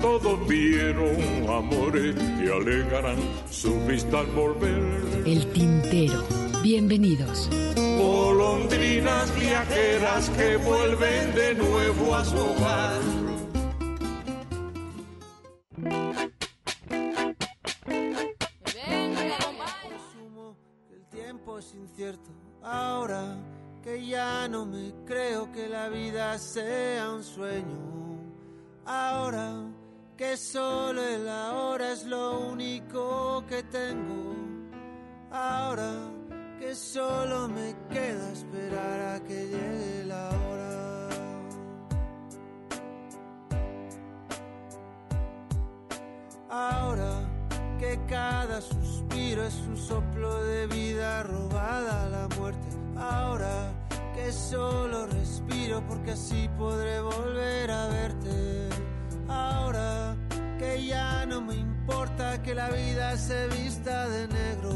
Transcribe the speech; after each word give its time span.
Todos 0.00 0.48
vieron 0.48 1.16
amores 1.46 2.14
que 2.14 2.50
alegarán 2.50 3.18
su 3.50 3.78
vista 3.86 4.20
al 4.20 4.26
volver. 4.28 5.22
El 5.26 5.46
tintero. 5.52 6.24
Bienvenidos. 6.62 7.50
Golondrinas 7.76 9.38
viajeras 9.38 10.30
que 10.30 10.56
vuelven 10.56 11.34
de 11.34 11.54
nuevo 11.54 12.14
a 12.14 12.24
su 12.24 12.36
hogar. 12.38 13.00
El 20.90 21.04
tiempo 21.10 21.58
es 21.58 21.74
incierto. 21.74 22.30
Ahora 22.62 23.36
que 23.82 24.06
ya 24.06 24.48
no 24.48 24.64
me 24.64 24.94
creo 25.04 25.52
que 25.52 25.68
la 25.68 25.90
vida 25.90 26.38
sea 26.38 27.10
un 27.10 27.22
sueño. 27.22 27.78
Ahora 28.86 29.70
que 30.20 30.36
solo 30.36 31.02
el 31.02 31.26
ahora 31.26 31.92
es 31.92 32.04
lo 32.04 32.40
único 32.40 33.42
que 33.48 33.62
tengo. 33.62 34.34
Ahora 35.30 35.94
que 36.58 36.74
solo 36.74 37.48
me 37.48 37.74
queda 37.88 38.30
esperar 38.30 39.14
a 39.14 39.20
que 39.20 39.46
llegue 39.46 40.04
la 40.04 40.28
hora. 40.28 41.08
Ahora 46.50 47.12
que 47.78 47.98
cada 48.06 48.60
suspiro 48.60 49.42
es 49.42 49.54
un 49.66 49.78
soplo 49.78 50.44
de 50.44 50.66
vida 50.66 51.22
robada 51.22 52.04
a 52.04 52.08
la 52.10 52.28
muerte. 52.36 52.68
Ahora 52.98 53.72
que 54.14 54.30
solo 54.32 55.06
respiro 55.06 55.82
porque 55.88 56.10
así 56.10 56.46
podré 56.58 57.00
volver 57.00 57.70
a 57.70 57.86
verte. 57.86 58.89
Ahora 59.30 60.16
que 60.58 60.84
ya 60.86 61.24
no 61.24 61.40
me 61.40 61.54
importa 61.54 62.42
que 62.42 62.52
la 62.52 62.68
vida 62.68 63.16
se 63.16 63.46
vista 63.48 64.08
de 64.08 64.26
negro. 64.26 64.72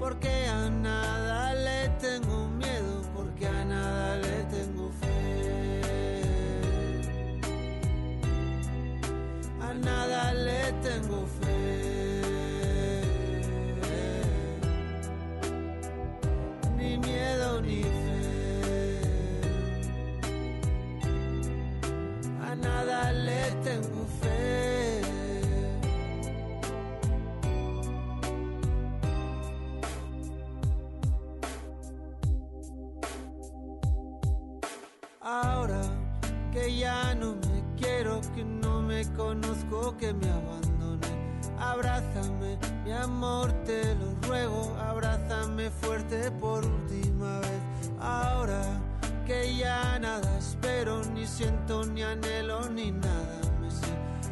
Porque 0.00 0.46
a 0.48 0.68
nada 0.68 1.54
le 1.54 1.88
tengo 2.00 2.48
miedo, 2.48 3.02
porque 3.14 3.46
a 3.46 3.64
nada 3.64 4.16
le 4.16 4.42
tengo 4.56 4.90
fe. 5.00 5.80
A 9.60 9.74
nada 9.74 10.34
le 10.34 10.72
tengo 10.82 11.24
fe. 11.38 11.82
Ni 16.76 16.98
miedo 16.98 17.62
ni 17.62 17.82
fe. 17.82 18.21
Nada 22.62 23.12
le 23.12 23.50
tengo 23.62 24.06
fe. 24.20 25.02
Ahora 35.20 35.80
que 36.52 36.76
ya 36.76 37.14
no 37.14 37.34
me 37.34 37.62
quiero, 37.76 38.20
que 38.34 38.44
no 38.44 38.82
me 38.82 39.04
conozco, 39.14 39.96
que 39.96 40.12
me 40.12 40.28
abandoné. 40.28 41.08
Abrázame, 41.58 42.58
mi 42.84 42.92
amor, 42.92 43.52
te 43.64 43.94
lo 43.94 44.14
ruego. 44.26 44.76
Abrázame 44.78 45.70
fuerte 45.70 46.30
por 46.32 46.64
última 46.64 47.40
vez. 47.40 47.62
Ahora 48.00 48.62
que 49.26 49.56
ya 49.56 49.98
nada 49.98 50.38
espero, 50.38 51.02
ni 51.14 51.26
siento, 51.26 51.84
ni 51.86 52.02
anhelo, 52.02 52.68
ni 52.68 52.90
nada 52.90 53.40
me 53.60 53.70
sé. 53.70 53.86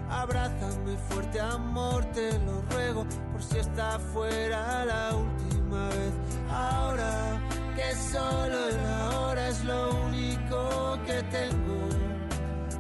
Abrázame 0.09 0.97
fuerte, 1.09 1.41
amor, 1.41 2.05
te 2.07 2.33
lo 2.41 2.63
ruego. 2.71 3.07
Por 3.33 3.43
si 3.43 3.59
está 3.59 3.99
fuera 3.99 4.85
la 4.85 5.15
última 5.15 5.89
vez. 5.89 6.15
Ahora 6.51 7.41
que 7.77 7.95
solo 7.95 8.69
el 8.69 8.87
ahora 8.87 9.49
es 9.49 9.65
lo 9.65 9.91
único 10.07 10.99
que 11.07 11.23
tengo. 11.25 11.89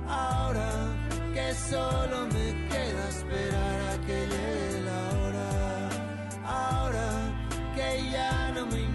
Ahora 0.08 0.70
que 1.32 1.54
solo 1.54 2.26
me 2.26 2.68
queda 2.68 3.08
esperar 3.08 3.80
a 3.92 4.06
que 4.06 4.26
llegue 4.26 4.80
la 4.82 5.00
hora. 5.18 5.48
Ahora 6.44 7.08
que 7.74 8.10
ya 8.10 8.52
no 8.54 8.66
me 8.66 8.89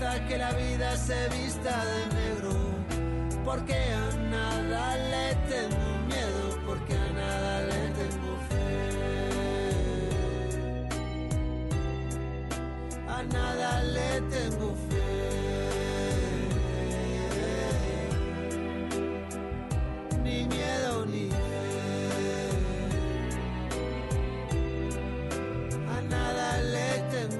importa 0.00 0.26
que 0.26 0.38
la 0.38 0.52
vida 0.52 0.96
se 0.96 1.28
vista 1.28 1.84
de 1.84 2.06
negro. 2.14 2.52
Porque 3.44 3.74
a 3.74 4.16
nada 4.30 4.96
le 4.96 5.34
tengo 5.48 5.98
miedo, 6.08 6.58
porque 6.66 6.94
a 6.94 7.12
nada 7.12 7.60
le 7.62 7.88
tengo 8.00 8.36
fe. 8.48 8.68
A 13.08 13.22
nada 13.24 13.82
le 13.82 14.20
tengo 14.34 14.74
fe. 14.88 15.08
Ni 20.22 20.44
miedo 20.44 21.06
ni 21.06 21.28
fe. 21.28 21.36
A 25.96 26.00
nada 26.08 26.48
le 26.74 26.88
tengo 27.10 27.39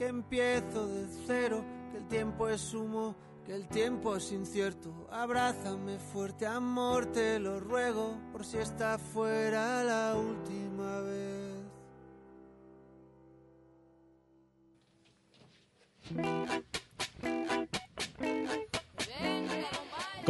que 0.00 0.06
empiezo 0.06 0.86
de 0.86 1.06
cero, 1.26 1.62
que 1.92 1.98
el 1.98 2.08
tiempo 2.08 2.48
es 2.48 2.72
humo, 2.72 3.14
que 3.44 3.54
el 3.54 3.68
tiempo 3.68 4.16
es 4.16 4.32
incierto. 4.32 5.06
Abrázame 5.10 5.98
fuerte, 5.98 6.46
amor, 6.46 7.04
te 7.12 7.38
lo 7.38 7.60
ruego, 7.60 8.16
por 8.32 8.46
si 8.46 8.56
está 8.56 8.96
fuera 8.96 9.84
la 9.84 10.16
última 10.16 11.00
vez. 11.00 11.50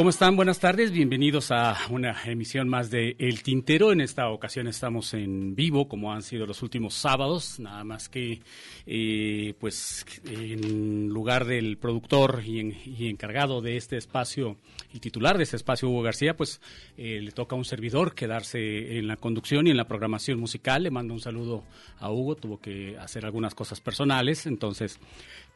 ¿Cómo 0.00 0.08
están? 0.08 0.34
Buenas 0.34 0.58
tardes, 0.60 0.92
bienvenidos 0.92 1.50
a 1.50 1.76
una 1.90 2.16
emisión 2.24 2.70
más 2.70 2.90
de 2.90 3.16
El 3.18 3.42
Tintero. 3.42 3.92
En 3.92 4.00
esta 4.00 4.30
ocasión 4.30 4.66
estamos 4.66 5.12
en 5.12 5.54
vivo, 5.54 5.88
como 5.88 6.10
han 6.14 6.22
sido 6.22 6.46
los 6.46 6.62
últimos 6.62 6.94
sábados, 6.94 7.60
nada 7.60 7.84
más 7.84 8.08
que, 8.08 8.40
eh, 8.86 9.52
pues, 9.60 10.06
en 10.24 11.08
lugar 11.10 11.44
del 11.44 11.76
productor 11.76 12.42
y, 12.46 12.60
en- 12.60 12.76
y 12.82 13.08
encargado 13.10 13.60
de 13.60 13.76
este 13.76 13.98
espacio 13.98 14.56
y 14.94 15.00
titular 15.00 15.36
de 15.36 15.42
este 15.42 15.56
espacio, 15.56 15.90
Hugo 15.90 16.00
García, 16.00 16.34
pues 16.34 16.62
eh, 16.96 17.20
le 17.20 17.32
toca 17.32 17.54
a 17.54 17.58
un 17.58 17.66
servidor 17.66 18.14
quedarse 18.14 18.96
en 18.96 19.06
la 19.06 19.16
conducción 19.18 19.66
y 19.66 19.70
en 19.70 19.76
la 19.76 19.84
programación 19.86 20.40
musical. 20.40 20.82
Le 20.82 20.90
mando 20.90 21.12
un 21.12 21.20
saludo 21.20 21.62
a 21.98 22.10
Hugo, 22.10 22.36
tuvo 22.36 22.58
que 22.58 22.96
hacer 22.96 23.26
algunas 23.26 23.54
cosas 23.54 23.82
personales, 23.82 24.46
entonces 24.46 24.98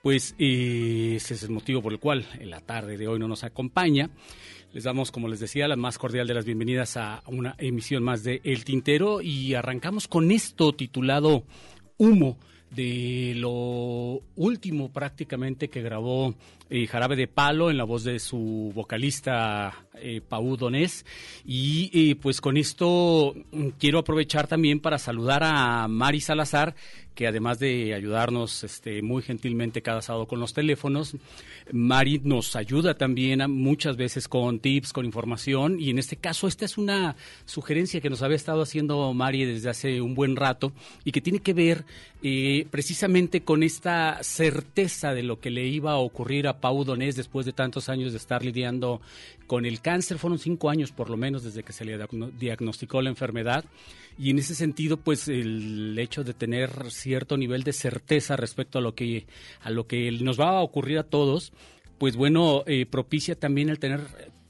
pues 0.04 0.34
eh, 0.38 1.14
ese 1.16 1.32
es 1.32 1.44
el 1.44 1.48
motivo 1.48 1.80
por 1.80 1.90
el 1.90 1.98
cual 1.98 2.26
en 2.38 2.50
la 2.50 2.60
tarde 2.60 2.98
de 2.98 3.08
hoy 3.08 3.18
no 3.18 3.26
nos 3.26 3.42
acompaña. 3.42 4.10
Les 4.74 4.84
damos, 4.84 5.10
como 5.10 5.28
les 5.28 5.40
decía, 5.40 5.66
la 5.66 5.76
más 5.76 5.96
cordial 5.96 6.26
de 6.26 6.34
las 6.34 6.44
bienvenidas 6.44 6.98
a 6.98 7.22
una 7.26 7.54
emisión 7.56 8.02
más 8.02 8.22
de 8.22 8.42
El 8.44 8.66
Tintero 8.66 9.22
y 9.22 9.54
arrancamos 9.54 10.06
con 10.06 10.30
esto 10.30 10.74
titulado 10.74 11.44
Humo 11.96 12.36
de 12.70 13.32
lo 13.36 14.20
último 14.36 14.92
prácticamente 14.92 15.70
que 15.70 15.80
grabó 15.80 16.34
eh, 16.70 16.86
Jarabe 16.86 17.16
de 17.16 17.28
Palo 17.28 17.70
en 17.70 17.76
la 17.76 17.84
voz 17.84 18.04
de 18.04 18.18
su 18.18 18.72
vocalista 18.74 19.86
eh, 19.94 20.20
Pau 20.26 20.56
Donés. 20.56 21.04
Y 21.44 22.14
pues 22.16 22.40
con 22.40 22.56
esto 22.56 23.34
mm, 23.52 23.68
quiero 23.78 23.98
aprovechar 23.98 24.46
también 24.46 24.80
para 24.80 24.98
saludar 24.98 25.42
a 25.44 25.86
Mari 25.88 26.20
Salazar, 26.20 26.74
que 27.14 27.26
además 27.26 27.58
de 27.58 27.94
ayudarnos 27.94 28.64
este, 28.64 29.00
muy 29.02 29.22
gentilmente 29.22 29.82
cada 29.82 30.02
sábado 30.02 30.26
con 30.26 30.40
los 30.40 30.52
teléfonos, 30.52 31.16
Mari 31.72 32.20
nos 32.24 32.56
ayuda 32.56 32.94
también 32.94 33.40
muchas 33.50 33.96
veces 33.96 34.28
con 34.28 34.58
tips, 34.58 34.92
con 34.92 35.04
información 35.04 35.80
y 35.80 35.90
en 35.90 35.98
este 35.98 36.16
caso 36.16 36.48
esta 36.48 36.64
es 36.64 36.76
una 36.76 37.16
sugerencia 37.44 38.00
que 38.00 38.10
nos 38.10 38.22
había 38.22 38.36
estado 38.36 38.62
haciendo 38.62 39.12
Mari 39.14 39.44
desde 39.44 39.70
hace 39.70 40.00
un 40.00 40.14
buen 40.14 40.36
rato 40.36 40.72
y 41.04 41.12
que 41.12 41.20
tiene 41.20 41.38
que 41.38 41.54
ver 41.54 41.84
eh, 42.22 42.66
precisamente 42.70 43.42
con 43.42 43.62
esta 43.62 44.22
certeza 44.22 45.14
de 45.14 45.22
lo 45.22 45.40
que 45.40 45.50
le 45.50 45.66
iba 45.66 45.92
a 45.92 45.98
ocurrir 45.98 46.48
a 46.48 46.53
Pau 46.60 46.84
Donés 46.84 47.16
después 47.16 47.46
de 47.46 47.52
tantos 47.52 47.88
años 47.88 48.12
de 48.12 48.18
estar 48.18 48.44
lidiando 48.44 49.00
con 49.46 49.66
el 49.66 49.80
cáncer. 49.80 50.18
Fueron 50.18 50.38
cinco 50.38 50.70
años 50.70 50.92
por 50.92 51.10
lo 51.10 51.16
menos 51.16 51.42
desde 51.42 51.62
que 51.62 51.72
se 51.72 51.84
le 51.84 51.98
diagnosticó 52.38 53.02
la 53.02 53.10
enfermedad 53.10 53.64
y 54.18 54.30
en 54.30 54.38
ese 54.38 54.54
sentido 54.54 54.96
pues 54.96 55.28
el 55.28 55.98
hecho 55.98 56.24
de 56.24 56.34
tener 56.34 56.90
cierto 56.90 57.36
nivel 57.36 57.62
de 57.62 57.72
certeza 57.72 58.36
respecto 58.36 58.78
a 58.78 58.82
lo 58.82 58.94
que 58.94 59.26
a 59.60 59.70
lo 59.70 59.86
que 59.86 60.10
nos 60.12 60.38
va 60.38 60.50
a 60.50 60.62
ocurrir 60.62 60.98
a 60.98 61.04
todos 61.04 61.52
pues 61.98 62.16
bueno 62.16 62.62
eh, 62.66 62.86
propicia 62.86 63.34
también 63.34 63.68
el 63.68 63.78
tener 63.78 64.00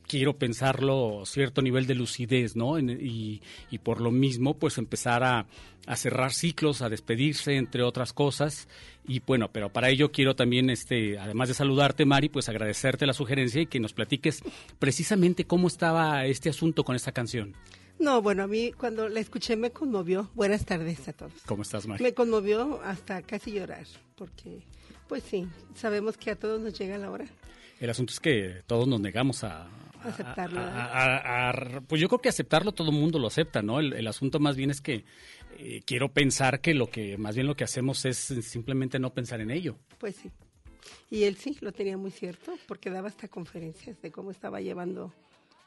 quiero 0.07 0.37
pensarlo 0.37 1.23
cierto 1.25 1.63
nivel 1.63 1.87
de 1.87 1.95
lucidez 1.95 2.57
no 2.57 2.79
y, 2.79 3.43
y, 3.71 3.79
por 3.79 4.01
lo 4.01 4.11
mismo 4.11 4.55
pues 4.55 4.79
empezar 4.79 5.25
a, 5.25 5.47
a, 5.87 5.97
cerrar 5.97 6.33
ciclos 6.33 6.83
a 6.83 6.89
despedirse 6.89 7.57
entre 7.57 7.83
otras 7.83 8.13
cosas 8.13 8.69
y 9.07 9.21
bueno 9.21 9.51
pero 9.53 9.73
para 9.73 9.91
ello 9.91 10.13
quiero 10.13 10.37
también 10.37 10.71
este 10.71 11.19
además 11.19 11.49
de 11.49 11.55
saludarte 11.55 12.05
Mari 12.05 12.29
pues 12.29 12.49
agradecerte 12.49 13.07
la 13.07 13.13
sugerencia 13.13 13.63
y 13.63 13.67
que 13.67 13.81
nos 13.81 13.93
platiques 13.93 14.43
precisamente 14.79 15.47
cómo 15.47 15.69
estaba 15.69 16.27
este 16.27 16.51
asunto 16.51 16.85
con 16.85 16.97
esta 16.97 17.13
canción 17.13 17.55
no, 17.99 18.21
bueno, 18.21 18.43
a 18.43 18.47
mí 18.49 18.73
cuando 18.73 19.09
la 19.09 19.21
escuché 19.21 19.57
me 19.57 19.71
conmovió. 19.71 20.29
Buenas 20.35 20.65
tardes 20.65 21.07
a 21.09 21.13
todos. 21.13 21.33
¿Cómo 21.47 21.63
estás, 21.63 21.87
María? 21.87 22.03
Me 22.03 22.13
conmovió 22.13 22.83
hasta 22.83 23.23
casi 23.23 23.53
llorar, 23.53 23.87
porque, 24.17 24.65
pues 25.09 25.23
sí, 25.23 25.47
sabemos 25.77 26.17
que 26.17 26.33
a 26.33 26.37
todos 26.37 26.61
nos 26.61 26.77
llega 26.77 26.99
la 26.99 27.11
hora. 27.11 27.27
El 27.81 27.91
asunto 27.91 28.13
es 28.13 28.21
que 28.21 28.63
todos 28.67 28.89
nos 28.89 29.01
negamos 29.01 29.45
a, 29.45 29.69
aceptarlo. 30.09 30.61
pues 31.87 32.01
yo 32.01 32.09
creo 32.09 32.21
que 32.21 32.29
aceptarlo 32.29 32.73
todo 32.73 32.91
el 32.91 32.97
mundo 32.97 33.19
lo 33.19 33.29
acepta, 33.29 33.63
¿no? 33.63 33.81
El, 33.81 34.07
asunto 34.07 34.39
más 34.39 34.57
bien 34.57 34.71
es 34.71 34.81
que 34.81 35.05
eh, 35.59 35.81
quiero 35.87 36.13
pensar 36.13 36.61
que 36.61 36.75
lo 36.75 36.89
que 36.89 37.17
más 37.17 37.35
bien 37.35 37.47
lo 37.47 37.57
que 37.57 37.65
hacemos 37.65 38.05
es 38.05 38.19
simplemente 38.19 38.99
no 38.99 39.15
pensar 39.15 39.41
en 39.41 39.51
ello. 39.51 39.77
Pues 39.99 40.17
sí. 40.17 40.31
Y 41.11 41.25
él 41.25 41.37
sí 41.37 41.57
lo 41.61 41.73
tenía 41.73 41.97
muy 41.97 42.11
cierto, 42.11 42.55
porque 42.67 42.91
daba 42.91 43.09
hasta 43.09 43.29
conferencias 43.29 44.01
de 44.03 44.11
cómo 44.11 44.31
estaba 44.31 44.61
llevando 44.61 45.13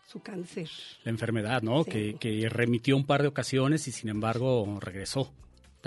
su 0.07 0.21
cáncer. 0.21 0.69
La 1.03 1.11
enfermedad, 1.11 1.61
¿no? 1.61 1.83
Que, 1.83 2.15
que 2.19 2.47
remitió 2.49 2.95
un 2.95 3.05
par 3.05 3.21
de 3.21 3.27
ocasiones 3.27 3.87
y 3.87 3.91
sin 3.91 4.09
embargo 4.09 4.77
regresó 4.81 5.33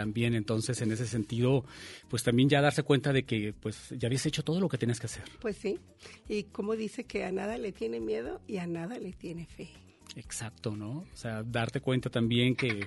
también 0.00 0.34
entonces 0.34 0.80
en 0.80 0.92
ese 0.92 1.06
sentido 1.06 1.62
pues 2.08 2.22
también 2.22 2.48
ya 2.48 2.62
darse 2.62 2.82
cuenta 2.82 3.12
de 3.12 3.24
que 3.24 3.52
pues 3.52 3.90
ya 3.90 4.06
habías 4.08 4.24
hecho 4.24 4.42
todo 4.42 4.58
lo 4.58 4.66
que 4.66 4.78
tenías 4.78 4.98
que 4.98 5.06
hacer 5.06 5.24
pues 5.40 5.56
sí 5.58 5.78
y 6.26 6.44
como 6.44 6.74
dice 6.74 7.04
que 7.04 7.24
a 7.24 7.32
nada 7.32 7.58
le 7.58 7.70
tiene 7.70 8.00
miedo 8.00 8.40
y 8.46 8.56
a 8.56 8.66
nada 8.66 8.98
le 8.98 9.12
tiene 9.12 9.44
fe 9.44 9.68
Exacto, 10.16 10.74
¿no? 10.74 11.06
O 11.12 11.16
sea, 11.16 11.44
darte 11.44 11.80
cuenta 11.80 12.10
también 12.10 12.56
que, 12.56 12.84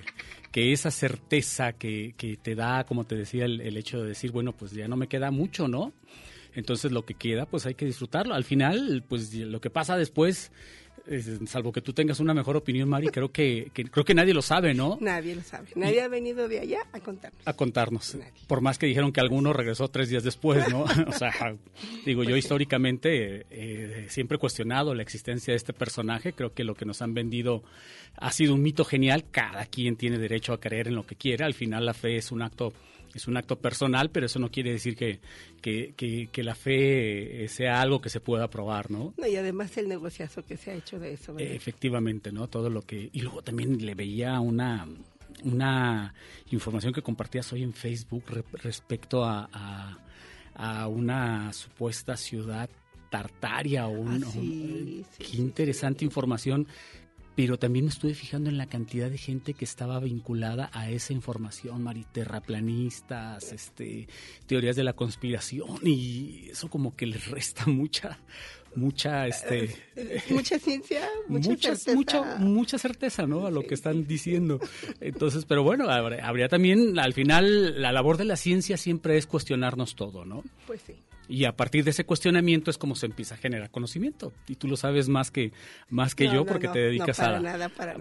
que 0.52 0.74
esa 0.74 0.90
certeza 0.90 1.72
que, 1.72 2.14
que, 2.18 2.36
te 2.36 2.54
da, 2.54 2.84
como 2.84 3.04
te 3.04 3.14
decía, 3.16 3.46
el, 3.46 3.62
el, 3.62 3.78
hecho 3.78 4.02
de 4.02 4.08
decir, 4.08 4.30
bueno, 4.30 4.52
pues 4.52 4.72
ya 4.72 4.88
no 4.88 4.96
me 4.98 5.08
queda 5.08 5.30
mucho, 5.30 5.66
¿no? 5.66 5.94
Entonces 6.54 6.92
lo 6.92 7.06
que 7.06 7.14
queda, 7.14 7.46
pues 7.46 7.64
hay 7.64 7.76
que 7.76 7.86
disfrutarlo. 7.86 8.34
Al 8.34 8.44
final, 8.44 9.02
pues 9.08 9.32
lo 9.32 9.58
que 9.62 9.70
pasa 9.70 9.96
después 9.96 10.52
salvo 11.46 11.72
que 11.72 11.80
tú 11.80 11.92
tengas 11.92 12.20
una 12.20 12.32
mejor 12.32 12.56
opinión, 12.56 12.88
Mari, 12.88 13.08
creo 13.08 13.30
que, 13.30 13.70
creo 13.72 14.04
que 14.04 14.14
nadie 14.14 14.32
lo 14.32 14.42
sabe, 14.42 14.74
¿no? 14.74 14.96
Nadie 15.00 15.34
lo 15.34 15.42
sabe. 15.42 15.68
Nadie 15.74 16.00
ha 16.00 16.08
venido 16.08 16.48
de 16.48 16.60
allá 16.60 16.80
a 16.92 17.00
contarnos. 17.00 17.40
A 17.44 17.52
contarnos. 17.52 18.16
Por 18.46 18.60
más 18.60 18.78
que 18.78 18.86
dijeron 18.86 19.12
que 19.12 19.20
alguno 19.20 19.52
regresó 19.52 19.88
tres 19.88 20.08
días 20.08 20.24
después, 20.24 20.68
¿no? 20.70 20.84
o 21.06 21.12
sea, 21.12 21.56
digo, 22.06 22.22
yo 22.22 22.30
pues 22.30 22.44
históricamente 22.44 23.46
eh, 23.50 24.06
siempre 24.08 24.36
he 24.36 24.38
cuestionado 24.38 24.94
la 24.94 25.02
existencia 25.02 25.52
de 25.52 25.56
este 25.56 25.72
personaje. 25.72 26.32
Creo 26.32 26.54
que 26.54 26.64
lo 26.64 26.74
que 26.74 26.86
nos 26.86 27.02
han 27.02 27.12
vendido 27.12 27.62
ha 28.16 28.32
sido 28.32 28.54
un 28.54 28.62
mito 28.62 28.84
genial. 28.84 29.24
Cada 29.30 29.66
quien 29.66 29.96
tiene 29.96 30.18
derecho 30.18 30.52
a 30.52 30.60
creer 30.60 30.88
en 30.88 30.94
lo 30.94 31.06
que 31.06 31.16
quiera. 31.16 31.46
Al 31.46 31.54
final 31.54 31.84
la 31.84 31.94
fe 31.94 32.16
es 32.16 32.32
un 32.32 32.42
acto 32.42 32.72
es 33.14 33.28
un 33.28 33.36
acto 33.36 33.56
personal, 33.56 34.10
pero 34.10 34.26
eso 34.26 34.38
no 34.38 34.50
quiere 34.50 34.72
decir 34.72 34.96
que, 34.96 35.20
que, 35.60 36.42
la 36.42 36.54
fe 36.54 37.46
sea 37.48 37.80
algo 37.80 38.00
que 38.00 38.08
se 38.08 38.20
pueda 38.20 38.48
probar, 38.48 38.90
¿no? 38.90 39.14
Y 39.26 39.36
además 39.36 39.76
el 39.76 39.88
negociazo 39.88 40.44
que 40.44 40.56
se 40.56 40.70
ha 40.70 40.74
hecho 40.74 40.98
de 40.98 41.12
eso. 41.12 41.34
Efectivamente, 41.38 42.32
¿no? 42.32 42.48
Todo 42.48 42.70
lo 42.70 42.82
que... 42.82 43.10
Y 43.12 43.20
luego 43.20 43.42
también 43.42 43.84
le 43.84 43.94
veía 43.94 44.40
una 44.40 44.86
una 45.42 46.14
información 46.50 46.92
que 46.92 47.02
compartías 47.02 47.52
hoy 47.52 47.62
en 47.62 47.72
Facebook 47.72 48.24
respecto 48.52 49.24
a, 49.24 49.98
a, 50.54 50.86
una 50.88 51.52
supuesta 51.52 52.16
ciudad 52.16 52.70
tartaria 53.10 53.86
o 53.86 53.90
un, 53.90 54.24
ah, 54.24 55.08
qué 55.18 55.36
interesante 55.36 56.04
información 56.04 56.66
pero 57.34 57.58
también 57.58 57.86
me 57.86 57.90
estuve 57.90 58.14
fijando 58.14 58.48
en 58.48 58.58
la 58.58 58.66
cantidad 58.66 59.10
de 59.10 59.18
gente 59.18 59.54
que 59.54 59.64
estaba 59.64 59.98
vinculada 60.00 60.70
a 60.72 60.90
esa 60.90 61.12
información, 61.12 61.82
mariterraplanistas, 61.82 63.52
este, 63.52 64.08
teorías 64.46 64.76
de 64.76 64.84
la 64.84 64.92
conspiración, 64.92 65.78
y 65.82 66.48
eso 66.50 66.68
como 66.68 66.94
que 66.94 67.06
les 67.06 67.28
resta 67.28 67.66
mucha, 67.66 68.18
mucha, 68.76 69.26
este, 69.26 69.74
mucha 70.30 70.58
ciencia, 70.58 71.08
mucha 71.28 71.76
certeza. 71.76 72.38
Mucha, 72.38 72.78
certeza, 72.78 73.26
¿no? 73.26 73.46
A 73.46 73.50
lo 73.50 73.62
que 73.62 73.74
están 73.74 74.06
diciendo. 74.06 74.60
Entonces, 75.00 75.44
pero 75.44 75.62
bueno, 75.62 75.88
habría 75.88 76.48
también, 76.48 76.98
al 76.98 77.14
final, 77.14 77.80
la 77.80 77.92
labor 77.92 78.16
de 78.16 78.24
la 78.24 78.36
ciencia 78.36 78.76
siempre 78.76 79.16
es 79.16 79.26
cuestionarnos 79.26 79.96
todo, 79.96 80.24
¿no? 80.24 80.42
Pues 80.66 80.80
sí. 80.86 80.94
Y 81.28 81.44
a 81.44 81.56
partir 81.56 81.84
de 81.84 81.90
ese 81.90 82.04
cuestionamiento 82.04 82.70
es 82.70 82.78
como 82.78 82.94
se 82.94 83.06
empieza 83.06 83.34
a 83.34 83.38
generar 83.38 83.70
conocimiento. 83.70 84.32
Y 84.46 84.56
tú 84.56 84.68
lo 84.68 84.76
sabes 84.76 85.08
más 85.08 85.30
que, 85.30 85.52
más 85.88 86.14
que 86.14 86.28
yo 86.28 86.44
porque 86.44 86.68
te 86.68 86.78
dedicas 86.78 87.20
a, 87.20 87.40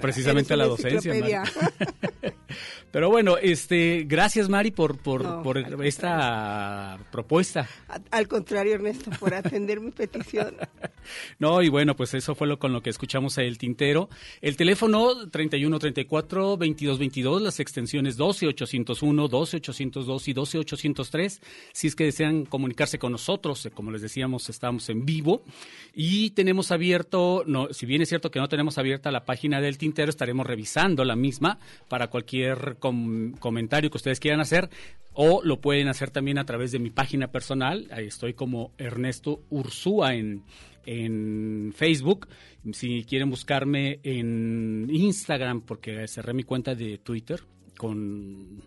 precisamente 0.01 0.53
a 0.53 0.57
la 0.57 0.65
docencia. 0.65 1.43
Pero 2.91 3.09
bueno, 3.09 3.37
este, 3.37 4.05
gracias 4.07 4.49
Mari 4.49 4.71
por, 4.71 4.97
por, 4.97 5.41
por 5.43 5.57
esta 5.85 6.99
propuesta. 7.11 7.67
Al 8.11 8.27
contrario, 8.27 8.75
Ernesto, 8.75 9.11
por 9.19 9.33
atender 9.33 9.79
mi 9.79 9.91
petición. 9.91 10.55
No, 11.37 11.61
y 11.61 11.67
bueno, 11.67 11.97
pues 11.97 12.13
eso 12.13 12.33
fue 12.33 12.47
lo 12.47 12.59
con 12.59 12.71
lo 12.71 12.81
que 12.81 12.89
escuchamos 12.89 13.37
el 13.37 13.57
tintero. 13.57 14.09
El 14.41 14.55
teléfono 14.55 15.29
3134 15.29 16.41
2222, 16.51 17.41
las 17.41 17.59
extensiones 17.59 18.15
12801, 18.15 19.27
12802 19.27 20.27
y 20.27 20.33
12803, 20.33 21.41
si 21.73 21.87
es 21.87 21.95
que 21.95 22.05
desean 22.05 22.45
comunicarse 22.45 22.99
con 22.99 23.11
nosotros, 23.11 23.65
eh, 23.65 23.71
como 23.71 23.91
les 23.91 24.01
decíamos, 24.01 24.49
estamos 24.49 24.89
en 24.89 25.05
vivo 25.05 25.43
y 25.93 26.31
tenemos 26.31 26.71
abierto, 26.71 27.43
no, 27.45 27.67
si 27.73 27.85
bien 27.85 28.01
es 28.01 28.09
cierto 28.09 28.31
que 28.31 28.39
no 28.39 28.47
tenemos 28.47 28.77
abierta 28.77 29.11
la 29.11 29.25
página 29.25 29.61
del 29.61 29.77
tintero, 29.77 30.09
estaremos 30.09 30.45
revisando 30.47 31.03
la 31.03 31.15
misma 31.15 31.59
para 31.87 32.07
cualquier 32.07 32.42
comentario 33.39 33.89
que 33.89 33.97
ustedes 33.97 34.19
quieran 34.19 34.41
hacer 34.41 34.69
o 35.13 35.41
lo 35.43 35.61
pueden 35.61 35.87
hacer 35.87 36.09
también 36.09 36.37
a 36.37 36.45
través 36.45 36.71
de 36.71 36.79
mi 36.79 36.89
página 36.89 37.31
personal, 37.31 37.87
ahí 37.91 38.07
estoy 38.07 38.33
como 38.33 38.71
Ernesto 38.77 39.43
Ursúa 39.49 40.15
en, 40.15 40.43
en 40.85 41.73
Facebook. 41.75 42.27
Si 42.71 43.03
quieren 43.03 43.29
buscarme 43.29 43.99
en 44.03 44.87
Instagram, 44.91 45.61
porque 45.61 46.07
cerré 46.07 46.33
mi 46.33 46.43
cuenta 46.43 46.73
de 46.73 46.97
Twitter 46.97 47.41
con 47.77 48.63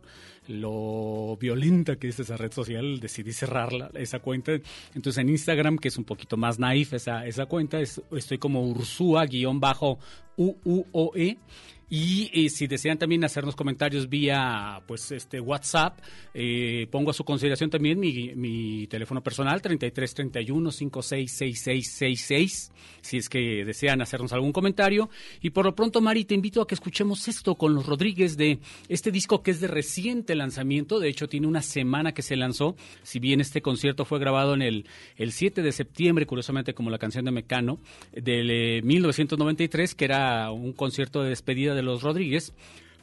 lo 0.49 1.37
violenta 1.41 1.97
que 1.97 2.09
es 2.09 2.21
esa 2.21 2.37
red 2.37 2.53
social, 2.53 3.00
decidí 3.00 3.33
cerrarla, 3.33 3.91
esa 3.95 4.21
cuenta. 4.21 4.53
Entonces 4.95 5.19
en 5.19 5.31
Instagram, 5.31 5.79
que 5.79 5.89
es 5.89 5.99
un 5.99 6.05
poquito 6.05 6.37
más 6.37 6.61
naif 6.61 6.93
esa, 6.93 7.27
esa 7.27 7.47
cuenta, 7.47 7.81
estoy 7.81 8.39
como 8.39 8.65
Ursúa-UUOE 8.69 11.39
y 11.88 12.49
si 12.50 12.66
desean 12.66 12.99
también 12.99 13.25
hacernos 13.25 13.55
comentarios 13.55 14.09
vía 14.09 14.83
pues 14.87 15.12
este 15.12 15.40
WhatsApp, 15.40 16.00
eh, 16.35 16.88
pongo 16.90 17.11
a 17.11 17.14
su 17.14 17.25
consideración 17.25 17.71
también 17.71 18.00
mi, 18.00 18.35
mi 18.35 18.87
teléfono 18.88 19.23
personal 19.23 19.62
3331 19.62 20.73
566666 20.73 22.73
si 23.07 23.19
es 23.19 23.28
que 23.28 23.64
desean 23.64 24.02
hacernos 24.02 24.33
algún 24.33 24.52
comentario. 24.52 25.09
Y 25.40 25.50
por 25.50 25.64
lo 25.64 25.75
pronto, 25.75 26.00
Mari, 26.00 26.25
te 26.25 26.35
invito 26.35 26.61
a 26.61 26.66
que 26.66 26.75
escuchemos 26.75 27.28
esto 27.28 27.55
con 27.55 27.75
los 27.75 27.87
Rodríguez 27.87 28.37
de 28.37 28.59
este 28.88 29.12
disco 29.12 29.43
que 29.43 29.52
es 29.52 29.61
de 29.61 29.69
reciente 29.69 30.35
lanzamiento. 30.35 30.99
De 30.99 31.09
hecho, 31.09 31.28
tiene 31.28 31.47
una 31.47 31.62
semana 31.62 32.12
que 32.12 32.23
se 32.23 32.37
lanzó. 32.37 32.76
Si 33.02 33.21
bien 33.21 33.40
este 33.40 33.62
concierto 33.62 34.05
fue 34.05 34.19
grabado 34.19 34.55
en 34.55 34.62
el, 34.62 34.87
el 35.16 35.33
7 35.33 35.62
de 35.62 35.73
septiembre, 35.73 36.26
curiosamente 36.26 36.75
como 36.75 36.90
la 36.90 36.99
canción 36.99 37.25
de 37.25 37.31
Mecano, 37.31 37.78
del 38.12 38.83
1993, 38.83 39.93
eh, 39.93 39.95
que 39.97 40.05
era 40.05 40.50
un 40.50 40.73
concierto 40.73 41.23
de 41.23 41.31
despedida 41.31 41.75
de 41.76 41.83
los 41.83 42.02
Rodríguez, 42.02 42.52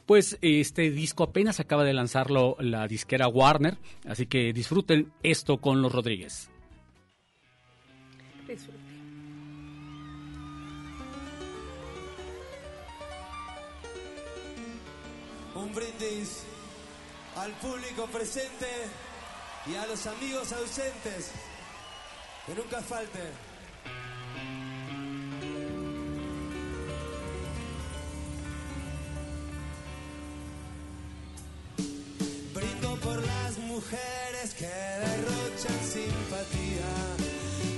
pues 0.04 0.36
este 0.42 0.90
disco 0.90 1.24
apenas 1.24 1.60
acaba 1.60 1.84
de 1.84 1.94
lanzarlo 1.94 2.56
la 2.60 2.86
disquera 2.86 3.28
Warner, 3.28 3.78
así 4.06 4.26
que 4.26 4.52
disfruten 4.52 5.12
esto 5.22 5.58
con 5.58 5.80
los 5.80 5.92
Rodríguez. 5.92 6.50
Un 15.54 15.72
brindis 15.72 16.44
al 17.36 17.52
público 17.52 18.06
presente 18.06 18.66
y 19.66 19.74
a 19.74 19.86
los 19.86 20.06
amigos 20.06 20.52
ausentes. 20.52 21.32
Que 22.46 22.54
nunca 22.54 22.82
falte. 22.82 23.20
por 33.04 33.22
las 33.26 33.58
mujeres 33.58 34.54
que 34.58 34.66
derrochan 34.66 35.80
simpatía, 35.84 36.90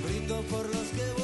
grito 0.06 0.40
por 0.42 0.66
los 0.66 0.86
que 0.94 1.15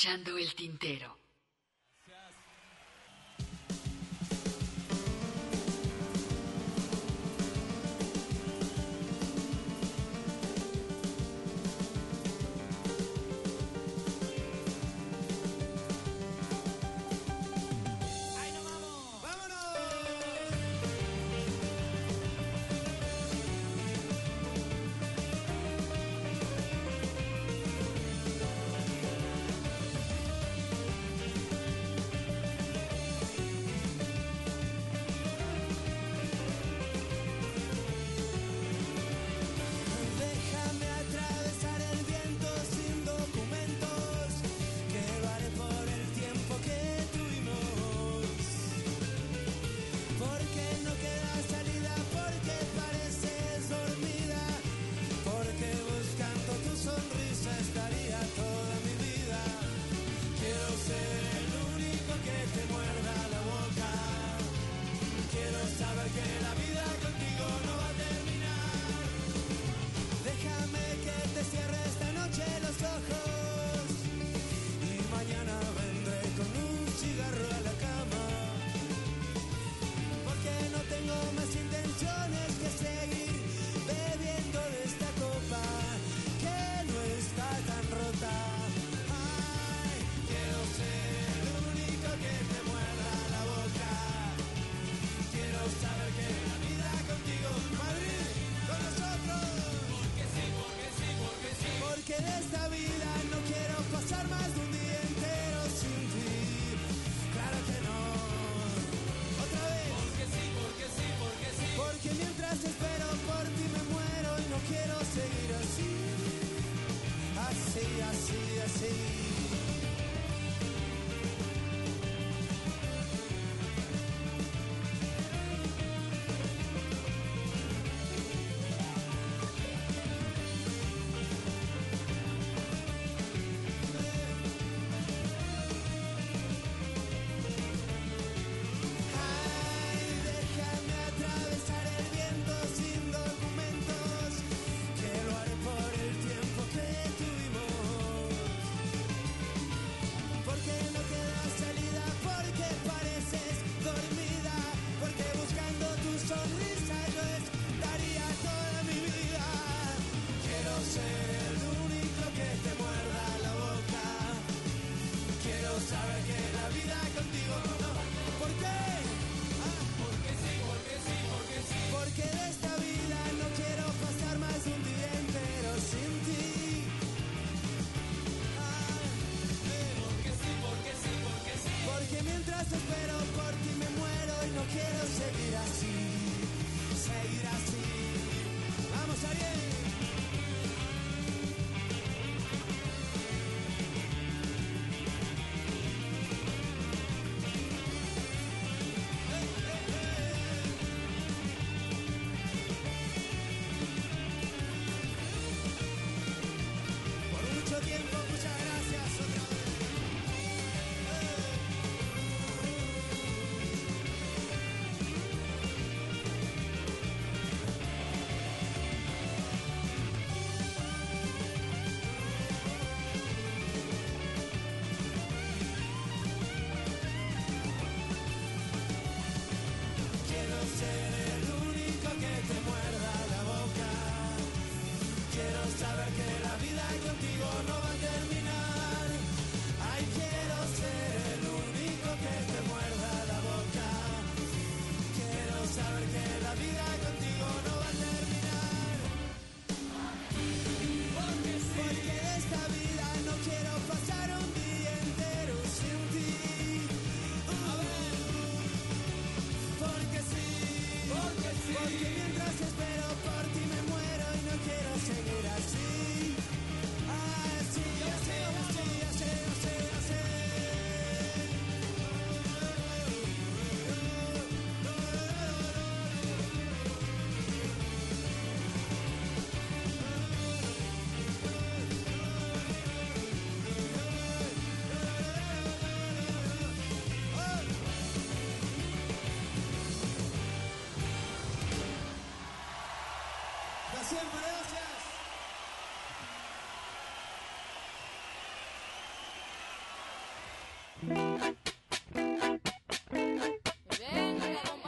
escuchando 0.00 0.38
el 0.38 0.54
tintero. 0.54 1.19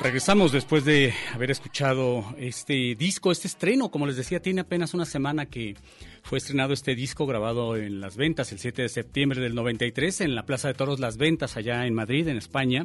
Regresamos 0.03 0.51
después 0.51 0.85
de 0.85 1.15
haber 1.33 1.53
escuchado 1.53 2.25
este 2.37 2.97
disco, 2.97 3.31
este 3.31 3.47
estreno, 3.47 3.89
como 3.89 4.09
les 4.09 4.17
decía, 4.17 4.43
tiene 4.43 4.63
apenas 4.63 4.95
una 4.95 5.05
semana 5.05 5.47
que 5.47 5.77
fue 6.25 6.39
estrenado 6.39 6.73
este 6.73 6.97
disco 6.97 7.25
grabado 7.25 7.77
en 7.77 8.01
Las 8.01 8.17
Ventas 8.17 8.51
el 8.51 8.59
7 8.59 8.83
de 8.83 8.89
septiembre 8.89 9.41
del 9.41 9.55
93 9.55 10.23
en 10.23 10.35
la 10.35 10.45
Plaza 10.45 10.67
de 10.67 10.75
Toros 10.75 10.99
Las 10.99 11.19
Ventas 11.19 11.57
allá 11.57 11.87
en 11.87 11.95
Madrid, 11.95 12.27
en 12.27 12.37
España, 12.37 12.85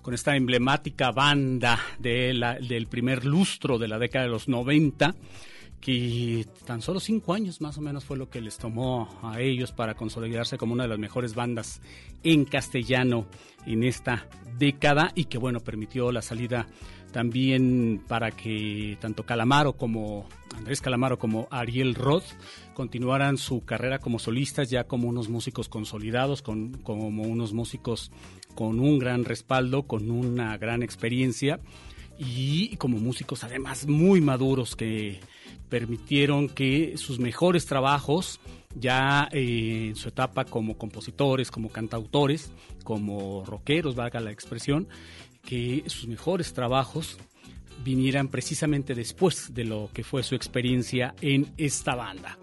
con 0.00 0.14
esta 0.14 0.36
emblemática 0.36 1.10
banda 1.12 1.78
del 1.98 2.86
primer 2.88 3.26
lustro 3.26 3.78
de 3.78 3.88
la 3.88 3.98
década 3.98 4.24
de 4.24 4.30
los 4.30 4.48
90 4.48 5.14
que 5.84 6.46
tan 6.64 6.80
solo 6.80 6.98
cinco 6.98 7.34
años 7.34 7.60
más 7.60 7.76
o 7.76 7.82
menos 7.82 8.06
fue 8.06 8.16
lo 8.16 8.30
que 8.30 8.40
les 8.40 8.56
tomó 8.56 9.20
a 9.22 9.38
ellos 9.42 9.70
para 9.72 9.94
consolidarse 9.94 10.56
como 10.56 10.72
una 10.72 10.84
de 10.84 10.88
las 10.88 10.98
mejores 10.98 11.34
bandas 11.34 11.82
en 12.22 12.46
castellano 12.46 13.26
en 13.66 13.84
esta 13.84 14.26
década 14.58 15.12
y 15.14 15.24
que 15.24 15.38
bueno 15.38 15.60
permitió 15.60 16.12
la 16.12 16.22
salida 16.22 16.66
también 17.12 18.02
para 18.08 18.32
que 18.32 18.98
tanto 19.00 19.24
Calamaro 19.24 19.74
como 19.74 20.28
Andrés 20.56 20.80
Calamaro 20.80 21.18
como 21.18 21.46
Ariel 21.50 21.94
Roth 21.94 22.24
continuaran 22.74 23.36
su 23.36 23.64
carrera 23.64 24.00
como 24.00 24.18
solistas 24.18 24.68
ya 24.68 24.84
como 24.84 25.08
unos 25.08 25.28
músicos 25.28 25.68
consolidados, 25.68 26.42
con, 26.42 26.72
como 26.82 27.22
unos 27.22 27.52
músicos 27.52 28.10
con 28.56 28.80
un 28.80 28.98
gran 28.98 29.24
respaldo, 29.24 29.84
con 29.84 30.10
una 30.10 30.56
gran 30.58 30.82
experiencia 30.82 31.60
y 32.18 32.76
como 32.76 32.98
músicos 32.98 33.44
además 33.44 33.86
muy 33.86 34.20
maduros 34.20 34.76
que 34.76 35.20
permitieron 35.68 36.48
que 36.48 36.96
sus 36.96 37.18
mejores 37.18 37.66
trabajos 37.66 38.40
ya 38.74 39.28
eh, 39.32 39.88
en 39.88 39.96
su 39.96 40.08
etapa 40.08 40.44
como 40.44 40.76
compositores, 40.76 41.50
como 41.50 41.70
cantautores, 41.70 42.52
como 42.82 43.44
rockeros, 43.44 43.94
valga 43.94 44.20
la 44.20 44.30
expresión, 44.30 44.88
que 45.44 45.84
sus 45.86 46.06
mejores 46.06 46.52
trabajos 46.52 47.18
vinieran 47.84 48.28
precisamente 48.28 48.94
después 48.94 49.52
de 49.54 49.64
lo 49.64 49.90
que 49.92 50.04
fue 50.04 50.22
su 50.22 50.34
experiencia 50.34 51.14
en 51.20 51.52
esta 51.56 51.94
banda. 51.94 52.38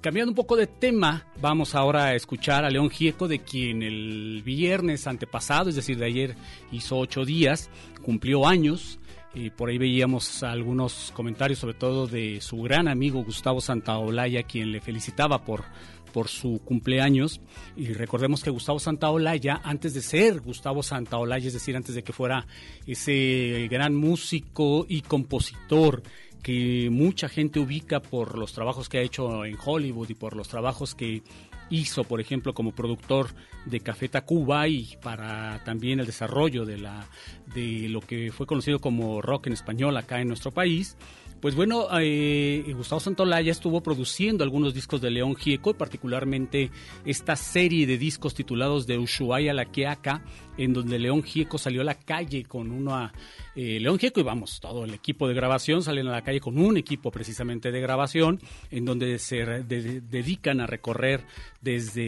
Cambiando 0.00 0.30
un 0.30 0.36
poco 0.36 0.54
de 0.54 0.68
tema, 0.68 1.26
vamos 1.40 1.74
ahora 1.74 2.04
a 2.04 2.14
escuchar 2.14 2.64
a 2.64 2.70
León 2.70 2.88
Gieco, 2.88 3.26
de 3.26 3.40
quien 3.40 3.82
el 3.82 4.42
viernes 4.44 5.08
antepasado, 5.08 5.70
es 5.70 5.76
decir, 5.76 5.98
de 5.98 6.06
ayer 6.06 6.36
hizo 6.70 6.96
ocho 6.96 7.24
días, 7.24 7.68
cumplió 8.02 8.46
años. 8.46 9.00
Y 9.34 9.50
por 9.50 9.68
ahí 9.68 9.78
veíamos 9.78 10.42
algunos 10.42 11.12
comentarios, 11.14 11.58
sobre 11.58 11.74
todo 11.74 12.06
de 12.06 12.40
su 12.40 12.62
gran 12.62 12.88
amigo 12.88 13.22
Gustavo 13.22 13.60
Santaolalla, 13.60 14.42
quien 14.42 14.72
le 14.72 14.80
felicitaba 14.80 15.44
por, 15.44 15.64
por 16.12 16.28
su 16.28 16.60
cumpleaños. 16.64 17.40
Y 17.76 17.92
recordemos 17.92 18.42
que 18.42 18.50
Gustavo 18.50 18.78
Santaolalla, 18.78 19.60
antes 19.62 19.94
de 19.94 20.00
ser 20.00 20.40
Gustavo 20.40 20.82
Santaolalla, 20.82 21.46
es 21.46 21.52
decir, 21.52 21.76
antes 21.76 21.94
de 21.94 22.02
que 22.02 22.12
fuera 22.12 22.46
ese 22.86 23.68
gran 23.70 23.94
músico 23.94 24.86
y 24.88 25.02
compositor 25.02 26.02
que 26.42 26.88
mucha 26.90 27.28
gente 27.28 27.60
ubica 27.60 28.00
por 28.00 28.38
los 28.38 28.52
trabajos 28.52 28.88
que 28.88 28.98
ha 28.98 29.02
hecho 29.02 29.44
en 29.44 29.56
Hollywood 29.62 30.08
y 30.10 30.14
por 30.14 30.36
los 30.36 30.48
trabajos 30.48 30.94
que 30.94 31.22
hizo, 31.70 32.04
por 32.04 32.20
ejemplo, 32.20 32.54
como 32.54 32.72
productor 32.72 33.28
de 33.64 33.80
Café 33.80 34.08
Tacuba 34.08 34.68
y 34.68 34.96
para 35.02 35.62
también 35.64 36.00
el 36.00 36.06
desarrollo 36.06 36.64
de 36.64 36.78
la 36.78 37.06
de 37.54 37.88
lo 37.88 38.00
que 38.00 38.32
fue 38.32 38.46
conocido 38.46 38.78
como 38.78 39.20
rock 39.22 39.48
en 39.48 39.52
español 39.52 39.96
acá 39.96 40.20
en 40.20 40.28
nuestro 40.28 40.50
país. 40.50 40.96
Pues 41.40 41.54
bueno, 41.54 41.86
eh, 42.00 42.64
Gustavo 42.76 42.98
Santolaya 42.98 43.52
estuvo 43.52 43.80
produciendo 43.80 44.42
algunos 44.42 44.74
discos 44.74 45.00
de 45.00 45.12
León 45.12 45.36
Gieco, 45.36 45.74
particularmente 45.74 46.72
esta 47.04 47.36
serie 47.36 47.86
de 47.86 47.96
discos 47.96 48.34
titulados 48.34 48.88
de 48.88 48.98
Ushuaia 48.98 49.54
la 49.54 49.66
Quiaca, 49.66 50.24
en 50.58 50.74
donde 50.74 50.98
León 50.98 51.22
Gieco 51.22 51.56
salió 51.56 51.80
a 51.80 51.84
la 51.84 51.94
calle 51.94 52.44
con 52.44 52.70
una... 52.70 53.12
Eh, 53.56 53.80
León 53.80 53.98
Gieco 53.98 54.20
y 54.20 54.24
vamos, 54.24 54.60
todo 54.60 54.84
el 54.84 54.92
equipo 54.94 55.26
de 55.26 55.34
grabación 55.34 55.82
salen 55.82 56.06
a 56.08 56.12
la 56.12 56.22
calle 56.22 56.40
con 56.40 56.58
un 56.58 56.76
equipo 56.76 57.10
precisamente 57.10 57.72
de 57.72 57.80
grabación, 57.80 58.38
en 58.70 58.84
donde 58.84 59.18
se 59.18 59.36
de- 59.38 59.62
de- 59.64 60.00
dedican 60.02 60.60
a 60.60 60.66
recorrer 60.66 61.24
desde 61.60 62.02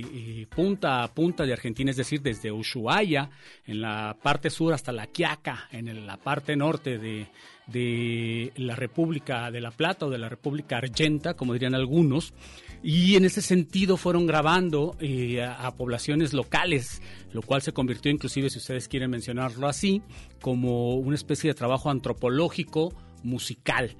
eh, 0.00 0.46
punta 0.54 1.02
a 1.02 1.12
punta 1.12 1.44
de 1.44 1.52
Argentina, 1.52 1.90
es 1.90 1.96
decir, 1.96 2.22
desde 2.22 2.50
Ushuaia, 2.52 3.30
en 3.66 3.80
la 3.80 4.16
parte 4.22 4.50
sur 4.50 4.72
hasta 4.72 4.92
la 4.92 5.06
Quiaca, 5.06 5.68
en 5.72 6.06
la 6.06 6.16
parte 6.16 6.56
norte 6.56 6.98
de, 6.98 7.26
de 7.66 8.52
la 8.56 8.76
República 8.76 9.50
de 9.50 9.60
La 9.60 9.70
Plata 9.70 10.06
o 10.06 10.10
de 10.10 10.18
la 10.18 10.28
República 10.28 10.78
Argenta, 10.78 11.34
como 11.34 11.52
dirían 11.52 11.74
algunos, 11.74 12.34
y 12.82 13.16
en 13.16 13.24
ese 13.24 13.40
sentido 13.40 13.96
fueron 13.96 14.26
grabando 14.26 14.96
eh, 15.00 15.42
a, 15.42 15.66
a 15.66 15.74
poblaciones 15.76 16.34
locales, 16.34 17.00
lo 17.32 17.40
cual 17.42 17.62
se 17.64 17.72
convirtió 17.72 18.10
inclusive, 18.10 18.50
si 18.50 18.58
ustedes 18.58 18.88
quieren 18.88 19.10
mencionarlo 19.10 19.66
así, 19.66 20.02
como 20.40 20.94
una 20.94 21.16
especie 21.16 21.48
de 21.50 21.54
trabajo 21.54 21.90
antropológico 21.90 22.94
musical. 23.22 23.96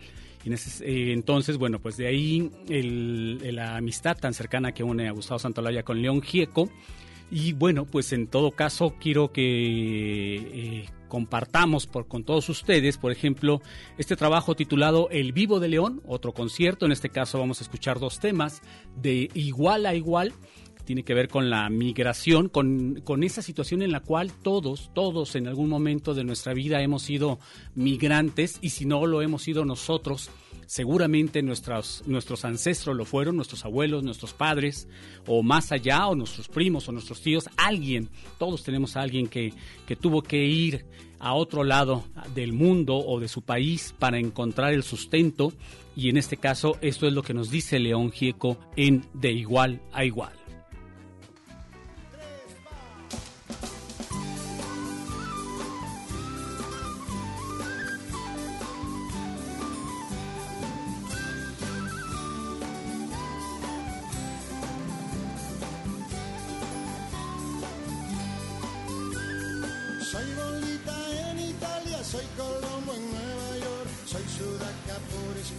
Eh, 0.47 1.13
entonces, 1.13 1.57
bueno, 1.57 1.81
pues 1.81 1.97
de 1.97 2.07
ahí 2.07 2.51
la 2.69 3.77
amistad 3.77 4.17
tan 4.17 4.35
cercana 4.35 4.73
que 4.73 4.85
une 4.85 5.09
a 5.09 5.13
Gustavo 5.13 5.39
Santolaya 5.39 5.83
con 5.83 6.03
León 6.03 6.23
Gieco. 6.23 6.71
Y 7.31 7.55
bueno, 7.55 7.87
pues 7.87 8.13
en 8.13 8.27
todo 8.27 8.51
caso 8.53 8.95
quiero 9.01 9.33
que 9.33 10.35
eh, 10.37 10.87
compartamos 11.09 11.87
con 11.87 12.25
todos 12.25 12.49
ustedes, 12.49 12.99
por 12.99 13.13
ejemplo, 13.13 13.63
este 13.99 14.15
trabajo 14.15 14.55
titulado 14.55 15.09
El 15.11 15.33
Vivo 15.33 15.59
de 15.59 15.69
León, 15.69 16.03
otro 16.07 16.33
concierto, 16.33 16.87
en 16.87 16.93
este 16.93 17.09
caso 17.09 17.39
vamos 17.39 17.61
a 17.61 17.65
escuchar 17.65 17.99
dos 17.99 18.19
temas, 18.19 18.63
de 19.01 19.31
igual 19.35 19.87
a 19.87 19.95
igual, 19.95 20.33
tiene 20.85 21.03
que 21.03 21.15
ver 21.15 21.29
con 21.29 21.51
la 21.51 21.69
migración, 21.71 22.49
con, 22.49 23.01
con, 23.05 23.25
esa 23.25 23.43
situación 23.43 23.83
en 23.83 23.93
la 23.93 24.01
cual 24.01 24.33
todos, 24.33 24.91
todos 24.95 25.35
en 25.35 25.49
algún 25.49 25.69
momento 25.69 26.15
de 26.15 26.25
nuestra 26.25 26.55
vida 26.55 26.83
hemos 26.83 27.03
sido 27.03 27.39
migrantes 27.75 28.59
y 28.61 28.71
si 28.71 28.85
no 28.85 29.07
lo 29.07 29.23
hemos 29.23 29.43
sido 29.43 29.65
nosotros, 29.65 30.31
seguramente 30.67 31.43
nuestros, 31.43 32.03
nuestros 32.07 32.45
ancestros 32.45 32.97
lo 32.97 33.05
fueron, 33.05 33.37
nuestros 33.37 33.65
abuelos, 33.65 34.03
nuestros 34.03 34.33
padres, 34.33 34.89
o 35.27 35.43
más 35.43 35.73
allá, 35.73 36.07
o 36.07 36.15
nuestros 36.15 36.49
primos, 36.49 36.89
o 36.89 36.93
nuestros 36.93 37.21
tíos, 37.21 37.49
alguien, 37.57 38.09
todos 38.39 38.63
tenemos 38.63 38.97
a 38.97 39.01
alguien 39.01 39.27
que, 39.27 39.53
que 39.87 39.97
tuvo 39.97 40.23
que 40.23 40.45
ir 40.45 40.85
a 41.19 41.35
otro 41.35 41.65
lado 41.65 42.05
del 42.35 42.53
mundo 42.53 42.97
o 42.97 43.19
de 43.19 43.29
su 43.29 43.43
país 43.43 43.95
para 43.99 44.19
encontrar 44.19 44.73
el 44.73 44.83
sustento, 44.83 45.53
y 45.97 46.09
en 46.09 46.17
este 46.17 46.37
caso 46.37 46.77
esto 46.81 47.07
es 47.07 47.13
lo 47.13 47.23
que 47.23 47.35
nos 47.35 47.51
dice 47.51 47.79
León 47.79 48.11
Gieco 48.11 48.59
en 48.77 49.05
De 49.15 49.33
igual 49.33 49.81
a 49.93 50.05
igual. 50.05 50.44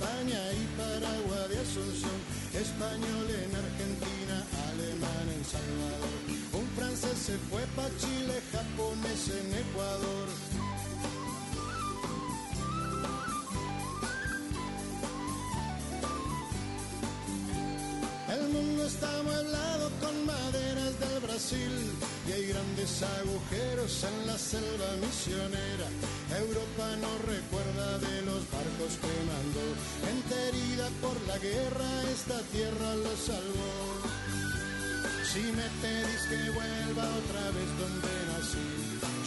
España 0.06 0.39
y 0.54 0.65
Paraguay 0.78 1.50
de 1.50 1.60
Asunción, 1.60 2.20
español 2.54 3.26
en 3.26 3.56
Argentina, 3.56 4.38
alemán 4.70 5.26
en 5.36 5.44
Salvador, 5.44 6.18
un 6.54 6.68
francés 6.78 7.18
se 7.18 7.38
fue 7.50 7.62
para 7.76 7.89
Chile, 7.98 8.39
japonés 8.52 9.30
en 9.30 9.52
Ecuador. 9.52 10.75
Mundo 18.86 18.98
está 18.98 19.19
amueblado 19.19 19.89
con 20.00 20.26
maderas 20.28 20.93
del 21.00 21.19
Brasil 21.21 21.74
y 22.28 22.32
hay 22.34 22.45
grandes 22.50 23.02
agujeros 23.02 24.04
en 24.04 24.28
la 24.28 24.38
selva 24.38 24.89
misionera. 25.02 25.89
Europa 26.30 26.86
no 27.02 27.12
recuerda 27.26 27.98
de 27.98 28.21
los 28.30 28.41
barcos 28.54 28.93
que 29.02 29.13
mandó, 29.26 29.65
gente 30.06 30.36
herida 30.50 30.88
por 31.02 31.17
la 31.26 31.38
guerra, 31.39 31.89
esta 32.13 32.38
tierra 32.54 32.89
lo 33.02 33.13
salvó. 33.17 33.74
Si 35.34 35.41
me 35.41 35.67
pedís 35.82 36.21
que 36.30 36.41
vuelva 36.54 37.10
otra 37.10 37.45
vez 37.58 37.69
donde 37.82 38.13
nací, 38.30 38.69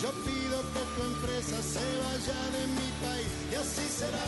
yo 0.02 0.10
pido 0.22 0.56
que 0.70 0.84
tu 0.94 1.02
empresa 1.02 1.58
se 1.74 1.86
vaya 2.06 2.40
de 2.54 2.62
mi 2.78 2.88
país 3.02 3.32
y 3.50 3.54
así 3.58 3.86
será 3.90 4.26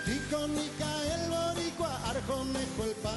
Ticónica 0.05 0.89
el 1.13 1.23
boricua, 1.29 1.91
Arjonejo 2.09 2.83
el 2.83 2.95
panameño, 3.03 3.16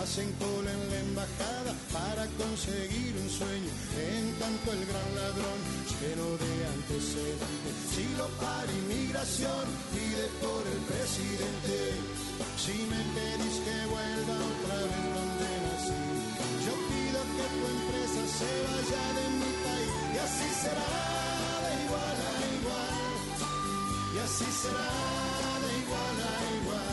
hacen 0.00 0.32
cola 0.40 0.72
en 0.72 0.90
la 0.90 0.98
embajada 1.00 1.72
para 1.92 2.24
conseguir 2.40 3.12
un 3.22 3.28
sueño. 3.28 3.72
En 3.98 4.34
tanto 4.40 4.72
el 4.72 4.82
gran 4.86 5.10
ladrón, 5.14 5.58
lleno 6.00 6.28
de 6.42 6.52
antecedentes, 6.76 7.74
si 7.92 8.04
lo 8.16 8.26
para 8.40 8.72
inmigración, 8.72 9.64
pide 9.92 10.24
por 10.40 10.62
el 10.66 10.80
presidente. 10.90 11.76
Si 12.56 12.76
me 12.90 13.00
pedís 13.14 13.56
que 13.66 13.78
vuelva 13.92 14.36
otra 14.52 14.78
vez 14.90 15.04
donde 15.18 15.50
nací, 15.66 16.02
yo 16.66 16.74
pido 16.90 17.20
que 17.36 17.46
tu 17.52 17.62
empresa 17.76 18.22
se 18.38 18.52
vaya 18.66 19.04
de 19.18 19.26
mi 19.40 19.52
país 19.64 19.92
y 20.14 20.18
así 20.26 20.48
será 20.62 20.94
de 21.64 21.72
igual 21.84 22.18
a 22.28 22.34
igual. 22.58 22.96
Y 24.14 24.18
así 24.26 24.48
será 24.62 24.90
de 25.62 25.70
igual 25.82 26.16
a 26.22 26.56
igual. 26.60 26.91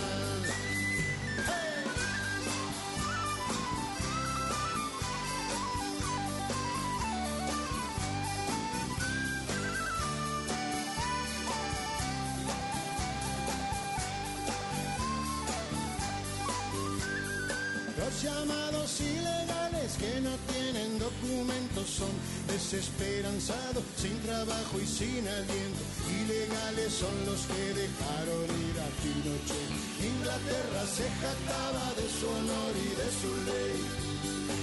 Llamados 18.24 19.00
ilegales 19.00 19.96
que 19.98 20.20
no 20.20 20.36
tienen 20.52 21.00
documentos 21.00 21.88
son 21.88 22.12
desesperanzados, 22.48 23.84
sin 23.96 24.18
trabajo 24.20 24.76
y 24.82 24.86
sin 24.86 25.24
aliento. 25.28 25.84
Ilegales 26.20 26.92
son 26.94 27.16
los 27.26 27.40
que 27.48 27.64
dejaron 27.80 28.44
ir 28.68 28.76
a 28.76 28.90
Pinochet. 29.00 29.72
Inglaterra 30.04 30.84
se 30.84 31.08
jactaba 31.22 31.86
de 31.96 32.08
su 32.12 32.28
honor 32.28 32.74
y 32.76 32.90
de 33.00 33.10
su 33.20 33.32
ley. 33.48 33.80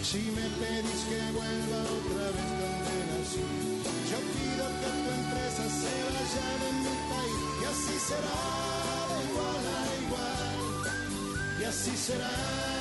Si 0.04 0.22
me 0.36 0.46
pedís 0.60 1.00
que 1.08 1.20
vuelva 1.32 1.80
otra 1.96 2.26
vez 2.36 2.50
donde 2.60 2.96
nací, 3.08 3.46
yo 4.10 4.18
pido 4.36 4.64
que 4.80 4.90
tu 5.00 5.10
empresa 5.16 5.64
se 5.80 5.94
vaya 6.12 6.48
de 6.62 6.70
mi 6.84 6.96
país 7.08 7.40
y 7.56 7.64
así 7.72 7.96
será 8.04 8.42
de 9.10 9.18
igual 9.28 9.64
a 9.76 9.84
igual. 10.04 10.46
Y 11.60 11.64
así 11.64 11.96
será 11.96 12.75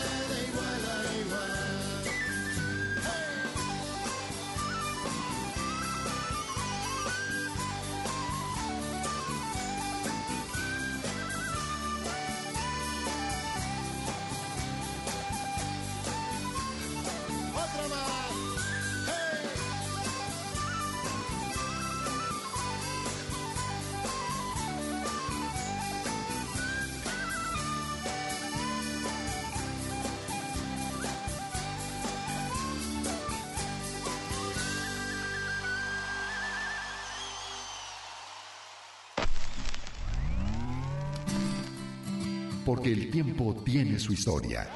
Porque 42.76 42.92
el 42.92 43.10
tiempo 43.10 43.62
tiene 43.66 43.98
su 44.00 44.12
historia. 44.12 44.70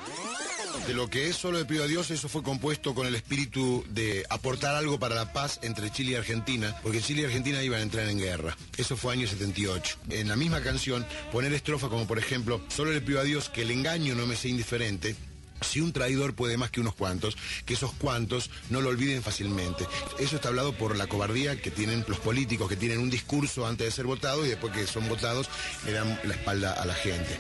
De 0.88 0.94
lo 0.94 1.10
que 1.10 1.28
es 1.28 1.36
solo 1.36 1.60
le 1.60 1.66
pido 1.66 1.84
a 1.84 1.88
Dios, 1.88 2.10
eso 2.12 2.30
fue 2.30 2.42
compuesto 2.42 2.96
con 2.96 3.06
el 3.06 3.14
espíritu 3.14 3.84
de 3.90 4.26
aportar 4.30 4.76
algo 4.76 4.98
para 4.98 5.16
la 5.16 5.34
paz 5.34 5.60
entre 5.64 5.92
Chile 5.92 6.12
y 6.12 6.16
Argentina, 6.16 6.76
porque 6.82 7.02
Chile 7.02 7.24
y 7.24 7.26
Argentina 7.26 7.62
iban 7.62 7.82
a 7.82 7.84
entrar 7.84 8.08
en 8.08 8.18
guerra. 8.18 8.56
Eso 8.78 8.96
fue 8.96 9.14
año 9.14 9.28
78. 9.28 9.98
En 10.12 10.30
la 10.30 10.38
misma 10.38 10.62
canción, 10.62 11.06
poner 11.34 11.52
estrofa 11.52 11.90
como 11.90 12.08
por 12.08 12.18
ejemplo, 12.18 12.62
solo 12.70 12.92
le 12.92 13.02
pido 13.02 13.20
a 13.20 13.24
Dios 13.24 13.50
que 13.50 13.64
el 13.64 13.72
engaño 13.72 14.16
no 14.16 14.26
me 14.26 14.38
sea 14.38 14.50
indiferente, 14.50 15.16
si 15.62 15.82
un 15.82 15.94
traidor 15.94 16.34
puede 16.34 16.58
más 16.58 16.72
que 16.72 16.82
unos 16.82 16.96
cuantos, 16.96 17.38
que 17.66 17.74
esos 17.74 17.92
cuantos 17.94 18.50
no 18.70 18.82
lo 18.82 18.90
olviden 18.90 19.24
fácilmente. 19.24 19.88
Eso 20.20 20.36
está 20.36 20.50
hablado 20.50 20.74
por 20.74 20.96
la 20.96 21.08
cobardía 21.08 21.62
que 21.62 21.72
tienen 21.72 22.06
los 22.08 22.20
políticos, 22.20 22.70
que 22.70 22.76
tienen 22.76 23.00
un 23.00 23.10
discurso 23.10 23.66
antes 23.68 23.88
de 23.88 23.92
ser 23.92 24.06
votados 24.06 24.46
y 24.46 24.50
después 24.50 24.74
que 24.74 24.88
son 24.88 25.08
votados 25.08 25.50
le 25.86 25.94
dan 25.94 26.20
la 26.24 26.34
espalda 26.34 26.74
a 26.74 26.86
la 26.86 26.94
gente. 26.94 27.38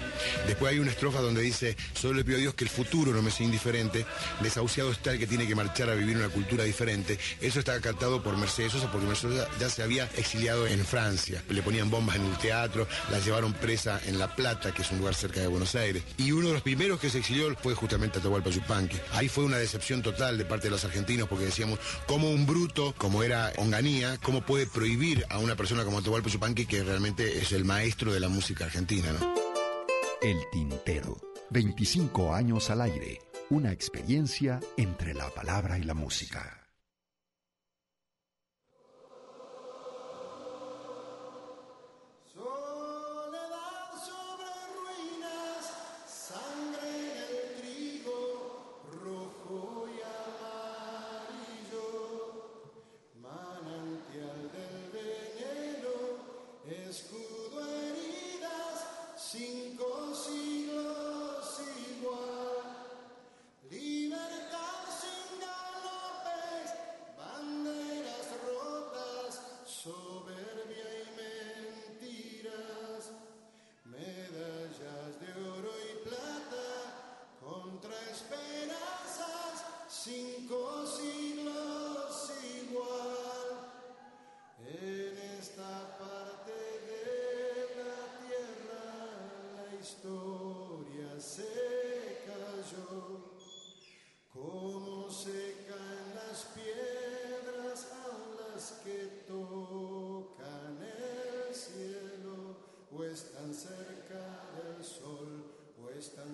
Después 0.48 0.72
hay 0.72 0.80
una 0.80 0.92
estrofa 0.92 1.22
donde 1.22 1.42
dice, 1.42 1.76
solo 1.94 2.16
le 2.16 2.24
pido 2.24 2.38
a 2.38 2.42
Dios 2.42 2.54
que 2.54 2.64
el 2.64 2.70
futuro 2.70 3.12
no 3.14 3.22
me 3.22 3.32
sea 3.32 3.46
indiferente, 3.46 4.06
desahuciado 4.42 4.92
está 4.92 5.12
el 5.12 5.20
que 5.20 5.28
tiene 5.28 5.48
que 5.48 5.56
marchar 5.56 5.90
a 5.90 5.96
vivir 5.96 6.18
una 6.18 6.30
cultura 6.30 6.64
diferente. 6.64 7.20
Eso 7.42 7.60
está 7.60 7.80
cantado 7.82 8.24
por 8.24 8.38
Mercedes 8.38 8.74
Sosa 8.74 8.92
porque 8.92 9.08
Mercedes 9.08 9.48
ya 9.60 9.70
se 9.70 9.84
había 9.84 10.10
exiliado 10.18 10.68
en 10.68 10.86
Francia. 10.86 11.44
Le 11.50 11.62
ponían 11.62 11.90
bombas 11.90 12.16
en 12.16 12.26
el 12.26 12.38
teatro, 12.38 12.88
la 13.12 13.20
llevaron 13.20 13.54
presa 13.54 14.00
en 14.06 14.18
La 14.20 14.36
Plata, 14.36 14.74
que 14.74 14.82
es 14.82 14.92
un 14.92 15.00
lugar 15.00 15.16
cerca 15.16 15.40
de 15.40 15.48
Buenos 15.48 15.76
Aires. 15.76 16.04
Y 16.18 16.32
uno 16.32 16.48
de 16.48 16.54
los 16.54 16.62
primeros 16.62 17.00
que 17.00 17.10
se 17.10 17.20
exilió 17.20 17.56
fue 17.62 17.74
justamente 17.74 18.09
Atahualpa 18.18 18.50
Yupanqui. 18.50 18.98
Ahí 19.14 19.30
fue 19.30 19.44
una 19.44 19.58
decepción 19.58 20.02
total 20.02 20.38
de 20.40 20.46
parte 20.46 20.66
de 20.68 20.72
los 20.72 20.84
argentinos 20.84 21.30
porque 21.30 21.46
decíamos, 21.46 21.80
como 22.08 22.32
un 22.32 22.48
bruto, 22.48 22.96
como 22.98 23.22
era 23.22 23.54
Onganía, 23.58 24.18
cómo 24.24 24.42
puede 24.42 24.66
prohibir 24.66 25.26
a 25.30 25.38
una 25.38 25.56
persona 25.56 25.86
como 25.86 26.00
Atahualpa 26.00 26.30
Yupanqui, 26.30 26.66
que 26.66 26.84
realmente 26.84 27.38
es 27.38 27.52
el 27.52 27.66
maestro 27.66 28.12
de 28.12 28.20
la 28.20 28.30
música 28.30 28.66
argentina, 28.66 29.12
¿no? 29.12 29.36
El 30.22 30.38
Tintero. 30.52 31.18
25 31.52 32.34
años 32.34 32.70
al 32.72 32.82
aire. 32.82 33.20
Una 33.50 33.72
experiencia 33.72 34.60
entre 34.78 35.14
la 35.14 35.30
palabra 35.30 35.78
y 35.78 35.84
la 35.84 35.94
música. 35.94 36.59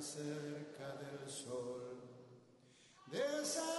Cerca 0.05 0.87
del 0.97 1.29
sol. 1.29 1.99
Desamor, 3.07 3.74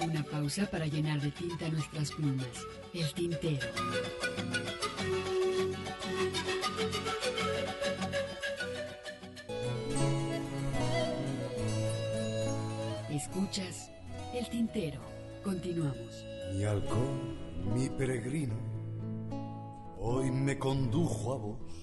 Una 0.00 0.22
pausa 0.24 0.66
para 0.66 0.86
llenar 0.86 1.18
de 1.20 1.30
tinta 1.30 1.68
nuestras 1.70 2.12
plumas. 2.12 2.46
El 2.92 3.10
tintero. 3.14 3.66
Escuchas 13.10 13.90
El 14.34 14.48
tintero. 14.50 15.00
Continuamos. 15.42 16.24
Mi 16.52 16.64
halcón, 16.64 17.38
mi 17.74 17.88
peregrino, 17.88 18.56
hoy 19.98 20.30
me 20.30 20.58
condujo 20.58 21.32
a 21.32 21.36
vos. 21.38 21.79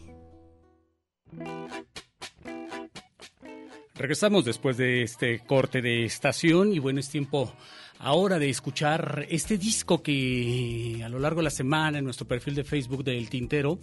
Regresamos 4.07 4.45
después 4.45 4.77
de 4.77 5.01
este 5.01 5.39
corte 5.39 5.81
de 5.81 6.05
estación 6.05 6.71
y 6.71 6.79
bueno, 6.79 7.01
es 7.01 7.09
tiempo 7.09 7.51
ahora 7.99 8.39
de 8.39 8.49
escuchar 8.49 9.25
este 9.29 9.57
disco 9.57 10.01
que 10.01 11.01
a 11.03 11.09
lo 11.09 11.19
largo 11.19 11.41
de 11.41 11.43
la 11.43 11.49
semana 11.49 11.97
en 11.97 12.05
nuestro 12.05 12.25
perfil 12.25 12.55
de 12.55 12.63
Facebook 12.63 13.03
del 13.03 13.29
Tintero, 13.29 13.79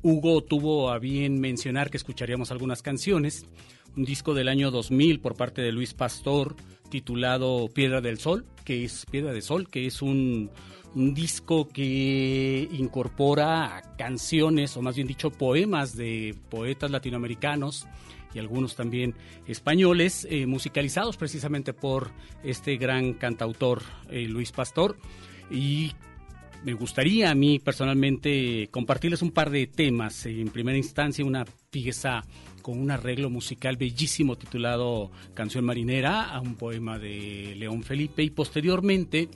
Hugo 0.00 0.44
tuvo 0.44 0.92
a 0.92 1.00
bien 1.00 1.40
mencionar 1.40 1.90
que 1.90 1.96
escucharíamos 1.96 2.52
algunas 2.52 2.82
canciones. 2.82 3.46
Un 3.96 4.04
disco 4.04 4.32
del 4.32 4.46
año 4.46 4.70
2000 4.70 5.18
por 5.18 5.34
parte 5.34 5.60
de 5.60 5.72
Luis 5.72 5.92
Pastor 5.92 6.54
titulado 6.88 7.66
Piedra 7.66 8.00
del 8.00 8.20
Sol, 8.20 8.46
que 8.64 8.84
es 8.84 9.04
Piedra 9.10 9.32
del 9.32 9.42
Sol, 9.42 9.68
que 9.68 9.86
es 9.86 10.02
un 10.02 10.52
un 10.94 11.12
disco 11.12 11.68
que 11.68 12.68
incorpora 12.70 13.82
canciones, 13.98 14.76
o 14.76 14.82
más 14.82 14.94
bien 14.94 15.08
dicho, 15.08 15.32
poemas 15.32 15.96
de 15.96 16.36
poetas 16.48 16.92
latinoamericanos 16.92 17.88
y 18.34 18.38
algunos 18.38 18.76
también 18.76 19.14
españoles, 19.46 20.26
eh, 20.30 20.46
musicalizados 20.46 21.16
precisamente 21.16 21.72
por 21.72 22.10
este 22.42 22.76
gran 22.76 23.14
cantautor 23.14 23.82
eh, 24.10 24.26
Luis 24.26 24.52
Pastor. 24.52 24.96
Y 25.50 25.92
me 26.64 26.72
gustaría 26.72 27.30
a 27.30 27.34
mí 27.34 27.58
personalmente 27.58 28.68
compartirles 28.70 29.22
un 29.22 29.30
par 29.30 29.50
de 29.50 29.66
temas. 29.66 30.26
En 30.26 30.48
primera 30.48 30.78
instancia, 30.78 31.24
una 31.24 31.44
pieza 31.74 32.22
con 32.62 32.78
un 32.78 32.92
arreglo 32.92 33.30
musical 33.30 33.76
bellísimo 33.76 34.38
titulado 34.38 35.10
Canción 35.34 35.64
Marinera, 35.64 36.30
a 36.30 36.40
un 36.40 36.54
poema 36.54 37.00
de 37.00 37.56
León 37.56 37.82
Felipe, 37.82 38.22
y 38.22 38.30
posteriormente 38.30 39.28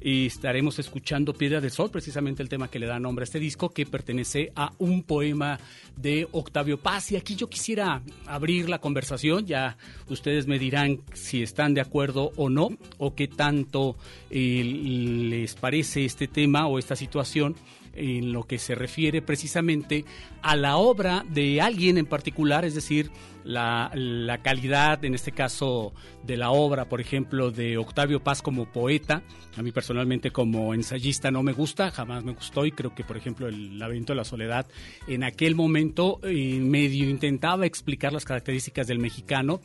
y 0.00 0.26
estaremos 0.26 0.78
escuchando 0.78 1.34
Piedra 1.34 1.60
del 1.60 1.72
Sol, 1.72 1.90
precisamente 1.90 2.42
el 2.42 2.48
tema 2.48 2.68
que 2.68 2.78
le 2.78 2.86
da 2.86 3.00
nombre 3.00 3.24
a 3.24 3.24
este 3.24 3.40
disco, 3.40 3.70
que 3.70 3.86
pertenece 3.86 4.52
a 4.54 4.72
un 4.78 5.02
poema 5.02 5.58
de 5.96 6.28
Octavio 6.30 6.78
Paz. 6.78 7.10
Y 7.12 7.16
aquí 7.16 7.34
yo 7.34 7.50
quisiera 7.50 8.02
abrir 8.24 8.68
la 8.68 8.78
conversación, 8.78 9.46
ya 9.46 9.76
ustedes 10.08 10.46
me 10.46 10.60
dirán 10.60 11.00
si 11.12 11.42
están 11.42 11.74
de 11.74 11.80
acuerdo 11.80 12.30
o 12.36 12.48
no, 12.48 12.70
o 12.98 13.14
qué 13.14 13.28
tanto 13.28 13.96
eh, 14.30 14.62
les 14.64 15.54
parece 15.56 16.04
este 16.04 16.28
tema 16.28 16.66
o 16.66 16.78
esta 16.78 16.96
situación 16.96 17.56
en 17.94 18.32
lo 18.32 18.44
que 18.44 18.58
se 18.58 18.74
refiere 18.74 19.22
precisamente 19.22 20.04
a 20.42 20.56
la 20.56 20.76
obra 20.76 21.24
de 21.28 21.60
alguien 21.60 21.98
en 21.98 22.06
particular, 22.06 22.64
es 22.64 22.74
decir, 22.74 23.10
la, 23.44 24.40
calidad, 24.42 25.04
en 25.04 25.14
este 25.14 25.32
caso, 25.32 25.92
de 26.24 26.36
la 26.36 26.50
obra, 26.50 26.88
por 26.88 27.00
ejemplo, 27.00 27.50
de 27.50 27.78
Octavio 27.78 28.22
Paz 28.22 28.42
como 28.42 28.66
poeta. 28.66 29.22
A 29.56 29.62
mí 29.62 29.72
personalmente 29.72 30.30
como 30.30 30.74
ensayista 30.74 31.30
no 31.30 31.42
me 31.42 31.52
gusta, 31.52 31.90
jamás 31.90 32.24
me 32.24 32.32
gustó 32.32 32.66
y 32.66 32.72
creo 32.72 32.94
que, 32.94 33.04
por 33.04 33.16
ejemplo, 33.16 33.48
el 33.48 33.78
laberinto 33.78 34.12
de 34.12 34.18
la 34.18 34.24
soledad 34.24 34.66
en 35.08 35.24
aquel 35.24 35.54
momento 35.54 36.20
eh, 36.22 36.58
medio 36.60 37.08
intentaba 37.08 37.66
explicar 37.66 38.12
las 38.12 38.24
características 38.24 38.86
del 38.86 38.98
mexicano 38.98 39.60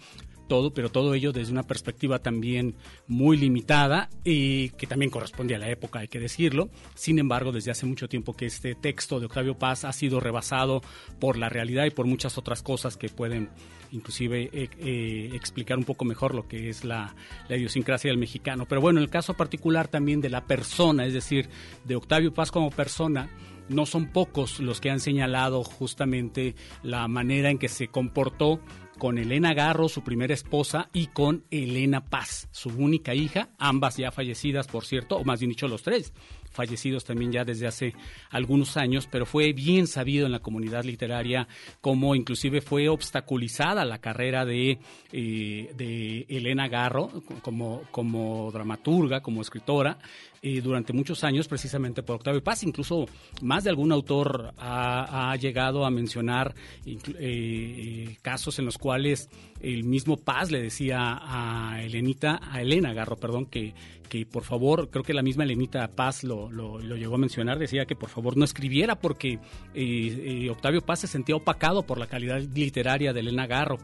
todo, 0.47 0.73
pero 0.73 0.89
todo 0.89 1.13
ello 1.13 1.31
desde 1.31 1.51
una 1.51 1.63
perspectiva 1.63 2.19
también 2.19 2.75
muy 3.07 3.37
limitada 3.37 4.09
y 4.23 4.69
que 4.71 4.87
también 4.87 5.11
corresponde 5.11 5.55
a 5.55 5.59
la 5.59 5.69
época, 5.69 5.99
hay 5.99 6.07
que 6.07 6.19
decirlo. 6.19 6.69
Sin 6.95 7.19
embargo, 7.19 7.51
desde 7.51 7.71
hace 7.71 7.85
mucho 7.85 8.07
tiempo 8.07 8.35
que 8.35 8.45
este 8.45 8.75
texto 8.75 9.19
de 9.19 9.25
Octavio 9.25 9.57
Paz 9.57 9.85
ha 9.85 9.93
sido 9.93 10.19
rebasado 10.19 10.81
por 11.19 11.37
la 11.37 11.49
realidad 11.49 11.85
y 11.85 11.91
por 11.91 12.05
muchas 12.05 12.37
otras 12.37 12.61
cosas 12.61 12.97
que 12.97 13.09
pueden 13.09 13.49
inclusive 13.91 14.49
eh, 14.51 14.69
eh, 14.79 15.29
explicar 15.33 15.77
un 15.77 15.85
poco 15.85 16.05
mejor 16.05 16.35
lo 16.35 16.47
que 16.47 16.69
es 16.69 16.83
la, 16.83 17.15
la, 17.47 17.55
idiosincrasia 17.55 18.09
del 18.09 18.17
mexicano. 18.17 18.65
Pero 18.67 18.81
bueno, 18.81 18.99
en 18.99 19.03
el 19.03 19.09
caso 19.09 19.35
particular 19.35 19.87
también 19.87 20.21
de 20.21 20.29
la 20.29 20.45
persona, 20.45 21.05
es 21.05 21.13
decir, 21.13 21.49
de 21.85 21.95
Octavio 21.95 22.33
Paz 22.33 22.51
como 22.51 22.71
persona, 22.71 23.29
no 23.69 23.85
son 23.85 24.07
pocos 24.07 24.59
los 24.59 24.79
que 24.79 24.89
han 24.89 24.99
señalado 24.99 25.63
justamente 25.63 26.55
la 26.83 27.07
manera 27.07 27.49
en 27.49 27.57
que 27.57 27.69
se 27.69 27.87
comportó 27.87 28.59
con 28.97 29.17
Elena 29.17 29.53
Garro, 29.53 29.89
su 29.89 30.03
primera 30.03 30.33
esposa, 30.33 30.89
y 30.93 31.07
con 31.07 31.43
Elena 31.51 32.05
Paz, 32.05 32.47
su 32.51 32.69
única 32.69 33.13
hija, 33.13 33.49
ambas 33.57 33.97
ya 33.97 34.11
fallecidas, 34.11 34.67
por 34.67 34.85
cierto, 34.85 35.17
o 35.17 35.23
más 35.23 35.39
bien 35.39 35.49
dicho 35.49 35.67
los 35.67 35.83
tres, 35.83 36.13
fallecidos 36.55 37.03
también 37.03 37.31
ya 37.31 37.43
desde 37.43 37.67
hace 37.67 37.93
algunos 38.31 38.77
años, 38.77 39.07
pero 39.11 39.25
fue 39.25 39.53
bien 39.53 39.85
sabido 39.85 40.25
en 40.25 40.31
la 40.31 40.39
comunidad 40.39 40.83
literaria 40.85 41.47
como 41.81 42.15
inclusive 42.15 42.61
fue 42.61 42.87
obstaculizada 42.87 43.85
la 43.85 43.99
carrera 43.99 44.45
de, 44.45 44.79
eh, 45.11 45.71
de 45.75 46.25
Elena 46.29 46.67
Garro 46.67 47.11
como, 47.41 47.83
como 47.91 48.49
dramaturga, 48.51 49.21
como 49.21 49.41
escritora, 49.41 49.99
eh, 50.47 50.61
durante 50.61 50.93
muchos 50.93 51.23
años 51.23 51.47
precisamente 51.47 52.03
por 52.03 52.17
Octavio 52.17 52.43
Paz. 52.43 52.61
Incluso 52.61 53.07
más 53.41 53.63
de 53.63 53.71
algún 53.71 53.91
autor 53.91 54.53
ha, 54.59 55.35
llegado 55.37 55.85
a 55.85 55.89
mencionar 55.89 56.53
eh, 56.85 58.15
casos 58.21 58.59
en 58.59 58.65
los 58.65 58.77
cuales 58.77 59.27
el 59.59 59.85
mismo 59.85 60.17
Paz 60.17 60.51
le 60.51 60.61
decía 60.61 61.17
a 61.19 61.81
Elenita, 61.81 62.39
a 62.43 62.61
Elena 62.61 62.93
Garro, 62.93 63.15
perdón, 63.15 63.47
que, 63.47 63.73
que 64.07 64.27
por 64.27 64.43
favor, 64.43 64.91
creo 64.91 65.03
que 65.03 65.15
la 65.15 65.23
misma 65.23 65.45
Elenita 65.45 65.87
Paz 65.87 66.23
lo, 66.23 66.51
lo, 66.51 66.77
llegó 66.79 67.15
a 67.15 67.17
mencionar, 67.17 67.57
decía 67.57 67.87
que 67.87 67.95
por 67.95 68.09
favor 68.09 68.37
no 68.37 68.45
escribiera 68.45 68.99
porque 68.99 69.39
eh, 69.73 70.47
Octavio 70.51 70.81
Paz 70.81 70.99
se 70.99 71.07
sentía 71.07 71.35
opacado 71.35 71.87
por 71.87 71.97
la 71.97 72.05
calidad 72.05 72.39
literaria 72.39 73.13
de 73.13 73.21
Elena 73.21 73.47
Garro. 73.47 73.79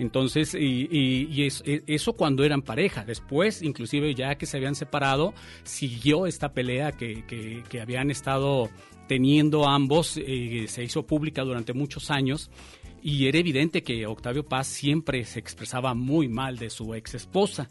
Entonces, 0.00 0.54
y, 0.58 1.42
e, 1.42 1.82
eso 1.86 2.14
cuando 2.14 2.42
eran 2.42 2.62
pareja. 2.62 3.04
Después, 3.04 3.60
inclusive 3.60 4.14
ya 4.14 4.36
que 4.36 4.46
se 4.46 4.56
habían 4.56 4.74
separado, 4.74 5.34
siguió 5.62 6.26
esta 6.26 6.54
pelea 6.54 6.92
que, 6.92 7.22
que, 7.26 7.80
habían 7.80 8.10
estado 8.10 8.70
teniendo 9.08 9.68
ambos, 9.68 10.16
eh, 10.16 10.64
se 10.68 10.84
hizo 10.84 11.06
pública 11.06 11.42
durante 11.42 11.74
muchos 11.74 12.10
años. 12.10 12.50
Y 13.02 13.26
era 13.26 13.38
evidente 13.38 13.82
que 13.82 14.06
Octavio 14.06 14.42
Paz 14.42 14.68
siempre 14.68 15.24
se 15.26 15.38
expresaba 15.38 15.92
muy 15.92 16.28
mal 16.28 16.56
de 16.56 16.70
su 16.70 16.94
ex 16.94 17.14
esposa. 17.14 17.68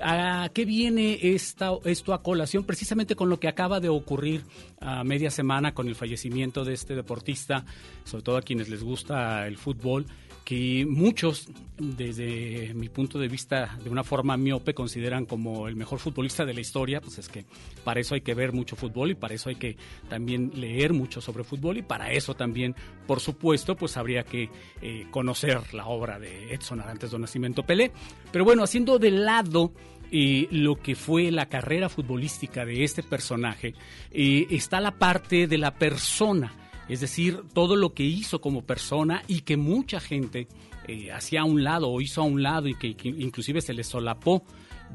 ¿A 0.00 0.50
qué 0.52 0.64
viene 0.64 1.18
esta, 1.22 1.72
esto 1.84 2.14
a 2.14 2.22
colación? 2.22 2.64
Precisamente 2.64 3.16
con 3.16 3.28
lo 3.28 3.38
que 3.38 3.48
acaba 3.48 3.80
de 3.80 3.88
ocurrir 3.90 4.44
a 4.80 5.04
media 5.04 5.30
semana 5.30 5.74
con 5.74 5.88
el 5.88 5.94
fallecimiento 5.94 6.64
de 6.64 6.74
este 6.74 6.94
deportista, 6.94 7.64
sobre 8.04 8.22
todo 8.22 8.36
a 8.38 8.42
quienes 8.42 8.68
les 8.68 8.82
gusta 8.82 9.46
el 9.46 9.56
fútbol, 9.56 10.06
que 10.46 10.86
muchos, 10.88 11.48
desde 11.76 12.72
mi 12.72 12.88
punto 12.88 13.18
de 13.18 13.26
vista, 13.26 13.76
de 13.82 13.90
una 13.90 14.04
forma 14.04 14.36
miope, 14.36 14.74
consideran 14.74 15.26
como 15.26 15.66
el 15.66 15.74
mejor 15.74 15.98
futbolista 15.98 16.44
de 16.44 16.54
la 16.54 16.60
historia, 16.60 17.00
pues 17.00 17.18
es 17.18 17.28
que 17.28 17.44
para 17.82 17.98
eso 17.98 18.14
hay 18.14 18.20
que 18.20 18.32
ver 18.32 18.52
mucho 18.52 18.76
fútbol 18.76 19.10
y 19.10 19.14
para 19.16 19.34
eso 19.34 19.48
hay 19.48 19.56
que 19.56 19.76
también 20.08 20.52
leer 20.54 20.92
mucho 20.92 21.20
sobre 21.20 21.42
fútbol 21.42 21.78
y 21.78 21.82
para 21.82 22.12
eso 22.12 22.34
también, 22.34 22.76
por 23.08 23.18
supuesto, 23.18 23.74
pues 23.74 23.96
habría 23.96 24.22
que 24.22 24.48
eh, 24.82 25.08
conocer 25.10 25.74
la 25.74 25.86
obra 25.86 26.20
de 26.20 26.54
Edson 26.54 26.80
Arantes 26.80 27.10
do 27.10 27.18
Nacimiento 27.18 27.64
Pelé. 27.64 27.90
Pero 28.30 28.44
bueno, 28.44 28.62
haciendo 28.62 29.00
de 29.00 29.10
lado 29.10 29.72
eh, 30.12 30.46
lo 30.52 30.76
que 30.76 30.94
fue 30.94 31.32
la 31.32 31.48
carrera 31.48 31.88
futbolística 31.88 32.64
de 32.64 32.84
este 32.84 33.02
personaje, 33.02 33.74
eh, 34.12 34.46
está 34.50 34.80
la 34.80 34.92
parte 34.92 35.48
de 35.48 35.58
la 35.58 35.74
persona 35.74 36.54
es 36.88 37.00
decir, 37.00 37.42
todo 37.52 37.76
lo 37.76 37.94
que 37.94 38.04
hizo 38.04 38.40
como 38.40 38.62
persona 38.62 39.22
y 39.26 39.40
que 39.40 39.56
mucha 39.56 40.00
gente 40.00 40.48
eh, 40.86 41.10
hacía 41.12 41.40
a 41.40 41.44
un 41.44 41.64
lado 41.64 41.88
o 41.90 42.00
hizo 42.00 42.22
a 42.22 42.24
un 42.24 42.42
lado 42.42 42.68
y 42.68 42.74
que, 42.74 42.94
que 42.96 43.08
inclusive 43.08 43.60
se 43.60 43.74
le 43.74 43.84
solapó 43.84 44.44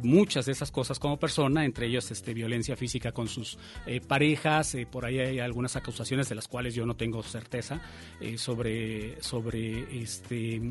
muchas 0.03 0.45
de 0.45 0.51
esas 0.51 0.71
cosas 0.71 0.99
como 0.99 1.17
persona, 1.17 1.65
entre 1.65 1.87
ellas 1.87 2.11
este, 2.11 2.33
violencia 2.33 2.75
física 2.75 3.11
con 3.11 3.27
sus 3.27 3.57
eh, 3.85 4.01
parejas, 4.01 4.75
eh, 4.75 4.87
por 4.89 5.05
ahí 5.05 5.19
hay 5.19 5.39
algunas 5.39 5.75
acusaciones 5.75 6.29
de 6.29 6.35
las 6.35 6.47
cuales 6.47 6.75
yo 6.75 6.85
no 6.85 6.95
tengo 6.95 7.21
certeza 7.23 7.81
eh, 8.19 8.37
sobre, 8.37 9.21
sobre 9.21 10.01
este, 10.01 10.61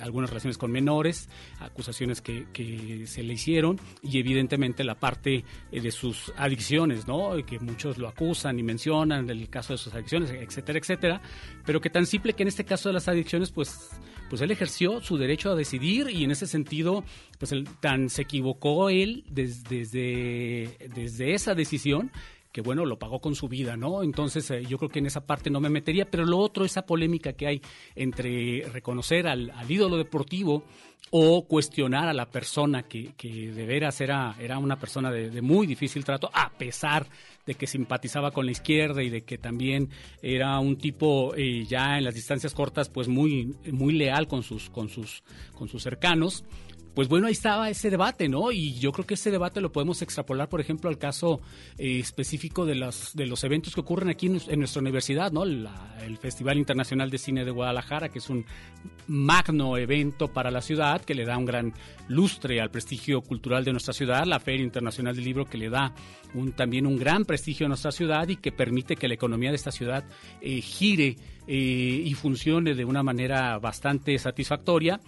algunas 0.00 0.30
relaciones 0.30 0.58
con 0.58 0.70
menores, 0.70 1.28
acusaciones 1.60 2.20
que, 2.20 2.46
que, 2.52 3.06
se 3.06 3.22
le 3.22 3.34
hicieron 3.34 3.78
y 4.02 4.18
evidentemente 4.18 4.84
la 4.84 4.94
parte 4.94 5.44
de 5.70 5.90
sus 5.90 6.32
adicciones, 6.36 7.06
¿no? 7.06 7.34
que 7.44 7.58
muchos 7.58 7.98
lo 7.98 8.08
acusan 8.08 8.58
y 8.58 8.62
mencionan, 8.62 9.28
el 9.30 9.48
caso 9.48 9.74
de 9.74 9.78
sus 9.78 9.94
adicciones, 9.94 10.30
etcétera, 10.30 10.78
etcétera, 10.78 11.22
pero 11.64 11.80
que 11.80 11.90
tan 11.90 12.06
simple 12.06 12.32
que 12.32 12.42
en 12.42 12.48
este 12.48 12.64
caso 12.64 12.88
de 12.88 12.94
las 12.94 13.08
adicciones, 13.08 13.50
pues, 13.50 13.90
pues 14.28 14.42
él 14.42 14.50
ejerció 14.50 15.00
su 15.00 15.16
derecho 15.16 15.50
a 15.50 15.54
decidir 15.54 16.10
y 16.10 16.24
en 16.24 16.30
ese 16.30 16.46
sentido, 16.46 17.04
pues 17.38 17.52
el, 17.52 17.64
tan 17.80 18.08
se 18.08 18.24
equivocó 18.36 18.90
él 18.90 19.24
desde, 19.30 20.68
desde 20.94 21.34
esa 21.34 21.54
decisión 21.54 22.10
que 22.52 22.62
bueno, 22.62 22.86
lo 22.86 22.98
pagó 22.98 23.20
con 23.20 23.34
su 23.34 23.48
vida, 23.48 23.76
¿no? 23.76 24.02
Entonces 24.02 24.50
eh, 24.50 24.64
yo 24.66 24.78
creo 24.78 24.88
que 24.88 25.00
en 25.00 25.04
esa 25.04 25.26
parte 25.26 25.50
no 25.50 25.60
me 25.60 25.68
metería, 25.68 26.10
pero 26.10 26.24
lo 26.24 26.38
otro, 26.38 26.64
esa 26.64 26.86
polémica 26.86 27.34
que 27.34 27.46
hay 27.46 27.62
entre 27.94 28.62
reconocer 28.72 29.26
al, 29.26 29.52
ídolo 29.68 29.98
deportivo 29.98 30.64
o 31.10 31.46
cuestionar 31.46 32.08
a 32.08 32.14
la 32.14 32.30
persona 32.30 32.84
que, 32.84 33.12
de 33.20 33.66
veras 33.66 34.00
era, 34.00 34.34
era 34.40 34.56
una 34.56 34.78
persona 34.78 35.10
de, 35.10 35.42
muy 35.42 35.66
difícil 35.66 36.02
trato, 36.02 36.30
a 36.32 36.48
pesar 36.48 37.06
de 37.44 37.56
que 37.56 37.66
simpatizaba 37.66 38.30
con 38.30 38.46
la 38.46 38.52
izquierda 38.52 39.02
y 39.02 39.10
de 39.10 39.22
que 39.22 39.36
también 39.36 39.90
era 40.22 40.58
un 40.58 40.78
tipo 40.78 41.34
eh, 41.36 41.66
ya 41.66 41.98
en 41.98 42.04
las 42.04 42.14
distancias 42.14 42.54
cortas 42.54 42.88
pues 42.88 43.06
muy, 43.06 43.54
muy 43.70 43.92
leal 43.92 44.28
con 44.28 44.42
sus, 44.42 44.70
con 44.70 44.88
sus, 44.88 45.22
con 45.54 45.68
sus 45.68 45.82
cercanos 45.82 46.42
pues 46.96 47.08
bueno, 47.08 47.26
ahí 47.26 47.34
estaba 47.34 47.68
ese 47.68 47.90
debate, 47.90 48.26
¿no? 48.26 48.50
Y 48.52 48.72
yo 48.78 48.90
creo 48.90 49.06
que 49.06 49.14
ese 49.14 49.30
debate 49.30 49.60
lo 49.60 49.70
podemos 49.70 50.00
extrapolar, 50.00 50.48
por 50.48 50.62
ejemplo, 50.62 50.88
al 50.88 50.96
caso 50.96 51.42
eh, 51.76 51.98
específico 52.00 52.64
de 52.64 52.74
los, 52.74 53.14
de 53.14 53.26
los 53.26 53.44
eventos 53.44 53.74
que 53.74 53.82
ocurren 53.82 54.08
aquí 54.08 54.28
en, 54.28 54.58
nuestra 54.58 54.80
universidad, 54.80 55.30
¿no? 55.30 55.44
el 55.44 55.68
Festival 56.18 56.56
Internacional 56.56 57.10
de 57.10 57.18
Cine 57.18 57.44
de 57.44 57.50
Guadalajara, 57.50 58.08
que 58.08 58.18
es 58.18 58.30
un 58.30 58.46
magno 59.08 59.76
evento 59.76 60.28
para 60.28 60.50
la 60.50 60.62
ciudad, 60.62 61.02
que 61.02 61.14
le 61.14 61.26
da 61.26 61.36
un 61.36 61.44
gran 61.44 61.74
lustre 62.08 62.62
al 62.62 62.70
prestigio 62.70 63.20
cultural 63.20 63.62
de 63.62 63.72
nuestra 63.72 63.92
ciudad, 63.92 64.24
la 64.24 64.40
Feria 64.40 64.64
Internacional 64.64 65.14
del 65.14 65.24
Libro, 65.26 65.44
que 65.44 65.58
le 65.58 65.68
da 65.68 65.94
un, 66.32 66.52
también 66.52 66.86
un 66.86 66.96
gran 66.96 67.26
prestigio 67.26 67.66
a 67.66 67.68
nuestra 67.68 67.92
ciudad 67.92 68.26
y 68.28 68.36
que 68.36 68.52
permite 68.52 68.96
que 68.96 69.06
la 69.06 69.14
economía 69.14 69.50
de 69.50 69.56
esta 69.56 69.70
ciudad 69.70 70.02
eh, 70.40 70.62
gire 70.62 71.16
eh, 71.46 72.02
y 72.04 72.14
funcione 72.14 72.74
de 72.74 72.84
una 72.84 73.02
manera 73.02 73.58
bastante 73.58 74.18
satisfactoria 74.18 74.98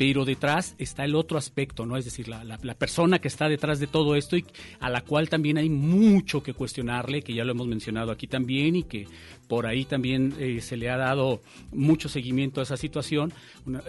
pero 0.00 0.24
detrás 0.24 0.74
está 0.78 1.04
el 1.04 1.14
otro 1.14 1.36
aspecto, 1.36 1.84
¿no? 1.84 1.98
Es 1.98 2.06
decir, 2.06 2.26
la, 2.26 2.42
la, 2.42 2.58
la, 2.62 2.72
persona 2.72 3.18
que 3.18 3.28
está 3.28 3.50
detrás 3.50 3.80
de 3.80 3.86
todo 3.86 4.16
esto 4.16 4.34
y 4.34 4.46
a 4.78 4.88
la 4.88 5.02
cual 5.02 5.28
también 5.28 5.58
hay 5.58 5.68
mucho 5.68 6.42
que 6.42 6.54
cuestionarle, 6.54 7.20
que 7.20 7.34
ya 7.34 7.44
lo 7.44 7.52
hemos 7.52 7.66
mencionado 7.66 8.10
aquí 8.10 8.26
también 8.26 8.76
y 8.76 8.84
que 8.84 9.06
por 9.50 9.66
ahí 9.66 9.84
también 9.84 10.32
eh, 10.38 10.60
se 10.60 10.76
le 10.76 10.88
ha 10.90 10.96
dado 10.96 11.42
mucho 11.72 12.08
seguimiento 12.08 12.60
a 12.60 12.62
esa 12.62 12.76
situación, 12.76 13.32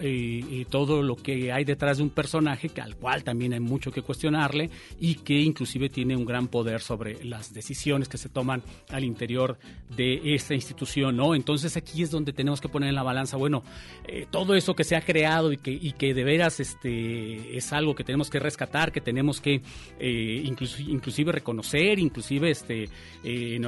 eh, 0.00 0.66
todo 0.68 1.02
lo 1.02 1.14
que 1.14 1.52
hay 1.52 1.64
detrás 1.64 1.98
de 1.98 2.02
un 2.02 2.10
personaje 2.10 2.68
al 2.82 2.96
cual 2.96 3.22
también 3.22 3.52
hay 3.52 3.60
mucho 3.60 3.92
que 3.92 4.02
cuestionarle 4.02 4.70
y 4.98 5.14
que 5.14 5.38
inclusive 5.38 5.88
tiene 5.88 6.16
un 6.16 6.24
gran 6.24 6.48
poder 6.48 6.80
sobre 6.80 7.24
las 7.24 7.54
decisiones 7.54 8.08
que 8.08 8.18
se 8.18 8.28
toman 8.28 8.60
al 8.90 9.04
interior 9.04 9.56
de 9.96 10.34
esta 10.34 10.54
institución, 10.54 11.16
¿no? 11.16 11.32
Entonces 11.32 11.76
aquí 11.76 12.02
es 12.02 12.10
donde 12.10 12.32
tenemos 12.32 12.60
que 12.60 12.68
poner 12.68 12.88
en 12.88 12.96
la 12.96 13.04
balanza, 13.04 13.36
bueno, 13.36 13.62
eh, 14.08 14.26
todo 14.28 14.56
eso 14.56 14.74
que 14.74 14.82
se 14.82 14.96
ha 14.96 15.02
creado 15.02 15.52
y 15.52 15.58
que, 15.58 15.70
y 15.70 15.92
que 15.92 16.12
de 16.12 16.24
veras 16.24 16.58
este, 16.58 17.56
es 17.56 17.72
algo 17.72 17.94
que 17.94 18.02
tenemos 18.02 18.30
que 18.30 18.40
rescatar, 18.40 18.90
que 18.90 19.00
tenemos 19.00 19.40
que 19.40 19.62
eh, 20.00 20.42
inclusive, 20.44 20.90
inclusive, 20.90 21.30
reconocer, 21.30 22.00
inclusive 22.00 22.50
este, 22.50 22.88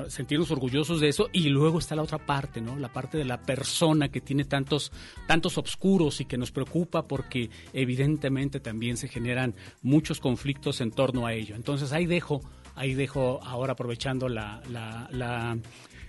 sentirnos 0.09 0.51
orgullosos 0.51 1.01
de 1.01 1.09
eso. 1.09 1.29
Y 1.33 1.51
luego 1.51 1.84
está 1.85 1.95
la 1.95 2.03
otra 2.03 2.19
parte, 2.19 2.61
¿no? 2.61 2.77
La 2.77 2.93
parte 2.93 3.19
de 3.19 3.25
la 3.25 3.41
persona 3.41 4.09
que 4.09 4.21
tiene 4.21 4.45
tantos, 4.45 4.91
tantos 5.27 5.59
obscuros 5.59 6.21
y 6.21 6.25
que 6.25 6.37
nos 6.37 6.51
preocupa 6.51 7.07
porque 7.07 7.51
evidentemente 7.73 8.61
también 8.61 8.97
se 8.97 9.09
generan 9.09 9.55
muchos 9.83 10.21
conflictos 10.21 10.81
en 10.81 10.91
torno 10.91 11.27
a 11.27 11.33
ello. 11.33 11.55
Entonces 11.55 11.93
ahí 11.93 12.07
dejo, 12.07 12.41
ahí 12.75 12.95
dejo 12.95 13.41
ahora 13.43 13.75
aprovechando 13.75 14.29
la, 14.29 14.63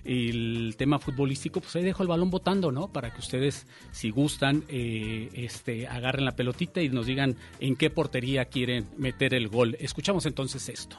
el 0.04 0.76
tema 0.78 1.00
futbolístico, 1.00 1.60
pues 1.60 1.76
ahí 1.76 1.84
dejo 1.84 2.04
el 2.04 2.10
balón 2.10 2.30
votando, 2.30 2.72
¿no? 2.72 2.88
Para 2.92 3.12
que 3.12 3.20
ustedes, 3.20 3.68
si 3.92 4.12
gustan, 4.12 4.64
eh, 4.70 5.30
este, 5.34 5.88
agarren 5.88 6.26
la 6.26 6.36
pelotita 6.36 6.82
y 6.82 6.90
nos 6.90 7.06
digan 7.06 7.36
en 7.60 7.76
qué 7.76 7.90
portería 7.90 8.46
quieren 8.46 8.88
meter 8.98 9.34
el 9.34 9.50
gol. 9.50 9.76
Escuchamos 9.80 10.26
entonces 10.26 10.70
esto. 10.70 10.98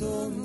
Somos 0.00 0.39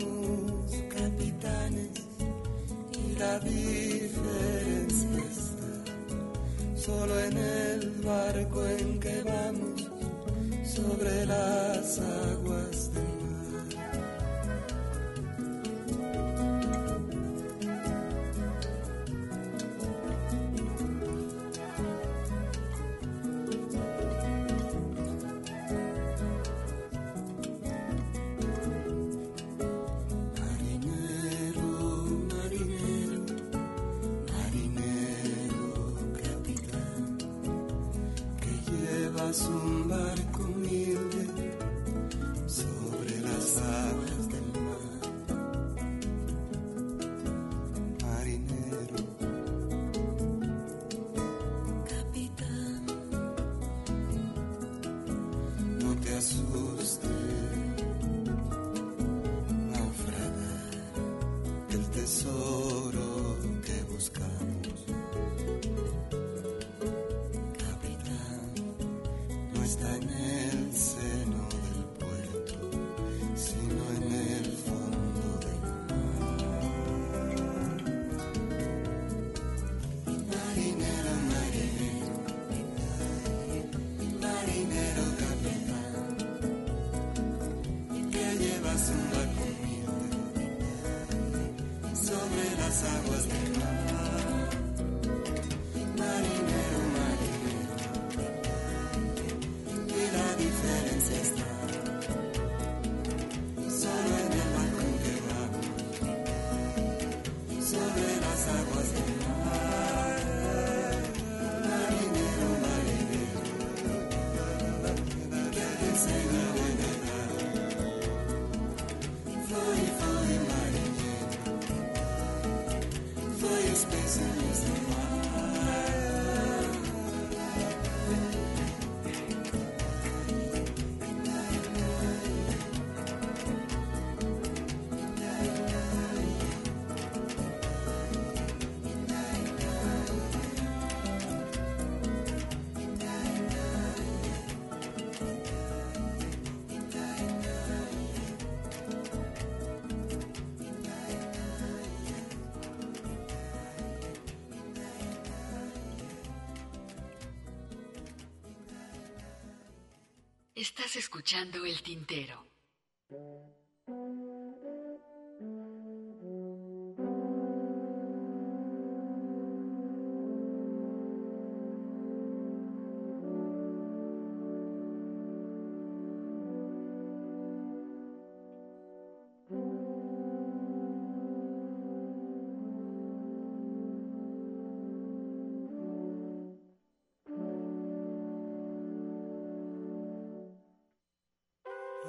Estás 160.85 160.97
escuchando 160.97 161.65
el 161.65 161.81
tintero. 161.81 162.34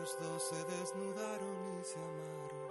Los 0.06 0.20
dos 0.20 0.40
se 0.40 0.64
desnudaron 0.66 1.80
y 1.80 1.82
se 1.82 1.98
amaron 1.98 2.68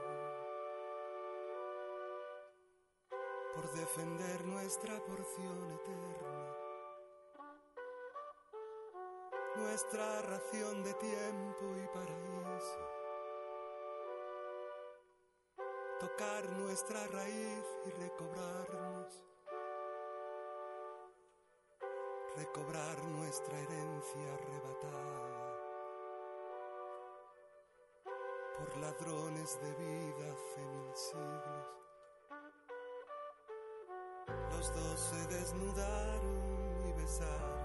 por 3.53 3.71
defender 3.73 4.45
nuestra 4.45 4.97
porción 5.01 5.71
eterna, 5.73 6.55
nuestra 9.57 10.21
ración 10.21 10.81
de 10.81 10.93
tiempo 10.93 11.65
y 11.75 11.88
paraíso, 11.88 12.79
tocar 15.99 16.49
nuestra 16.51 17.05
raíz 17.07 17.65
y 17.86 17.89
recobrarnos, 18.01 19.25
recobrar 22.38 23.03
nuestra 23.03 23.59
herencia 23.59 24.33
arrebatada. 24.36 25.44
Ladrones 28.78 29.59
de 29.61 29.73
vida 29.73 30.34
hace 30.34 30.61
mil 30.61 30.95
siglos. 30.95 31.67
Los 34.51 34.73
dos 34.73 34.99
se 34.99 35.28
desnudaron 35.28 36.88
y 36.88 36.93
besaron, 36.93 37.59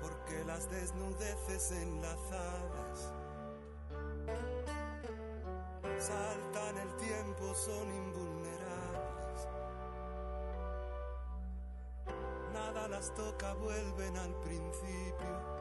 porque 0.00 0.44
las 0.44 0.70
desnudeces 0.70 1.72
enlazadas 1.72 3.12
saltan 5.98 6.78
el 6.78 6.96
tiempo, 6.96 7.54
son 7.54 7.94
invulnerables. 7.94 9.48
Nada 12.52 12.88
las 12.88 13.14
toca, 13.14 13.54
vuelven 13.54 14.16
al 14.16 14.34
principio. 14.40 15.55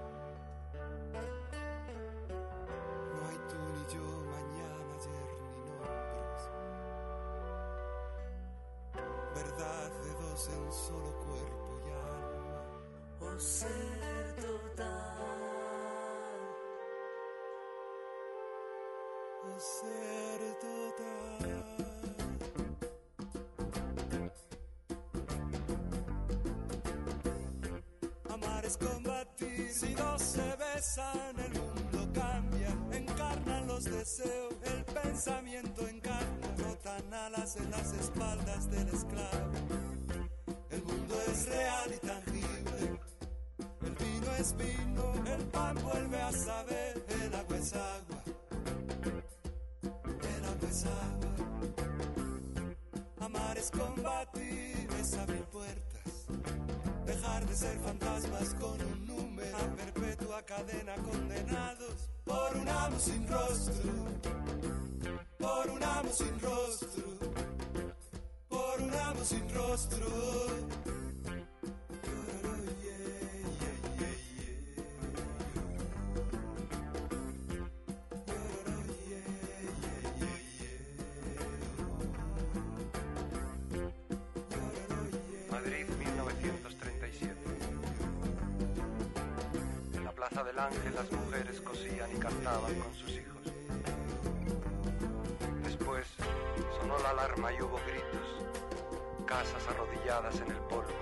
Ángel 90.58 90.96
las 90.96 91.12
mujeres 91.12 91.60
cosían 91.60 92.10
y 92.16 92.20
cantaban 92.20 92.74
con 92.76 92.94
sus 92.94 93.12
hijos. 93.12 93.42
Después 95.64 96.08
sonó 96.80 96.98
la 97.00 97.10
alarma 97.10 97.52
y 97.52 97.62
hubo 97.62 97.78
gritos, 97.86 98.48
casas 99.26 99.68
arrodilladas 99.68 100.36
en 100.40 100.52
el 100.52 100.60
polvo, 100.70 100.94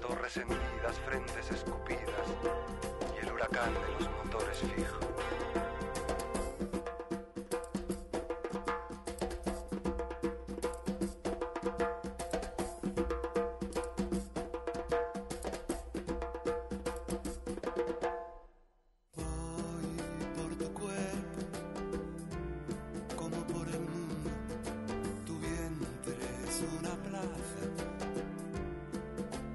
torres 0.00 0.36
hendidas, 0.36 0.96
frentes 1.04 1.50
escupidas 1.50 2.28
y 3.16 3.26
el 3.26 3.32
huracán 3.32 3.74
de 3.74 4.04
los 4.04 4.10
motores 4.24 4.58
fijos. 4.58 5.01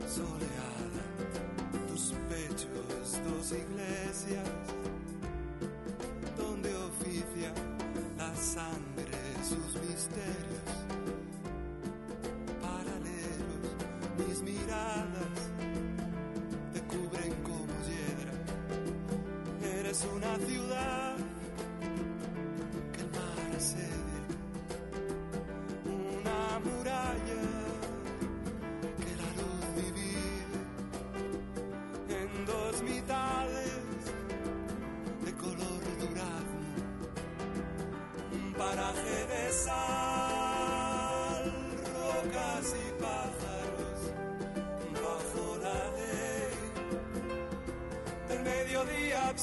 Soleada, 0.08 1.04
tus 1.88 2.14
pechos 2.30 3.20
dos 3.28 3.52
iglesias, 3.52 4.50
donde 6.38 6.76
oficia 6.76 7.52
la 8.18 8.36
sangre 8.36 9.18
sus 9.44 9.82
misterios. 9.82 10.68
Paralelos, 12.62 13.68
mis 14.28 14.42
miradas 14.42 15.38
te 16.74 16.82
cubren 16.82 17.34
como 17.44 17.74
hiedra. 17.88 18.34
Eres 19.80 20.06
una 20.16 20.36
ciudad 20.46 21.07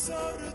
so 0.04 0.53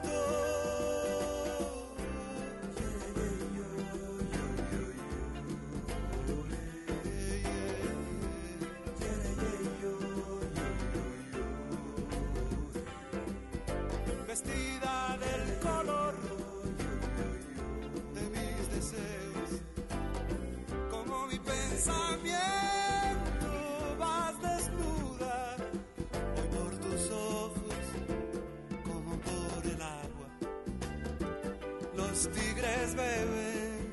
Los 32.19 32.31
tigres 32.31 32.95
beben, 32.95 33.91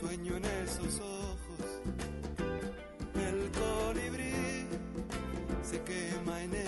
sueño 0.00 0.36
en 0.36 0.44
esos 0.64 0.98
ojos, 0.98 1.80
el 3.14 3.52
colibrí 3.52 4.66
se 5.62 5.80
quema 5.82 6.42
en 6.42 6.54
esas 6.54 6.63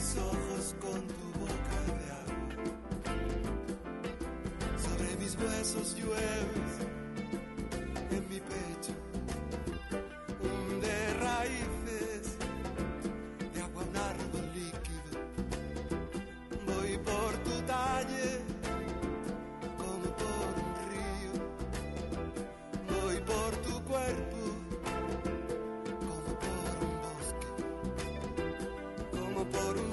mis 0.00 0.16
ojos 0.16 0.74
con 0.80 0.98
tu 1.08 1.26
boca 1.40 1.78
de 1.86 2.04
agua. 2.20 2.48
Sobre 4.82 5.10
mis 5.16 5.36
huesos 5.36 5.94
llueves 5.94 6.49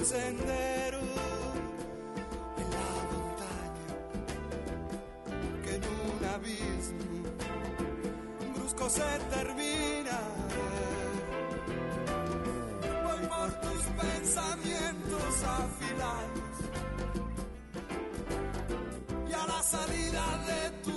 sendero 0.07 0.99
en 2.61 2.67
la 2.77 2.91
montaña 3.11 3.91
que 5.63 5.71
en 5.75 5.83
un 5.83 6.19
abismo 6.33 7.19
brusco 8.55 8.85
se 8.89 9.09
termina. 9.35 10.17
Voy 13.03 13.21
por 13.33 13.49
tus 13.63 13.83
pensamientos 14.01 15.31
afilados 15.59 16.55
y 19.29 19.31
a 19.33 19.45
la 19.45 19.61
salida 19.61 20.25
de 20.49 20.61
tu 20.85 20.96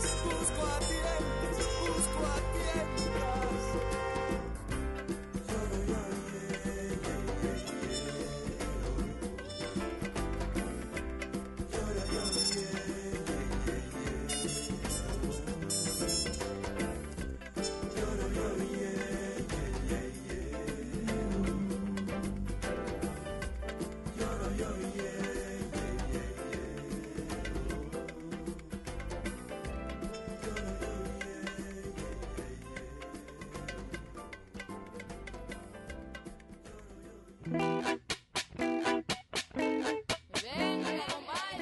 Squad. 0.00 0.89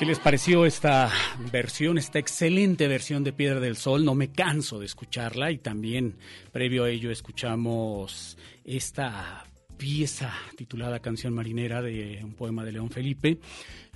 Les 0.08 0.18
pareció 0.20 0.64
esta 0.64 1.12
versión, 1.52 1.98
esta 1.98 2.18
excelente 2.18 2.88
versión 2.88 3.24
de 3.24 3.34
Piedra 3.34 3.60
del 3.60 3.76
Sol? 3.76 4.06
No 4.06 4.14
me 4.14 4.32
canso 4.32 4.78
de 4.78 4.86
escucharla 4.86 5.50
y 5.50 5.58
también 5.58 6.16
previo 6.50 6.84
a 6.84 6.90
ello 6.90 7.10
escuchamos 7.10 8.38
esta 8.64 9.44
pieza 9.76 10.32
titulada 10.56 11.00
Canción 11.00 11.34
Marinera 11.34 11.82
de 11.82 12.20
un 12.24 12.32
poema 12.32 12.64
de 12.64 12.72
León 12.72 12.88
Felipe, 12.88 13.38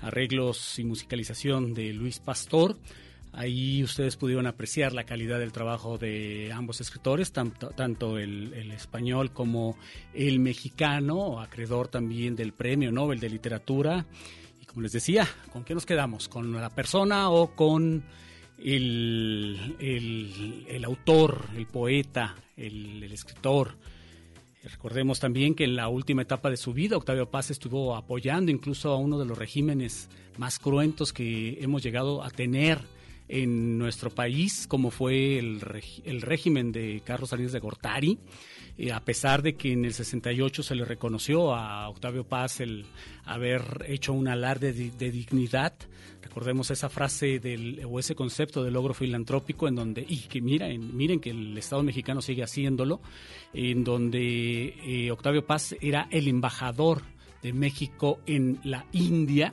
arreglos 0.03 0.79
y 0.79 0.85
musicalización 0.85 1.73
de 1.73 1.95
Luis 1.95 2.21
Pastor. 2.21 2.77
Ahí 3.33 3.83
ustedes 3.83 4.17
pudieron 4.17 4.47
apreciar 4.47 4.93
la 4.93 5.05
calidad 5.05 5.39
del 5.39 5.53
trabajo 5.53 5.97
de 5.97 6.53
ambos 6.53 6.83
escritores, 6.83 7.33
tanto, 7.33 8.19
el, 8.19 8.53
el, 8.53 8.71
español 8.73 9.33
como 9.33 9.79
el 10.13 10.41
mexicano, 10.41 11.41
acreedor 11.41 11.89
también 11.89 12.37
del 12.37 12.53
Premio 12.53 12.93
Nobel 12.93 13.19
de 13.19 13.31
Literatura. 13.31 14.05
Como 14.73 14.85
les 14.85 14.93
decía, 14.93 15.29
¿con 15.53 15.65
qué 15.65 15.75
nos 15.75 15.85
quedamos? 15.85 16.29
¿Con 16.29 16.51
la 16.51 16.71
persona 16.71 17.29
o 17.29 17.55
con 17.55 18.03
el, 18.59 19.77
el, 19.79 20.85
autor, 20.87 21.45
el 21.55 21.67
poeta, 21.67 22.35
el, 22.57 23.03
el 23.03 23.13
escritor? 23.13 23.77
Recordemos 24.65 25.21
también 25.21 25.55
que 25.55 25.65
en 25.65 25.77
la 25.77 25.89
última 25.89 26.23
etapa 26.23 26.49
de 26.49 26.57
su 26.57 26.73
vida, 26.73 26.97
Octavio 26.97 27.31
Paz 27.31 27.51
estuvo 27.51 27.95
apoyando 27.95 28.51
incluso 28.51 28.93
a 28.93 28.97
uno 28.97 29.19
de 29.19 29.27
los 29.27 29.37
regímenes 29.37 30.09
más 30.39 30.59
cruentos 30.59 31.13
que 31.13 31.59
hemos 31.61 31.83
llegado 31.83 32.23
a 32.23 32.31
tener 32.31 32.79
en 33.29 33.77
nuestro 33.77 34.09
país, 34.09 34.67
como 34.67 34.91
fue 34.91 35.39
el, 35.39 35.61
el 36.05 36.23
régimen 36.23 36.73
de 36.73 37.03
Carlos 37.05 37.29
Salinas 37.29 37.53
de 37.53 37.61
Gortari, 37.61 38.19
a 38.93 39.01
pesar 39.01 39.43
de 39.43 39.55
que 39.55 39.73
en 39.73 39.85
el 39.85 39.93
68 39.93 40.63
se 40.63 40.75
le 40.75 40.85
reconoció 40.85 41.55
a 41.55 41.89
Octavio 41.89 42.25
Paz 42.25 42.61
el 42.61 42.87
haber 43.25 43.85
hecho 43.87 44.13
un 44.13 44.29
alarde 44.29 44.73
de, 44.73 45.11
dignidad. 45.11 45.75
Recordemos 46.23 46.71
esa 46.71 46.89
frase 46.89 47.39
del, 47.39 47.85
o 47.85 47.99
ese 47.99 48.15
concepto 48.15 48.65
del 48.65 48.73
logro 48.73 48.95
filantrópico 48.95 49.69
en 49.69 49.75
donde, 49.75 50.05
y 50.09 50.19
que 50.21 50.41
miren, 50.41 50.97
miren 50.97 51.21
que 51.21 51.31
el 51.31 51.57
Estado 51.59 51.83
mexicano 51.83 52.23
sigue 52.23 52.43
haciéndolo, 52.43 53.01
en 53.53 53.85
donde 53.85 54.75
eh, 54.85 55.11
Octavio 55.11 55.45
Paz 55.45 55.77
era 55.81 56.09
el 56.11 56.27
embajador 56.27 57.03
de 57.43 57.53
México 57.53 58.21
en 58.27 58.59
la 58.65 58.87
India. 58.93 59.53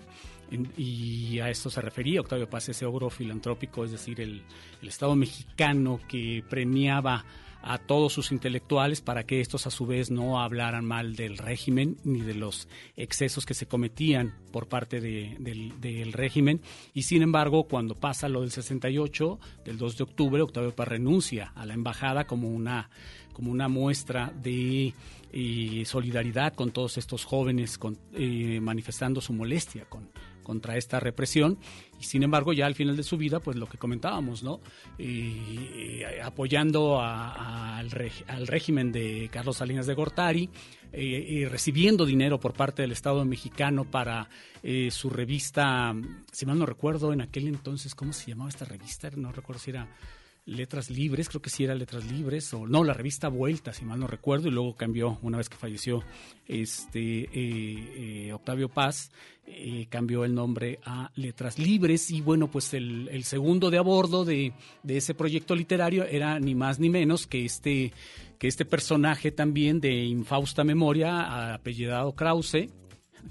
y 0.77 1.39
a 1.39 1.49
esto 1.49 1.69
se 1.69 1.81
refería 1.81 2.21
Octavio 2.21 2.49
Paz, 2.49 2.69
ese 2.69 2.85
logro 2.85 3.09
filantrópico, 3.09 3.83
es 3.83 3.91
decir, 3.91 4.21
el 4.21 4.43
Estado 4.81 5.15
mexicano 5.15 5.99
que 6.07 6.43
premiaba 6.49 7.25
a 7.61 7.77
todos 7.77 8.13
sus 8.13 8.31
intelectuales 8.31 9.01
para 9.01 9.23
que 9.23 9.41
estos 9.41 9.67
a 9.67 9.71
su 9.71 9.85
vez 9.85 10.11
no 10.11 10.41
hablaran 10.41 10.85
mal 10.85 11.15
del 11.15 11.37
régimen 11.37 11.97
ni 12.03 12.21
de 12.21 12.33
los 12.33 12.67
excesos 12.95 13.45
que 13.45 13.53
se 13.53 13.67
cometían 13.67 14.33
por 14.51 14.67
parte 14.67 15.01
del, 15.01 16.13
régimen. 16.13 16.61
Y 16.93 17.03
sin 17.03 17.21
embargo, 17.21 17.65
cuando 17.65 17.95
pasa 17.95 18.29
lo 18.29 18.41
del 18.41 18.51
68, 18.51 19.39
del 19.65 19.77
2 19.77 19.97
de 19.97 20.03
octubre, 20.03 20.41
Octavio 20.41 20.75
Paz 20.75 20.87
renuncia 20.87 21.51
a 21.55 21.65
la 21.65 21.73
embajada 21.73 22.25
como 22.25 22.49
una, 22.49 22.89
como 23.33 23.51
una 23.51 23.67
muestra 23.67 24.33
de 24.41 24.93
eh, 25.31 25.83
solidaridad 25.85 26.53
con 26.53 26.71
todos 26.71 26.97
estos 26.97 27.25
jóvenes, 27.25 27.79
eh, 28.13 28.59
manifestando 28.61 29.21
su 29.21 29.33
molestia 29.33 29.85
con, 29.85 30.09
contra 30.49 30.77
esta 30.77 30.99
represión. 30.99 31.59
Y 31.99 32.05
sin 32.05 32.23
embargo 32.23 32.53
ya 32.53 32.65
al 32.65 32.73
final 32.73 32.97
de 32.97 33.03
su 33.03 33.17
vida 33.17 33.39
pues 33.39 33.55
lo 33.55 33.67
que 33.67 33.77
comentábamos 33.77 34.41
no 34.41 34.61
apoyando 36.23 36.99
al, 36.99 37.91
régimen 37.91 38.91
de 38.91 39.29
Carlos 39.31 39.57
Salinas 39.57 39.85
de 39.85 39.93
Gortari 39.93 40.49
y 40.91 41.45
recibiendo 41.45 42.03
dinero 42.03 42.39
por 42.39 42.53
parte 42.53 42.81
del 42.81 42.93
Estado 42.93 43.23
mexicano 43.25 43.85
para 43.85 44.27
eh, 44.63 44.89
su 44.89 45.11
revista 45.11 45.93
si 46.31 46.47
mal 46.47 46.57
no 46.57 46.65
recuerdo 46.65 47.13
en 47.13 47.21
aquel 47.21 47.47
entonces 47.47 47.93
cómo 47.93 48.11
se 48.11 48.31
llamaba 48.31 48.49
esta 48.49 48.65
revista 48.65 49.11
no 49.15 49.31
recuerdo 49.31 49.61
si 49.61 49.69
era 49.69 49.87
Letras 50.49 50.89
Libres, 50.89 51.29
creo 51.29 51.41
que 51.41 51.49
sí 51.49 51.63
era 51.63 51.75
Letras 51.75 52.11
Libres, 52.11 52.53
o 52.53 52.65
no, 52.65 52.83
la 52.83 52.93
revista 52.93 53.29
Vuelta, 53.29 53.71
si 53.71 53.85
mal 53.85 53.99
no 53.99 54.07
recuerdo, 54.07 54.47
y 54.47 54.51
luego 54.51 54.75
cambió 54.75 55.19
una 55.21 55.37
vez 55.37 55.47
que 55.47 55.57
falleció 55.57 56.03
este 56.47 57.21
eh, 57.21 57.27
eh, 57.33 58.33
Octavio 58.33 58.67
Paz, 58.67 59.11
eh, 59.45 59.85
cambió 59.89 60.25
el 60.25 60.33
nombre 60.33 60.79
a 60.83 61.11
Letras 61.15 61.59
Libres, 61.59 62.09
y 62.09 62.21
bueno, 62.21 62.49
pues 62.49 62.73
el, 62.73 63.23
segundo 63.23 63.69
de 63.69 63.77
a 63.77 63.81
bordo 63.81 64.25
de, 64.25 64.53
de, 64.81 64.97
ese 64.97 65.13
proyecto 65.13 65.55
literario 65.55 66.03
era 66.05 66.39
ni 66.39 66.55
más 66.55 66.79
ni 66.79 66.89
menos 66.89 67.27
que 67.27 67.45
este, 67.45 67.93
que 68.39 68.47
este 68.47 68.65
personaje 68.65 69.31
también 69.31 69.79
de 69.79 69.93
infausta 70.03 70.63
memoria, 70.63 71.53
apellidado 71.53 72.15
Krause, 72.15 72.69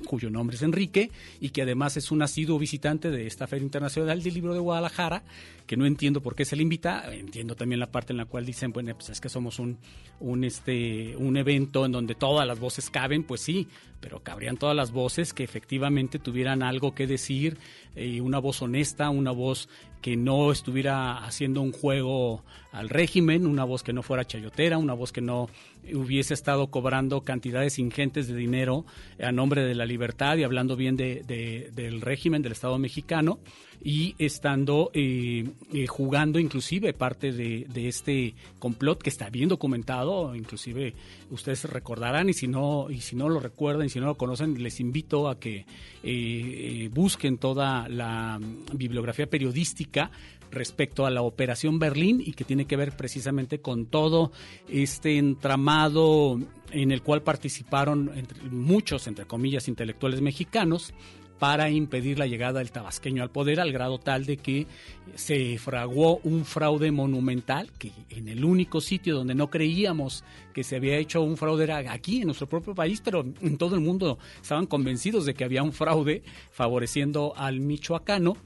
cuyo 0.07 0.30
nombre 0.30 0.57
es 0.57 0.62
Enrique 0.62 1.11
y 1.41 1.51
que 1.51 1.62
además 1.62 1.97
es 1.97 2.11
un 2.11 2.22
asiduo 2.22 2.59
visitante 2.59 3.11
de 3.11 3.26
esta 3.26 3.47
Feria 3.47 3.64
Internacional 3.64 4.22
del 4.22 4.34
Libro 4.34 4.55
de 4.55 4.61
Guadalajara, 4.61 5.22
que 5.66 5.76
no 5.76 5.86
entiendo 5.86 6.22
por 6.22 6.34
qué 6.34 6.45
se 6.45 6.57
le 6.57 6.62
invita, 6.62 7.12
entiendo 7.12 7.55
también 7.55 7.80
la 7.80 7.91
parte 7.91 8.12
en 8.12 8.16
la 8.16 8.24
cual 8.24 8.47
dicen, 8.47 8.72
bueno, 8.72 8.95
pues 8.95 9.11
es 9.11 9.20
que 9.20 9.28
somos 9.28 9.59
un, 9.59 9.78
un, 10.20 10.45
este, 10.45 11.16
un 11.16 11.36
evento 11.36 11.84
en 11.84 11.93
donde 11.93 12.14
todas 12.14 12.47
las 12.47 12.59
voces 12.59 12.91
caben, 12.91 13.24
pues 13.24 13.43
sí, 13.43 13.68
pero 14.01 14.20
cabrían 14.20 14.57
todas 14.57 14.76
las 14.76 14.93
voces 14.93 15.34
que 15.34 15.45
efectivamente 15.45 16.18
tuvieran 16.18 16.62
algo 16.62 16.95
que 16.95 17.07
decir, 17.07 17.59
eh, 17.97 18.20
una 18.20 18.39
voz 18.39 18.62
honesta, 18.62 19.11
una 19.11 19.30
voz 19.30 19.68
que 20.01 20.16
no 20.16 20.53
estuviera 20.53 21.24
haciendo 21.24 21.61
un 21.61 21.72
juego 21.72 22.45
al 22.72 22.89
régimen, 22.89 23.47
una 23.47 23.64
voz 23.64 23.82
que 23.82 23.93
no 23.93 24.03
fuera 24.03 24.26
chayotera, 24.26 24.78
una 24.78 24.95
voz 24.95 25.12
que 25.12 25.20
no 25.20 25.49
hubiese 25.95 26.34
estado 26.34 26.68
cobrando 26.68 27.22
cantidades 27.22 27.78
ingentes 27.78 28.28
de 28.28 28.34
dinero 28.34 28.84
a 29.20 29.32
nombre 29.32 29.64
de 29.64 29.74
la 29.74 29.86
libertad 29.86 30.36
y 30.36 30.45
hablando 30.45 30.76
bien 30.76 30.97
de, 30.97 31.70
del 31.74 32.01
régimen 32.01 32.43
del 32.43 32.53
Estado 32.53 32.78
mexicano 32.78 33.39
y 33.82 34.14
estando 34.18 34.91
eh, 34.93 35.49
eh, 35.72 35.86
jugando 35.86 36.39
inclusive 36.39 36.93
parte 36.93 37.32
de, 37.32 37.66
este 37.89 38.34
complot 38.59 39.01
que 39.01 39.11
está 39.11 39.30
bien 39.30 39.49
documentado, 39.49 40.34
inclusive 40.34 40.95
ustedes 41.30 41.64
recordarán 41.64 42.28
y 42.28 42.34
si 42.34 42.49
no 42.49 42.91
y 42.91 43.01
si 43.01 43.14
no 43.14 43.28
lo 43.28 43.41
recuerdan 43.41 43.86
y 43.86 43.89
si 43.89 44.01
no 44.01 44.07
lo 44.07 44.16
conocen 44.16 44.61
les 44.62 44.80
invito 44.80 45.28
a 45.28 45.39
que 45.39 45.64
eh, 46.03 46.91
busquen 46.93 47.39
toda 47.39 47.89
la 47.89 48.41
bibliografía 48.72 49.28
periodística 49.28 50.11
respecto 50.51 51.07
a 51.07 51.11
la 51.11 51.22
operación 51.22 51.78
Berlín 51.78 52.22
y 52.24 52.32
que 52.32 52.44
tiene 52.44 52.66
que 52.66 52.76
ver 52.76 52.96
precisamente 52.96 53.61
con 53.61 53.86
todo 53.86 54.32
este 54.68 55.18
entramado 55.18 56.38
en 56.70 56.92
el 56.92 57.03
cual 57.03 57.22
participaron 57.22 58.11
muchos, 58.51 59.07
entre 59.07 59.26
comillas, 59.26 59.68
intelectuales 59.68 60.20
mexicanos 60.20 60.92
para 61.38 61.70
impedir 61.70 62.18
la 62.18 62.26
llegada 62.26 62.59
del 62.59 62.72
tabasqueño 62.72 63.22
al 63.22 63.30
poder 63.30 63.61
al 63.61 63.72
grado 63.72 63.99
tal 63.99 64.26
de 64.26 64.38
que 64.38 64.66
se 65.14 65.59
fraguó 65.59 66.18
un 66.24 66.44
fraude 66.44 66.90
monumental 66.90 67.70
que 67.78 67.92
en 68.11 68.28
el 68.28 68.44
único 68.44 68.80
sitio 68.80 69.14
donde 69.14 69.34
no 69.34 69.49
creíamos 69.49 70.24
que 70.53 70.64
se 70.64 70.76
había 70.76 70.96
hecho 70.96 71.22
un 71.22 71.36
fraude 71.36 71.64
era 71.64 71.78
aquí 71.92 72.20
en 72.20 72.26
nuestro 72.26 72.49
propio 72.49 72.74
país, 72.74 73.01
pero 73.05 73.24
en 73.40 73.57
todo 73.57 73.76
el 73.76 73.80
mundo 73.80 74.18
estaban 74.40 74.66
convencidos 74.66 75.26
de 75.26 75.34
que 75.34 75.44
había 75.44 75.62
un 75.62 75.72
fraude 75.72 76.22
favoreciendo 76.51 77.32
al 77.36 77.61
michoacano 77.61 78.36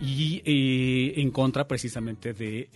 y 0.00 0.42
eh, 0.44 1.20
en 1.20 1.30
contra 1.30 1.68
precisamente 1.68 2.32
de 2.32 2.68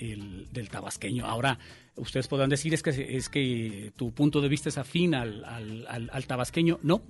del 0.53 0.68
tabasqueño. 0.68 1.27
Ahora, 1.27 1.59
ustedes 1.97 2.29
podrán 2.29 2.51
decir 2.51 2.75
es 2.75 2.83
que, 2.83 3.16
es 3.16 3.29
que 3.29 3.93
tu 3.97 4.12
punto 4.12 4.41
de 4.41 4.49
vista 4.49 4.68
es 4.68 4.79
afín 4.79 5.14
al, 5.14 5.45
al, 5.45 6.11
al 6.12 6.27
tabasqueño. 6.27 6.79
No, 6.83 7.03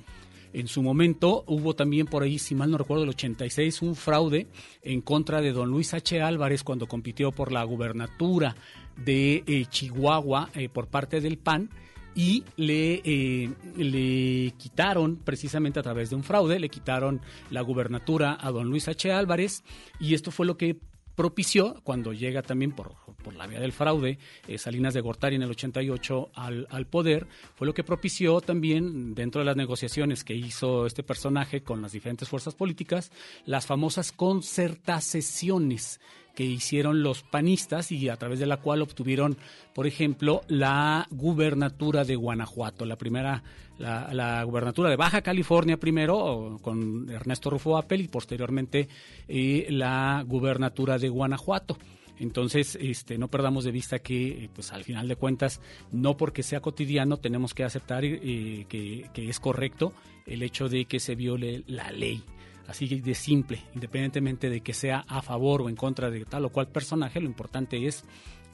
en 0.55 0.69
su 0.69 0.83
momento 0.83 1.43
hubo 1.49 1.75
también 1.75 2.07
por 2.07 2.23
ahí, 2.23 2.39
si 2.39 2.55
mal 2.55 2.71
no 2.71 2.79
recuerdo, 2.79 3.03
el 3.03 3.11
86, 3.11 3.83
un 3.83 3.97
fraude 3.97 4.47
en 4.83 5.01
contra 5.01 5.41
de 5.41 5.53
don 5.53 5.69
Luis 5.69 5.93
H. 5.95 6.23
Álvarez 6.23 6.63
cuando 6.63 6.87
compitió 6.87 7.33
por 7.33 7.51
la 7.51 7.65
gubernatura 7.65 8.55
de 8.97 9.43
eh, 9.49 9.67
Chihuahua 9.69 10.51
eh, 10.55 10.69
por 10.69 10.87
parte 10.87 11.21
del 11.21 11.39
PAN 11.39 11.71
y 12.15 12.45
le, 12.57 13.03
eh, 13.05 13.51
le 13.77 14.53
quitaron 14.57 15.17
precisamente 15.17 15.81
a 15.81 15.83
través 15.83 16.11
de 16.11 16.17
un 16.17 16.25
fraude, 16.25 16.59
le 16.59 16.69
quitaron 16.69 17.21
la 17.51 17.63
gubernatura 17.63 18.39
a 18.41 18.51
don 18.51 18.69
Luis 18.69 18.89
H. 18.89 19.13
Álvarez 19.13 19.65
y 20.01 20.15
esto 20.15 20.31
fue 20.31 20.47
lo 20.47 20.57
que 20.57 20.79
propició, 21.15 21.81
cuando 21.85 22.13
llega 22.13 22.43
también 22.43 22.73
por, 22.73 22.93
por 23.23 23.35
la 23.35 23.47
vía 23.47 23.61
del 23.61 23.73
fraude, 23.73 24.19
eh, 24.49 24.59
Salinas 24.59 24.95
de 24.95 25.01
Gortari 25.01 25.37
en 25.37 25.43
el 25.43 25.51
88 25.51 26.31
al, 26.35 26.67
al, 26.71 26.87
poder, 26.87 27.27
fue 27.55 27.67
lo 27.67 27.75
que 27.75 27.85
propició 27.85 28.41
también, 28.41 29.15
dentro 29.15 29.41
de 29.41 29.45
las 29.45 29.57
negociaciones 29.57 30.25
que 30.25 30.35
hizo 30.35 30.87
este 30.87 31.03
personaje 31.03 31.63
con 31.63 31.83
las 31.83 31.93
diferentes 31.93 32.29
fuerzas 32.29 32.55
políticas, 32.55 33.13
las 33.47 33.67
famosas 33.67 34.13
concertaciones 34.13 36.01
que 36.35 36.45
hicieron 36.45 37.03
los 37.03 37.23
panistas 37.23 37.93
y 37.93 38.09
a 38.09 38.17
través 38.17 38.39
de 38.39 38.47
la 38.47 38.57
cual 38.57 38.83
obtuvieron, 38.83 39.37
por 39.75 39.87
ejemplo, 39.87 40.43
la 40.49 41.07
gubernatura 41.11 42.05
de 42.05 42.17
Guanajuato, 42.17 42.85
la 42.85 42.97
primera, 42.97 43.43
la, 43.79 44.13
la 44.13 44.43
gubernatura 44.43 44.91
de 44.91 44.97
Baja 44.97 45.23
California 45.23 45.77
primero 45.77 46.59
con 46.63 47.09
Ernesto 47.11 47.51
Rufo 47.51 47.77
Appel 47.77 48.01
y 48.01 48.09
posteriormente 48.09 48.89
eh, 49.29 49.67
la 49.71 50.25
gubernatura 50.27 50.99
de 50.99 51.09
Guanajuato. 51.09 51.79
Entonces, 52.19 52.79
este, 52.81 53.19
no 53.19 53.27
perdamos 53.27 53.65
de 53.65 53.73
vista 53.73 53.99
que, 53.99 54.49
pues, 54.55 54.73
al 54.73 54.85
final 54.85 55.09
de 55.09 55.17
cuentas, 55.17 55.61
no 55.91 56.17
porque 56.17 56.45
sea 56.45 56.61
cotidiano, 56.61 57.17
tenemos 57.17 57.55
que 57.55 57.65
aceptar 57.65 58.05
eh, 58.05 58.67
que, 58.69 59.11
que 59.13 59.29
es 59.29 59.41
correcto 59.41 59.93
el 60.27 60.43
hecho 60.43 60.69
de 60.69 60.85
que 60.85 61.01
se 61.01 61.17
viole 61.17 61.65
la 61.67 61.91
ley 61.91 62.23
así 62.69 62.87
de 62.87 63.15
simple, 63.15 63.63
independientemente 63.75 64.51
de 64.51 64.61
que 64.61 64.75
sea 64.75 65.05
a 65.09 65.23
favor 65.23 65.63
o 65.63 65.69
en 65.69 65.77
contra 65.77 66.11
de 66.11 66.25
tal 66.25 66.45
o 66.45 66.51
cual 66.51 66.69
personaje, 66.69 67.21
lo 67.21 67.27
importante 67.27 67.87
es 67.87 68.05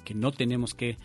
que 0.04 0.14
no 0.14 0.32
tenemos 0.32 0.74
que 0.74 0.96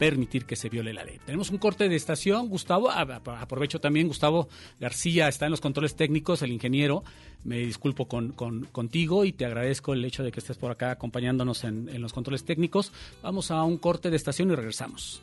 permitir 0.00 0.46
que 0.46 0.56
se 0.56 0.70
viole 0.70 0.94
la 0.94 1.04
ley. 1.04 1.18
Tenemos 1.26 1.50
un 1.50 1.58
corte 1.58 1.86
de 1.86 1.94
estación, 1.94 2.48
Gustavo, 2.48 2.90
aprovecho 2.90 3.80
también, 3.80 4.08
Gustavo 4.08 4.48
García 4.80 5.28
está 5.28 5.44
en 5.44 5.50
los 5.50 5.60
controles 5.60 5.94
técnicos, 5.94 6.40
el 6.40 6.52
ingeniero, 6.52 7.04
me 7.44 7.58
disculpo 7.58 8.08
con, 8.08 8.32
contigo 8.32 9.26
y 9.26 9.32
te 9.32 9.44
agradezco 9.44 9.92
el 9.92 10.02
hecho 10.02 10.22
de 10.22 10.32
que 10.32 10.40
estés 10.40 10.56
por 10.56 10.70
acá 10.70 10.92
acompañándonos 10.92 11.64
en, 11.64 11.90
en 11.90 12.00
los 12.00 12.14
controles 12.14 12.46
técnicos. 12.46 12.92
Vamos 13.22 13.50
a 13.50 13.62
un 13.62 13.76
corte 13.76 14.08
de 14.08 14.16
estación 14.16 14.50
y 14.50 14.54
regresamos. 14.54 15.20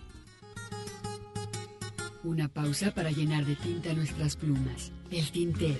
Una 2.23 2.47
pausa 2.47 2.91
para 2.91 3.09
llenar 3.09 3.45
de 3.45 3.55
tinta 3.55 3.93
nuestras 3.93 4.35
plumas. 4.35 4.91
El 5.09 5.31
tintero. 5.31 5.79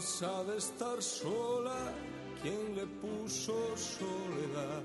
no 0.00 0.06
sabe 0.06 0.56
estar 0.56 1.02
sola, 1.02 1.76
¿quién 2.40 2.74
le 2.74 2.86
puso 2.86 3.52
soledad? 3.76 4.82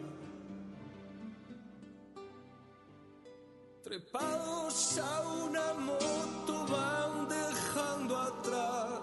Trepados 3.82 4.98
a 4.98 5.22
una 5.46 5.74
moto 5.76 6.66
van 6.68 7.30
dejando 7.30 8.18
atrás 8.18 9.00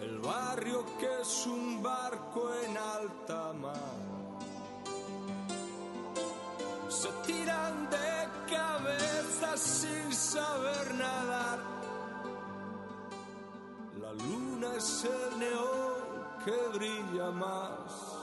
el 0.00 0.18
barrio 0.20 0.84
que 1.00 1.20
es 1.22 1.46
un 1.46 1.82
barco 1.82 2.54
en 2.64 2.76
alta 2.76 3.52
mar. 3.54 3.98
Se 6.88 7.08
tiran 7.26 7.90
de 7.90 8.08
cabeza 8.54 9.56
sin 9.56 10.14
saber 10.14 10.94
luna 14.26 14.74
es 14.76 15.04
el 15.04 15.38
neón 15.38 16.04
que 16.44 16.78
brilla 16.78 17.30
más. 17.30 18.17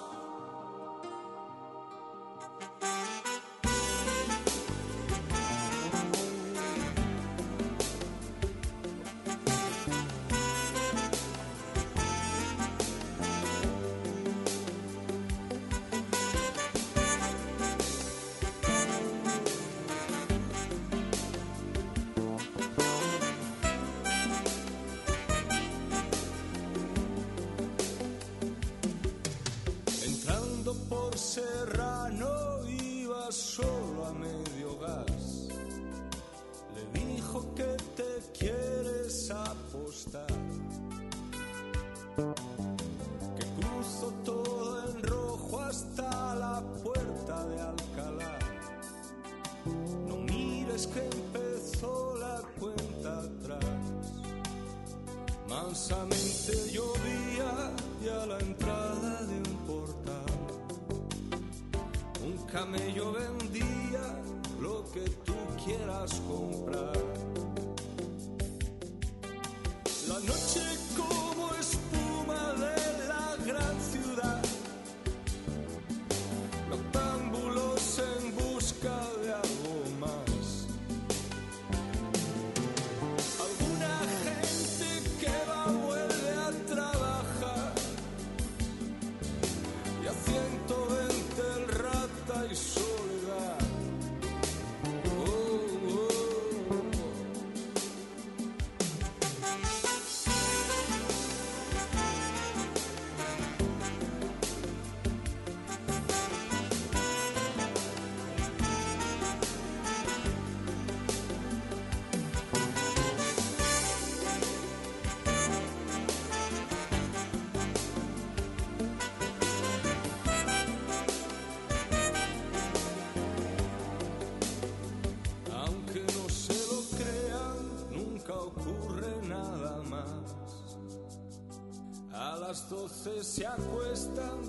se 133.05 133.45
acuestan 133.45 134.44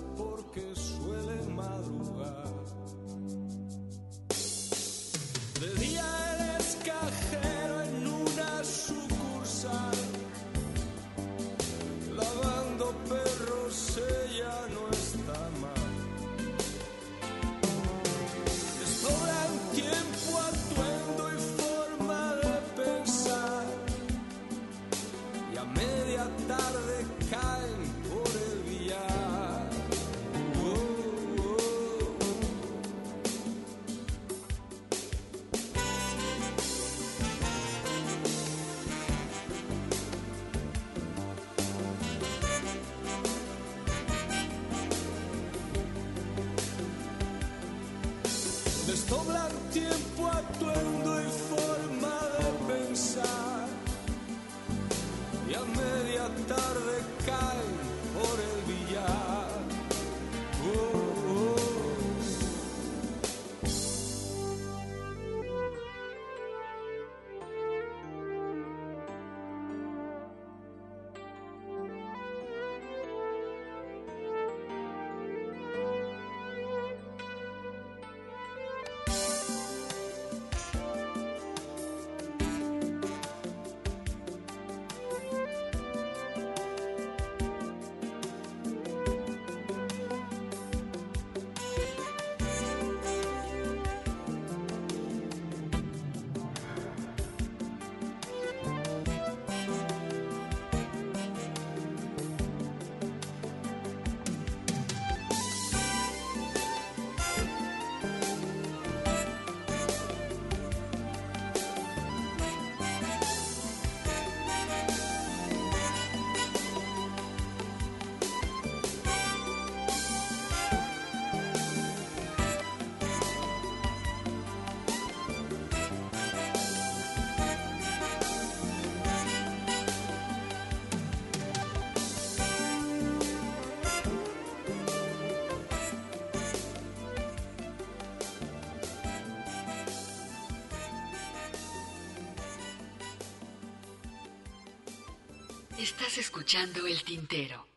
Estás 146.07 146.23
escuchando 146.23 146.87
el 146.87 147.03
tintero. 147.03 147.67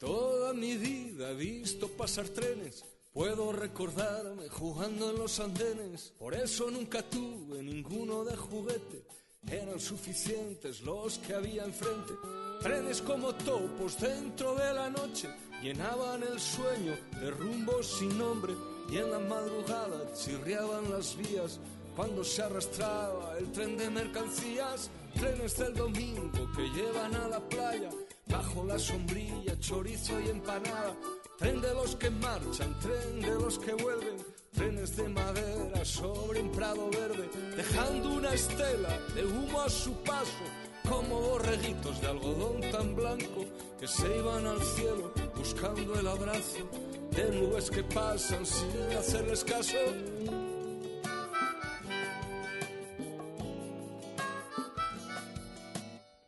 Toda 0.00 0.52
mi 0.52 0.76
vida 0.76 1.30
he 1.30 1.34
visto 1.36 1.86
pasar 1.86 2.28
trenes. 2.30 2.84
Puedo 3.12 3.52
recordarme 3.52 4.48
jugando 4.48 5.10
en 5.10 5.18
los 5.20 5.38
andenes. 5.38 6.12
Por 6.18 6.34
eso 6.34 6.72
nunca 6.72 7.08
tuve 7.08 7.62
ninguno 7.62 8.24
de 8.24 8.36
juguete. 8.36 9.06
Eran 9.48 9.78
suficientes 9.78 10.80
los 10.80 11.18
que 11.18 11.34
había 11.34 11.64
enfrente. 11.64 12.14
Trenes 12.62 13.02
como 13.02 13.34
topos 13.34 13.98
dentro 13.98 14.54
de 14.54 14.72
la 14.72 14.88
noche 14.88 15.28
llenaban 15.60 16.22
el 16.22 16.38
sueño 16.38 16.96
de 17.20 17.30
rumbos 17.32 17.98
sin 17.98 18.16
nombre. 18.16 18.54
Y 18.88 18.98
en 18.98 19.10
la 19.10 19.18
madrugada 19.18 20.12
chirriaban 20.14 20.90
las 20.90 21.16
vías 21.16 21.58
cuando 21.96 22.22
se 22.22 22.42
arrastraba 22.42 23.36
el 23.38 23.50
tren 23.50 23.76
de 23.76 23.90
mercancías. 23.90 24.90
Trenes 25.14 25.58
del 25.58 25.74
domingo 25.74 26.48
que 26.56 26.68
llevan 26.70 27.14
a 27.16 27.28
la 27.28 27.40
playa 27.40 27.90
bajo 28.26 28.64
la 28.64 28.78
sombrilla, 28.78 29.58
chorizo 29.58 30.20
y 30.20 30.28
empanada. 30.28 30.94
Tren 31.38 31.60
de 31.60 31.74
los 31.74 31.96
que 31.96 32.10
marchan, 32.10 32.78
tren 32.80 33.20
de 33.20 33.34
los 33.34 33.58
que 33.58 33.74
vuelven, 33.74 34.16
trenes 34.54 34.96
de 34.96 35.08
madera 35.08 35.84
sobre 35.84 36.40
un 36.40 36.52
prado 36.52 36.88
verde, 36.90 37.28
dejando 37.56 38.14
una 38.14 38.32
estela 38.32 38.96
de 39.14 39.26
humo 39.26 39.60
a 39.60 39.68
su 39.68 39.92
paso, 40.04 40.44
como 40.88 41.20
borreguitos 41.20 42.00
de 42.00 42.06
algodón 42.06 42.60
tan 42.70 42.94
blanco 42.94 43.44
que 43.78 43.88
se 43.88 44.16
iban 44.16 44.46
al 44.46 44.62
cielo 44.62 45.12
buscando 45.36 45.98
el 45.98 46.06
abrazo 46.06 46.68
de 47.10 47.30
nubes 47.30 47.70
que 47.70 47.82
pasan 47.82 48.44
sin 48.46 48.96
hacerles 48.98 49.44
caso. 49.44 49.76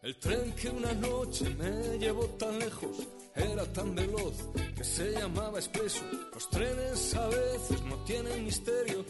El 0.02 0.18
tren 0.18 0.52
que 0.52 0.68
una 0.68 0.92
noche 0.92 1.48
me 1.50 1.98
llevó 1.98 2.24
tan 2.38 2.58
lejos 2.58 3.08
era 3.34 3.64
tan 3.72 3.94
veloz 3.94 4.34
que 4.76 4.84
se 4.84 5.12
llamaba 5.12 5.58
expreso. 5.58 6.02
Los 6.32 6.50
trenes 6.50 7.14
a 7.14 7.26
veces 7.28 7.82
no 7.82 7.96
tienen 8.04 8.44
misterio, 8.44 9.04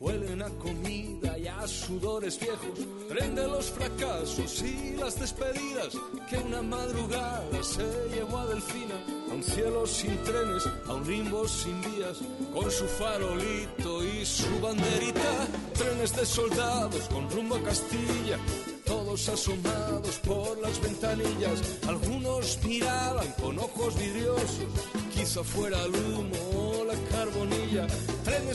huelen 0.00 0.42
a 0.42 0.48
comida 0.50 1.38
y 1.38 1.46
a 1.46 1.66
sudores 1.66 2.38
viejos. 2.38 2.78
Tren 3.08 3.34
de 3.34 3.46
los 3.46 3.70
fracasos 3.70 4.62
y 4.62 4.96
las 4.96 5.18
despedidas 5.18 5.96
que 6.28 6.38
una 6.38 6.62
madrugada 6.62 7.62
se 7.62 7.84
llevó 8.14 8.38
a 8.38 8.46
Delfina. 8.46 8.94
A 9.30 9.34
un 9.34 9.42
cielo 9.42 9.86
sin 9.86 10.16
trenes, 10.24 10.68
a 10.86 10.94
un 10.94 11.06
limbo 11.06 11.46
sin 11.48 11.80
vías, 11.82 12.18
con 12.52 12.70
su 12.70 12.86
farolito 12.86 14.04
y 14.04 14.24
su 14.24 14.60
banderita. 14.60 15.48
Trenes 15.74 16.14
de 16.16 16.26
soldados 16.26 17.02
con 17.08 17.30
rumbo 17.30 17.56
a 17.56 17.62
Castilla 17.62 18.38
todos 18.84 19.28
asomados 19.28 20.18
por 20.18 20.58
las 20.60 20.80
ventanillas. 20.80 21.78
Algunos 21.88 22.58
miraban 22.64 23.26
con 23.40 23.58
ojos 23.58 23.98
vidriosos, 23.98 24.68
quizá 25.14 25.42
fuera 25.42 25.82
el 25.84 25.94
humo 25.94 26.36
o 26.54 26.84
la 26.84 26.94
carbonilla. 27.10 27.86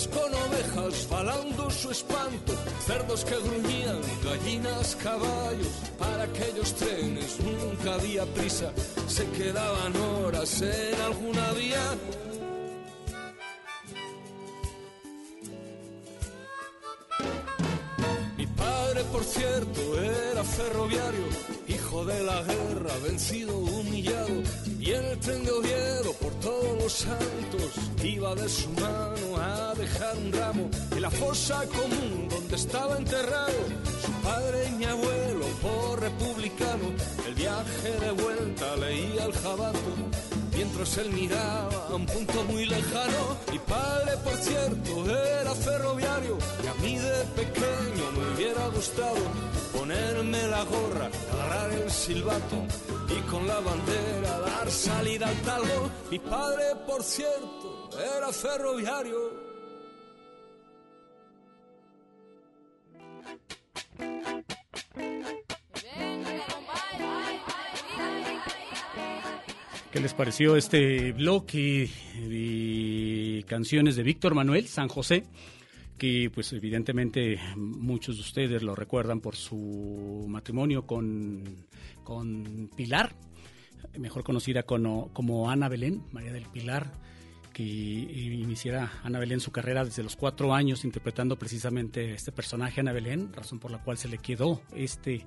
Con 0.08 0.34
ovejas 0.34 1.10
balando 1.10 1.70
su 1.70 1.92
espanto, 1.92 2.54
cerdos 2.86 3.26
que 3.26 3.36
gruñían, 3.36 4.00
gallinas, 4.24 4.96
caballos. 4.96 5.68
Para 5.98 6.24
aquellos 6.24 6.74
trenes 6.76 7.38
nunca 7.42 7.96
había 7.96 8.26
prisa, 8.34 8.72
se 9.08 9.30
quedaban 9.32 9.94
horas 9.98 10.62
en 10.62 11.02
alguna 11.02 11.52
vía. 11.52 11.84
Mi 18.38 18.48
padre, 18.48 19.04
por 19.12 19.24
cierto, 19.26 20.02
era 20.02 20.44
ferroviario, 20.46 21.26
hijo 21.90 22.06
de 22.06 22.24
la 22.24 22.44
guerra, 22.44 22.94
vencido, 23.04 23.58
humillado. 23.58 24.44
Y 24.80 24.92
el 24.92 25.20
tren 25.20 25.44
de 25.44 25.52
Oviedo, 25.52 26.14
por 26.22 26.34
todos 26.36 26.78
los 26.84 26.94
santos, 26.94 27.72
iba 28.04 28.36
de 28.36 28.48
su 28.48 28.70
mano 28.70 29.38
a 29.38 29.74
dejar 29.74 30.18
un 30.18 30.32
ramo 30.32 30.70
en 30.92 31.02
la 31.02 31.10
fosa 31.10 31.66
común 31.68 32.28
donde 32.30 32.56
estaba 32.56 32.98
enterrado 32.98 33.60
su 34.06 34.12
padre 34.24 34.68
y 34.70 34.72
mi 34.74 34.86
abuelo, 34.86 35.46
por 35.62 36.00
republicano. 36.00 36.94
El 37.28 37.34
viaje 37.34 37.92
de 38.00 38.12
vuelta 38.12 38.76
leía 38.78 39.26
el 39.26 39.34
jabato 39.34 40.29
mientras 40.60 40.98
él 40.98 41.10
miraba 41.12 41.88
a 41.90 41.96
un 41.96 42.06
punto 42.06 42.44
muy 42.44 42.66
lejano. 42.66 43.38
Mi 43.50 43.60
padre, 43.60 44.18
por 44.26 44.36
cierto, 44.36 44.92
era 45.42 45.56
ferroviario 45.56 46.38
y 46.62 46.68
a 46.68 46.74
mí 46.84 46.98
de 46.98 47.24
pequeño 47.42 48.06
me 48.18 48.36
hubiera 48.36 48.68
gustado 48.68 49.24
ponerme 49.72 50.48
la 50.48 50.64
gorra, 50.64 51.10
agarrar 51.32 51.72
el 51.72 51.90
silbato 51.90 52.58
y 53.08 53.22
con 53.32 53.48
la 53.48 53.62
bandera 53.62 54.40
dar 54.40 54.70
salida 54.70 55.30
al 55.30 55.42
talgo. 55.44 55.90
Mi 56.12 56.20
padre, 56.20 56.66
por 56.86 57.04
cierto, 57.04 57.90
era 58.18 58.30
ferroviario. 58.34 59.49
¿Qué 69.92 70.00
les 70.00 70.14
pareció 70.14 70.56
este 70.56 71.14
bloque 71.14 71.90
de 72.16 73.44
canciones 73.48 73.96
de 73.96 74.04
Víctor 74.04 74.36
Manuel 74.36 74.68
San 74.68 74.88
José? 74.88 75.24
Que 75.98 76.30
pues 76.32 76.54
evidentemente 76.54 77.40
muchos 77.56 78.18
de 78.18 78.22
ustedes 78.22 78.62
lo 78.62 78.76
recuerdan 78.76 79.20
por 79.20 79.36
su 79.36 80.28
matrimonio 80.30 80.86
con, 80.86 81.66
con 82.04 82.70
Pilar, 82.76 83.16
mejor 83.98 84.24
conocida 84.24 84.62
como, 84.62 85.12
como 85.12 85.50
Ana 85.50 85.70
Belén, 85.70 86.04
María 86.12 86.34
del 86.34 86.46
Pilar, 86.46 86.92
que 87.52 87.64
iniciara 87.64 88.92
Ana 89.04 89.18
Belén 89.18 89.40
su 89.40 89.52
carrera 89.52 89.84
desde 89.84 90.04
los 90.04 90.16
cuatro 90.16 90.54
años 90.54 90.86
interpretando 90.86 91.40
precisamente 91.40 92.14
este 92.14 92.32
personaje 92.32 92.80
Ana 92.80 92.92
Belén, 92.92 93.34
razón 93.34 93.58
por 93.58 93.72
la 93.72 93.82
cual 93.82 93.98
se 93.98 94.08
le 94.08 94.20
quedó 94.20 94.62
este 94.76 95.26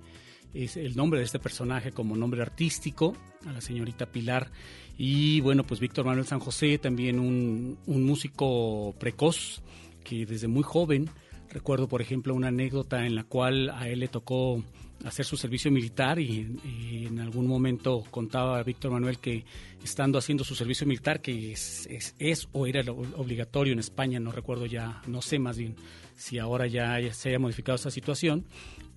es 0.55 0.77
el 0.77 0.97
nombre 0.97 1.21
de 1.21 1.25
este 1.25 1.39
personaje 1.39 1.93
como 1.93 2.17
nombre 2.17 2.43
artístico 2.43 3.17
a 3.47 3.53
la 3.53 3.61
señorita 3.61 4.07
Pilar. 4.07 4.51
Y 4.99 5.41
bueno 5.41 5.65
pues 5.65 5.81
Víctor 5.81 6.05
Manuel 6.05 6.27
San 6.27 6.41
José 6.41 6.79
también 6.79 7.19
un, 7.19 7.79
un 7.87 8.05
músico 8.05 8.95
precoz 8.99 9.63
que 10.05 10.27
desde 10.27 10.49
muy 10.49 10.63
joven 10.63 11.09
recuerdo 11.51 11.89
por 11.89 12.03
ejemplo 12.03 12.35
una 12.35 12.49
anécdota 12.49 13.07
en 13.07 13.15
la 13.15 13.25
cual 13.25 13.71
a 13.71 13.89
él 13.89 14.01
le 14.01 14.09
tocó 14.09 14.63
hacer 15.05 15.25
su 15.25 15.37
servicio 15.37 15.71
militar 15.71 16.19
y, 16.19 17.07
en 17.07 17.19
algún 17.19 17.47
momento 17.47 18.05
contaba 18.11 18.63
Víctor 18.63 18.93
Manuel 18.93 19.19
que 19.19 19.45
estando 19.83 20.19
haciendo 20.19 20.45
su 20.45 20.55
servicio 20.55 20.87
militar 20.87 21.21
que 21.21 21.53
es, 21.53 21.87
es, 21.91 22.15
es 22.19 22.49
o 22.53 22.67
era 22.67 22.83
obligatorio 22.93 23.73
en 23.73 23.81
España 23.81 24.21
no 24.21 24.33
recuerdo 24.33 24.67
ya 24.67 25.03
no 25.07 25.21
sé 25.23 25.39
más 25.39 25.59
bien 25.59 25.77
si 26.17 26.39
ahora 26.39 26.67
ya 26.67 26.99
se 27.13 27.31
haya 27.31 27.39
modificado 27.39 27.77
esa 27.77 27.91
situación 27.91 28.47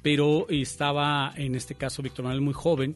pero 0.05 0.45
estaba 0.49 1.33
en 1.35 1.55
este 1.55 1.73
caso 1.73 2.03
Víctor 2.03 2.25
Manuel 2.25 2.41
muy 2.41 2.53
joven, 2.53 2.95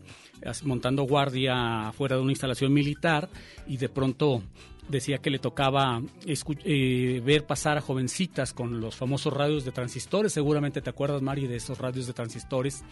montando 0.62 1.02
guardia 1.06 1.92
fuera 1.98 2.16
de 2.16 2.22
una 2.22 2.34
instalación 2.34 2.72
militar 2.72 3.28
y 3.66 3.78
de 3.78 3.90
pronto 3.90 4.44
decía 4.88 5.18
que 5.18 5.32
le 5.32 5.40
tocaba 5.40 6.04
eh, 6.28 7.22
ver 7.26 7.48
pasar 7.48 7.80
a 7.80 7.82
jovencitas 7.82 8.54
con 8.54 8.80
los 8.80 8.96
famosos 8.96 9.34
radios 9.34 9.66
de 9.66 9.72
transistores, 9.72 10.34
seguramente 10.34 10.84
te 10.84 10.90
acuerdas 10.92 11.24
Mari 11.24 11.48
de 11.48 11.56
esos 11.56 11.80
radios 11.80 12.06
de 12.06 12.14
transistores 12.14 12.84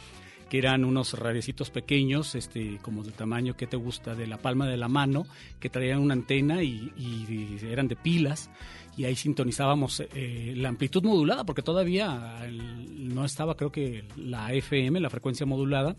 que 0.50 0.58
eran 0.58 0.84
unos 0.84 1.14
radiecitos 1.14 1.70
pequeños, 1.70 2.34
este, 2.34 2.80
como 2.82 3.04
del 3.04 3.14
tamaño 3.14 3.56
que 3.56 3.68
te 3.68 3.78
gusta, 3.78 4.16
de 4.16 4.26
la 4.26 4.38
palma 4.38 4.66
de 4.66 4.78
la 4.78 4.88
mano, 4.88 5.28
que 5.60 5.70
traían 5.70 6.00
una 6.00 6.14
antena 6.14 6.64
y, 6.64 6.92
y 6.98 7.60
eran 7.70 7.88
de 7.88 7.98
pilas 7.98 8.50
y 8.98 9.06
ahí 9.06 9.16
sintonizábamos 9.16 10.04
eh, 10.14 10.54
la 10.58 10.70
amplitud 10.70 11.04
modulada, 11.04 11.46
porque 11.46 11.62
todavía 11.62 12.50
no 12.50 13.26
estaba, 13.26 13.56
creo 13.56 13.72
que, 13.72 14.04
la 14.16 14.52
FM, 14.52 15.00
la 15.00 15.12
frecuencia 15.12 15.46
modulada. 15.46 15.96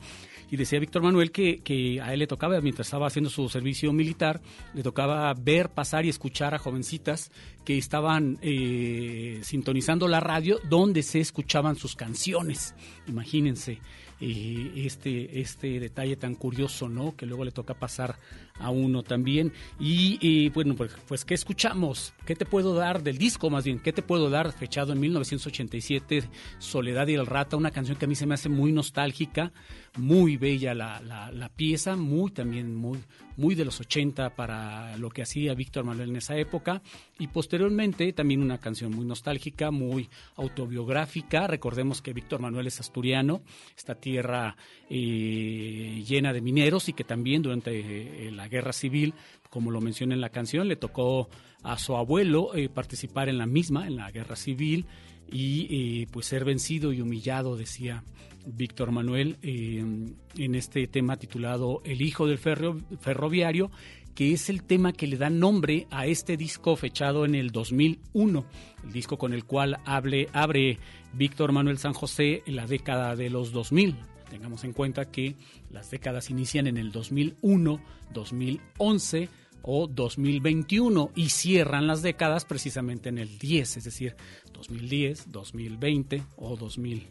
Y 0.50 0.56
decía 0.56 0.80
Víctor 0.80 1.02
Manuel 1.02 1.30
que, 1.30 1.60
que, 1.60 2.00
a 2.00 2.12
él 2.12 2.18
le 2.18 2.26
tocaba, 2.26 2.60
mientras 2.60 2.88
estaba 2.88 3.06
haciendo 3.06 3.30
su 3.30 3.48
servicio 3.48 3.92
militar, 3.92 4.40
le 4.74 4.82
tocaba 4.82 5.32
ver, 5.34 5.68
pasar 5.68 6.06
y 6.06 6.08
escuchar 6.08 6.54
a 6.54 6.58
jovencitas 6.58 7.30
que 7.64 7.78
estaban 7.78 8.38
eh, 8.42 9.38
sintonizando 9.42 10.08
la 10.08 10.18
radio 10.18 10.58
donde 10.68 11.04
se 11.04 11.20
escuchaban 11.20 11.76
sus 11.76 11.94
canciones. 11.94 12.74
Imagínense 13.06 13.78
eh, 14.20 14.72
este, 14.74 15.40
este 15.40 15.78
detalle 15.78 16.16
tan 16.16 16.34
curioso, 16.34 16.88
¿no? 16.88 17.14
Que 17.14 17.26
luego 17.26 17.44
le 17.44 17.52
toca 17.52 17.74
pasar 17.74 18.16
a 18.60 18.70
uno 18.70 19.02
también. 19.02 19.52
Y, 19.78 20.48
bueno, 20.50 20.74
pues, 20.74 20.92
pues, 21.06 21.24
¿qué 21.24 21.34
escuchamos? 21.34 22.12
¿Qué 22.26 22.34
te 22.34 22.44
puedo 22.44 22.74
dar 22.74 23.02
del 23.02 23.18
disco 23.18 23.50
más 23.50 23.64
bien? 23.64 23.78
¿Qué 23.78 23.92
te 23.92 24.02
puedo 24.02 24.30
dar? 24.30 24.52
Fechado 24.52 24.92
en 24.92 25.00
1987, 25.00 26.24
Soledad 26.58 27.06
y 27.08 27.14
el 27.14 27.26
Rata, 27.26 27.56
una 27.56 27.70
canción 27.70 27.96
que 27.96 28.04
a 28.04 28.08
mí 28.08 28.14
se 28.14 28.26
me 28.26 28.34
hace 28.34 28.48
muy 28.48 28.72
nostálgica, 28.72 29.52
muy 29.96 30.36
bella 30.36 30.74
la, 30.74 31.00
la, 31.00 31.30
la 31.32 31.48
pieza, 31.48 31.96
muy 31.96 32.30
también 32.30 32.74
muy, 32.74 32.98
muy 33.36 33.54
de 33.54 33.64
los 33.64 33.80
80 33.80 34.34
para 34.34 34.96
lo 34.96 35.10
que 35.10 35.22
hacía 35.22 35.54
Víctor 35.54 35.84
Manuel 35.84 36.10
en 36.10 36.16
esa 36.16 36.36
época. 36.36 36.82
Y 37.18 37.28
posteriormente 37.28 38.12
también 38.12 38.42
una 38.42 38.58
canción 38.58 38.94
muy 38.94 39.04
nostálgica, 39.04 39.70
muy 39.70 40.08
autobiográfica. 40.36 41.46
Recordemos 41.46 42.02
que 42.02 42.12
Víctor 42.12 42.40
Manuel 42.40 42.66
es 42.66 42.80
asturiano, 42.80 43.42
esta 43.76 43.94
tierra 43.94 44.56
eh, 44.90 46.02
llena 46.06 46.32
de 46.32 46.40
mineros 46.40 46.88
y 46.88 46.92
que 46.92 47.04
también 47.04 47.42
durante 47.42 48.26
eh, 48.26 48.30
la 48.30 48.48
guerra 48.48 48.72
civil, 48.72 49.14
como 49.50 49.70
lo 49.70 49.80
menciona 49.80 50.14
en 50.14 50.20
la 50.20 50.30
canción, 50.30 50.68
le 50.68 50.76
tocó 50.76 51.28
a 51.62 51.78
su 51.78 51.96
abuelo 51.96 52.54
eh, 52.54 52.68
participar 52.68 53.28
en 53.28 53.38
la 53.38 53.46
misma, 53.46 53.86
en 53.86 53.96
la 53.96 54.10
guerra 54.10 54.36
civil, 54.36 54.86
y 55.30 56.06
pues 56.06 56.24
ser 56.24 56.46
vencido 56.46 56.90
y 56.90 57.02
humillado, 57.02 57.54
decía 57.54 58.02
Víctor 58.46 58.92
Manuel, 58.92 59.36
en 59.42 60.54
este 60.54 60.86
tema 60.86 61.18
titulado 61.18 61.82
El 61.84 62.00
hijo 62.00 62.26
del 62.26 62.38
ferroviario, 62.38 63.70
que 64.18 64.32
es 64.32 64.48
el 64.48 64.64
tema 64.64 64.92
que 64.92 65.06
le 65.06 65.16
da 65.18 65.28
nombre 65.28 65.86
a 65.90 66.06
este 66.06 66.36
disco 66.38 66.76
fechado 66.76 67.26
en 67.26 67.34
el 67.34 67.50
2001, 67.52 68.46
el 68.84 68.92
disco 68.92 69.18
con 69.18 69.34
el 69.34 69.44
cual 69.44 69.78
hable, 69.84 70.28
abre 70.32 70.78
Víctor 71.12 71.52
Manuel 71.52 71.76
San 71.76 71.92
José 71.92 72.42
en 72.46 72.56
la 72.56 72.66
década 72.66 73.14
de 73.14 73.30
los 73.30 73.52
2000. 73.52 73.94
Tengamos 74.30 74.64
en 74.64 74.72
cuenta 74.72 75.10
que 75.10 75.36
las 75.70 75.90
décadas 75.90 76.30
inician 76.30 76.66
en 76.66 76.76
el 76.76 76.92
2001, 76.92 77.80
2011 78.12 79.28
o 79.62 79.86
2021 79.86 81.10
y 81.14 81.30
cierran 81.30 81.86
las 81.86 82.02
décadas 82.02 82.44
precisamente 82.44 83.08
en 83.08 83.18
el 83.18 83.38
10, 83.38 83.76
es 83.78 83.84
decir, 83.84 84.16
2010, 84.52 85.30
2020 85.30 86.22
o 86.36 86.56
2000. 86.56 87.06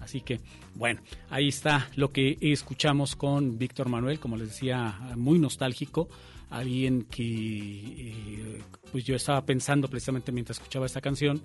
Así 0.00 0.20
que, 0.20 0.40
bueno, 0.74 1.00
ahí 1.30 1.48
está 1.48 1.88
lo 1.94 2.10
que 2.10 2.36
escuchamos 2.40 3.14
con 3.14 3.56
Víctor 3.56 3.88
Manuel, 3.88 4.18
como 4.18 4.36
les 4.36 4.48
decía, 4.48 4.98
muy 5.16 5.38
nostálgico, 5.38 6.08
alguien 6.52 7.02
que 7.04 7.22
eh, 7.22 8.62
pues 8.90 9.04
yo 9.04 9.16
estaba 9.16 9.44
pensando 9.44 9.88
precisamente 9.88 10.32
mientras 10.32 10.58
escuchaba 10.58 10.86
esta 10.86 11.00
canción, 11.00 11.42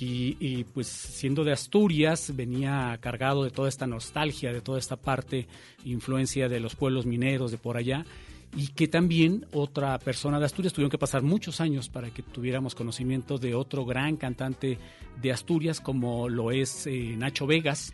y, 0.00 0.64
pues 0.64 0.86
siendo 0.86 1.44
de 1.44 1.52
Asturias 1.52 2.32
venía 2.34 2.96
cargado 3.00 3.44
de 3.44 3.50
toda 3.50 3.68
esta 3.68 3.86
nostalgia, 3.86 4.52
de 4.52 4.60
toda 4.60 4.78
esta 4.78 4.96
parte, 4.96 5.48
influencia 5.84 6.48
de 6.48 6.60
los 6.60 6.76
pueblos 6.76 7.06
mineros 7.06 7.50
de 7.50 7.58
por 7.58 7.76
allá 7.76 8.04
y 8.56 8.68
que 8.68 8.88
también 8.88 9.44
otra 9.52 9.98
persona 9.98 10.38
de 10.38 10.46
Asturias 10.46 10.72
tuvieron 10.72 10.90
que 10.90 10.98
pasar 10.98 11.22
muchos 11.22 11.60
años 11.60 11.88
para 11.88 12.10
que 12.10 12.22
tuviéramos 12.22 12.74
conocimiento 12.74 13.38
de 13.38 13.54
otro 13.54 13.84
gran 13.84 14.16
cantante 14.16 14.78
de 15.20 15.32
Asturias 15.32 15.80
como 15.80 16.28
lo 16.28 16.50
es 16.50 16.86
eh, 16.86 17.14
Nacho 17.16 17.46
Vegas 17.46 17.92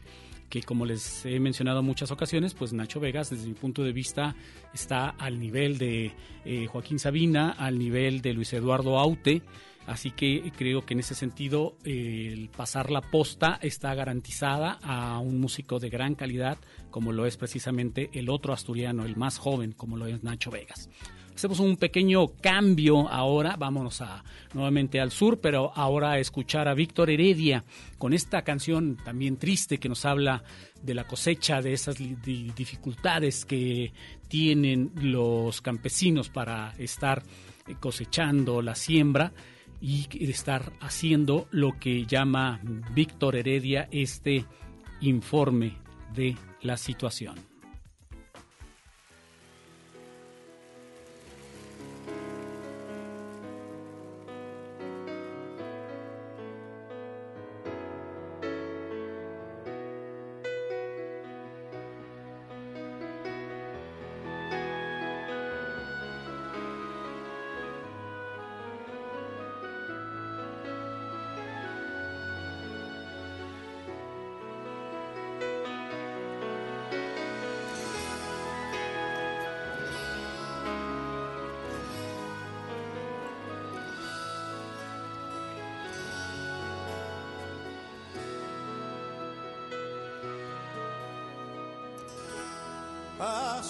que 0.54 0.62
como 0.62 0.86
les 0.86 1.26
he 1.26 1.40
mencionado 1.40 1.80
en 1.80 1.86
muchas 1.86 2.12
ocasiones, 2.12 2.54
pues 2.54 2.72
Nacho 2.72 3.00
Vegas 3.00 3.30
desde 3.30 3.48
mi 3.48 3.54
punto 3.54 3.82
de 3.82 3.92
vista 3.92 4.36
está 4.72 5.08
al 5.08 5.40
nivel 5.40 5.78
de 5.78 6.12
eh, 6.44 6.66
Joaquín 6.66 7.00
Sabina, 7.00 7.50
al 7.50 7.76
nivel 7.76 8.22
de 8.22 8.34
Luis 8.34 8.52
Eduardo 8.52 9.00
Aute, 9.00 9.42
Así 9.86 10.12
que 10.12 10.50
creo 10.56 10.86
que 10.86 10.94
en 10.94 11.00
ese 11.00 11.14
sentido 11.14 11.76
el 11.84 12.48
pasar 12.48 12.90
la 12.90 13.02
posta 13.02 13.58
está 13.60 13.94
garantizada 13.94 14.78
a 14.82 15.18
un 15.18 15.38
músico 15.40 15.78
de 15.78 15.90
gran 15.90 16.14
calidad 16.14 16.56
como 16.90 17.12
lo 17.12 17.26
es 17.26 17.36
precisamente 17.36 18.08
el 18.14 18.30
otro 18.30 18.54
asturiano, 18.54 19.04
el 19.04 19.16
más 19.16 19.36
joven, 19.36 19.72
como 19.72 19.98
lo 19.98 20.06
es 20.06 20.22
Nacho 20.22 20.50
Vegas. 20.50 20.88
Hacemos 21.34 21.58
un 21.58 21.76
pequeño 21.76 22.28
cambio 22.40 23.08
ahora, 23.08 23.56
vámonos 23.56 24.00
a, 24.00 24.22
nuevamente 24.52 25.00
al 25.00 25.10
sur, 25.10 25.40
pero 25.40 25.72
ahora 25.74 26.12
a 26.12 26.18
escuchar 26.18 26.68
a 26.68 26.74
Víctor 26.74 27.10
Heredia 27.10 27.64
con 27.98 28.12
esta 28.12 28.42
canción 28.42 28.96
también 29.04 29.36
triste 29.36 29.78
que 29.78 29.88
nos 29.88 30.04
habla 30.04 30.44
de 30.80 30.94
la 30.94 31.04
cosecha, 31.04 31.60
de 31.60 31.72
esas 31.72 31.96
dificultades 31.96 33.44
que 33.44 33.92
tienen 34.28 34.92
los 34.94 35.60
campesinos 35.60 36.28
para 36.28 36.72
estar 36.78 37.24
cosechando 37.80 38.62
la 38.62 38.76
siembra 38.76 39.32
y 39.80 40.06
estar 40.30 40.72
haciendo 40.80 41.48
lo 41.50 41.78
que 41.80 42.06
llama 42.06 42.60
Víctor 42.94 43.36
Heredia 43.36 43.88
este 43.90 44.44
informe 45.00 45.78
de 46.14 46.36
la 46.62 46.76
situación. 46.76 47.53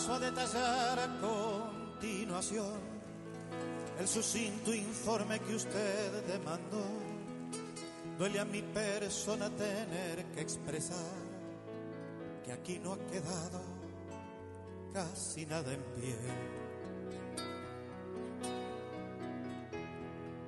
Paso 0.05 0.17
a 0.17 0.21
detallar 0.21 0.99
a 0.99 1.09
continuación 1.19 2.79
el 3.99 4.07
sucinto 4.07 4.75
informe 4.75 5.41
que 5.41 5.55
usted 5.55 6.25
demandó. 6.27 6.85
Duele 8.19 8.39
a 8.39 8.45
mi 8.45 8.61
persona 8.61 9.49
tener 9.49 10.27
que 10.35 10.43
expresar 10.43 10.99
que 12.45 12.53
aquí 12.53 12.79
no 12.81 12.93
ha 12.93 12.99
quedado 12.99 13.63
casi 14.93 15.47
nada 15.47 15.73
en 15.73 15.83
pie. 15.95 16.19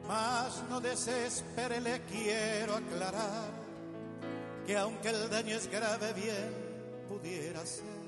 Mas 0.07 0.65
no 0.69 0.83
desespere, 0.83 1.81
le 1.81 2.03
quiero 2.03 2.75
aclarar 2.75 3.49
que 4.67 4.77
aunque 4.77 5.09
el 5.09 5.31
daño 5.31 5.57
es 5.57 5.67
grave, 5.71 6.13
bien 6.13 6.53
pudiera 7.09 7.65
ser 7.65 8.06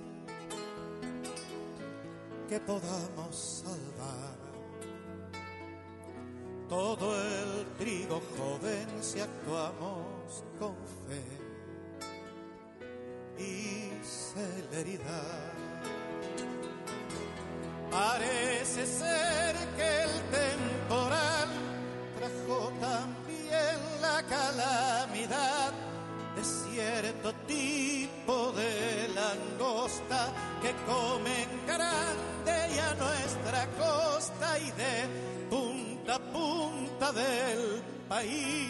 que 2.48 2.58
podamos 2.60 3.62
salvar. 3.62 4.38
Todo 6.68 7.14
el 7.22 7.66
trigo 7.78 8.22
joven 8.36 8.86
si 9.02 9.20
actuamos 9.20 10.44
con 10.58 10.74
fe 11.06 11.24
y 13.38 13.90
celeridad. 14.02 15.52
Parece 17.90 18.86
ser 18.86 19.56
que 19.76 20.02
el 20.04 20.10
temporal 20.30 21.48
trajo 22.18 22.72
también 22.80 23.78
la 24.00 24.22
calamidad 24.22 25.72
de 26.36 26.44
cierto 26.44 27.32
tipo 27.46 28.52
de 28.52 29.08
langosta 29.14 30.32
que 30.62 30.72
comen 30.86 31.48
grande 31.66 32.27
de 34.76 35.48
punta 35.50 36.16
a 36.16 36.18
punta 36.18 37.12
del 37.12 37.82
país. 38.08 38.68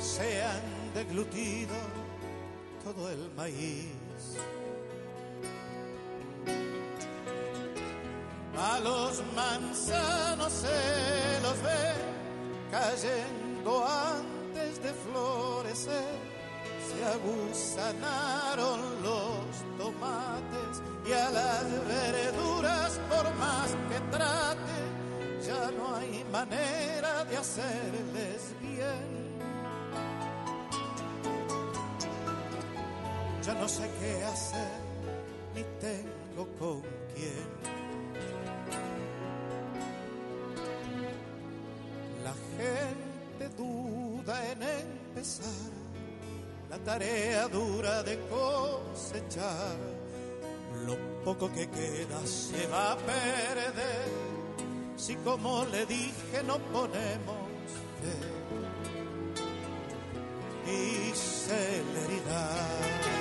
Se 0.00 0.42
han 0.42 0.94
deglutido 0.94 1.74
todo 2.84 3.10
el 3.10 3.30
maíz. 3.36 4.36
A 8.56 8.80
los 8.80 9.22
manzanos 9.36 10.52
se 10.52 11.40
los 11.42 11.62
ve 11.62 11.92
cayendo 12.70 13.86
antes 13.86 14.82
de 14.82 14.92
florecer 14.92 16.27
se 16.88 17.04
aguzanaron 17.04 18.80
los 19.02 19.44
tomates 19.78 20.82
y 21.06 21.12
a 21.12 21.30
las 21.30 21.64
verduras 21.86 23.00
por 23.10 23.34
más 23.36 23.70
que 23.88 23.98
trate, 24.10 24.80
ya 25.46 25.70
no 25.72 25.96
hay 25.96 26.24
manera 26.32 27.24
de 27.24 27.36
hacerles 27.36 28.54
bien. 28.60 29.18
Ya 33.42 33.54
no 33.54 33.68
sé 33.68 33.90
qué 34.00 34.24
hacer, 34.24 34.80
ni 35.54 35.62
tengo 35.80 36.46
con 36.58 36.82
quién. 37.14 37.48
La 42.24 42.34
gente 42.58 43.56
duda 43.56 44.52
en 44.52 44.62
empezar 44.62 45.77
la 46.70 46.78
tarea 46.78 47.46
dura 47.48 48.02
de 48.02 48.18
cosechar. 48.28 49.76
Lo 50.86 50.96
poco 51.24 51.52
que 51.52 51.68
queda 51.68 52.26
se 52.26 52.66
va 52.68 52.92
a 52.92 52.96
perder 52.96 54.08
si 54.96 55.16
como 55.16 55.66
le 55.66 55.84
dije 55.86 56.42
no 56.44 56.58
ponemos 56.58 57.36
fe 58.00 58.16
y 60.70 61.12
celeridad. 61.14 63.17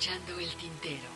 escuchando 0.00 0.40
el 0.40 0.48
tintero. 0.56 1.09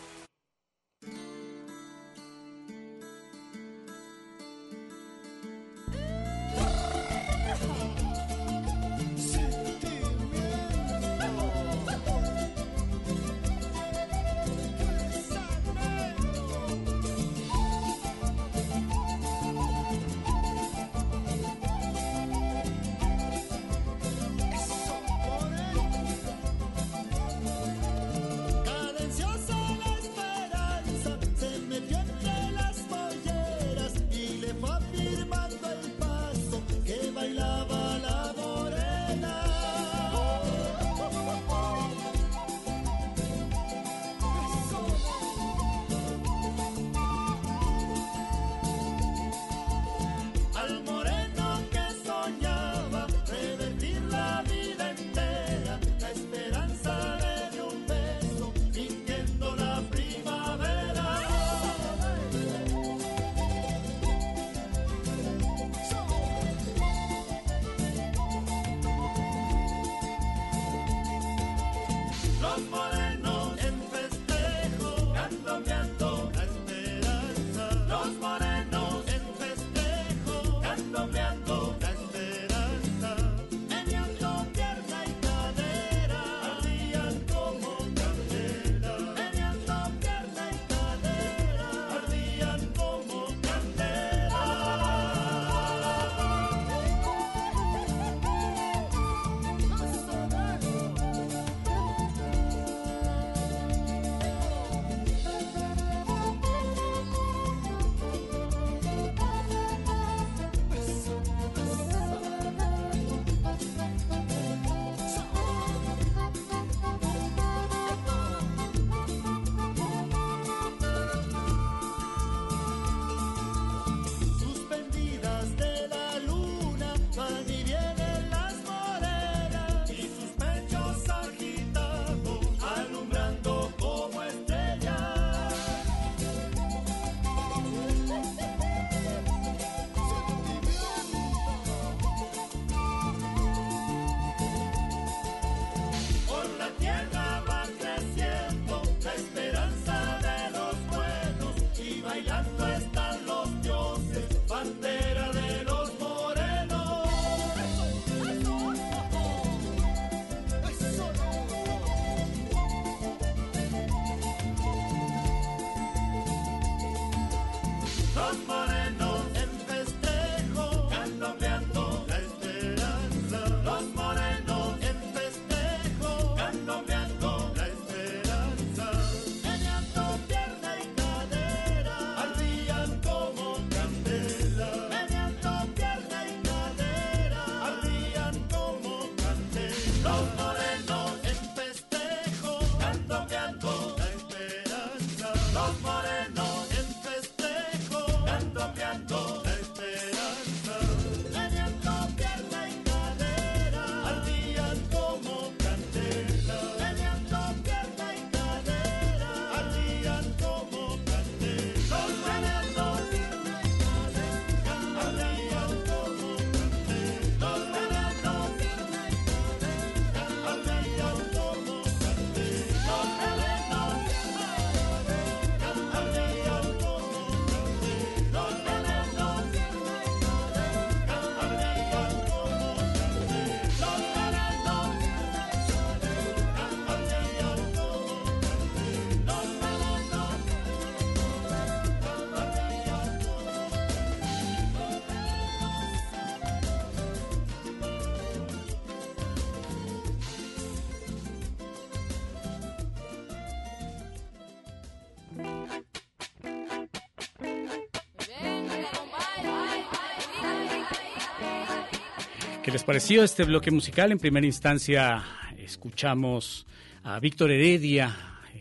¿Qué 262.64 262.70
les 262.70 262.82
pareció 262.82 263.22
este 263.22 263.44
bloque 263.44 263.70
musical? 263.70 264.10
En 264.10 264.18
primera 264.18 264.46
instancia 264.46 265.22
escuchamos 265.58 266.66
a 267.02 267.20
Víctor 267.20 267.50
Heredia 267.50 268.16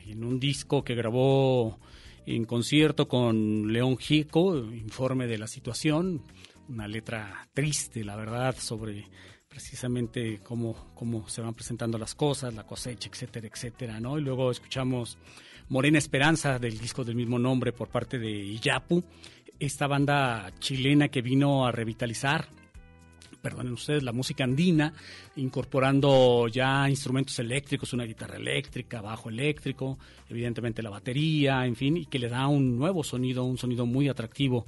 en 0.08 0.26
un 0.26 0.42
disco 0.42 0.84
que 0.84 0.94
grabó 0.94 1.80
en 2.26 2.44
concierto 2.44 3.08
con 3.08 3.72
León 3.72 3.96
Gieco, 3.96 4.58
informe 4.58 5.26
de 5.26 5.38
la 5.38 5.48
situación, 5.48 6.22
una 6.68 6.86
letra 6.86 7.48
triste, 7.54 8.04
la 8.04 8.18
verdad, 8.18 8.58
sobre 8.60 9.06
precisamente 9.48 10.42
cómo, 10.44 10.92
cómo 10.96 11.30
se 11.30 11.42
van 11.42 11.54
presentando 11.54 11.98
las 11.98 12.14
cosas, 12.14 12.54
la 12.54 12.68
cosecha, 12.68 13.10
etcétera, 13.10 13.48
etcétera, 13.48 14.02
¿no? 14.02 14.20
Y 14.20 14.22
luego 14.22 14.52
escuchamos 14.52 15.18
Morena 15.70 15.98
Esperanza 15.98 16.60
del 16.60 16.78
disco 16.78 17.06
del 17.06 17.16
mismo 17.16 17.40
nombre 17.40 17.72
por 17.72 17.88
parte 17.88 18.20
de 18.20 18.30
Iyapu, 18.30 19.02
esta 19.60 19.88
banda 19.88 20.52
chilena 20.60 21.08
que 21.08 21.22
vino 21.22 21.66
a 21.66 21.72
revitalizar 21.72 22.50
perdonen 23.44 23.74
ustedes, 23.74 24.04
la 24.04 24.14
música 24.14 24.46
andina, 24.46 24.94
incorporando 25.36 26.48
ya 26.48 26.90
instrumentos 26.90 27.38
eléctricos, 27.40 27.92
una 27.92 28.06
guitarra 28.06 28.38
eléctrica, 28.38 29.02
bajo 29.02 29.28
eléctrico, 29.30 30.00
evidentemente 30.30 30.82
la 30.82 30.90
batería, 30.90 31.66
en 31.66 31.76
fin, 31.76 31.98
y 31.98 32.06
que 32.06 32.20
le 32.20 32.30
da 32.30 32.48
un 32.48 32.78
nuevo 32.78 33.04
sonido, 33.04 33.44
un 33.44 33.58
sonido 33.58 33.86
muy 33.86 34.08
atractivo 34.08 34.66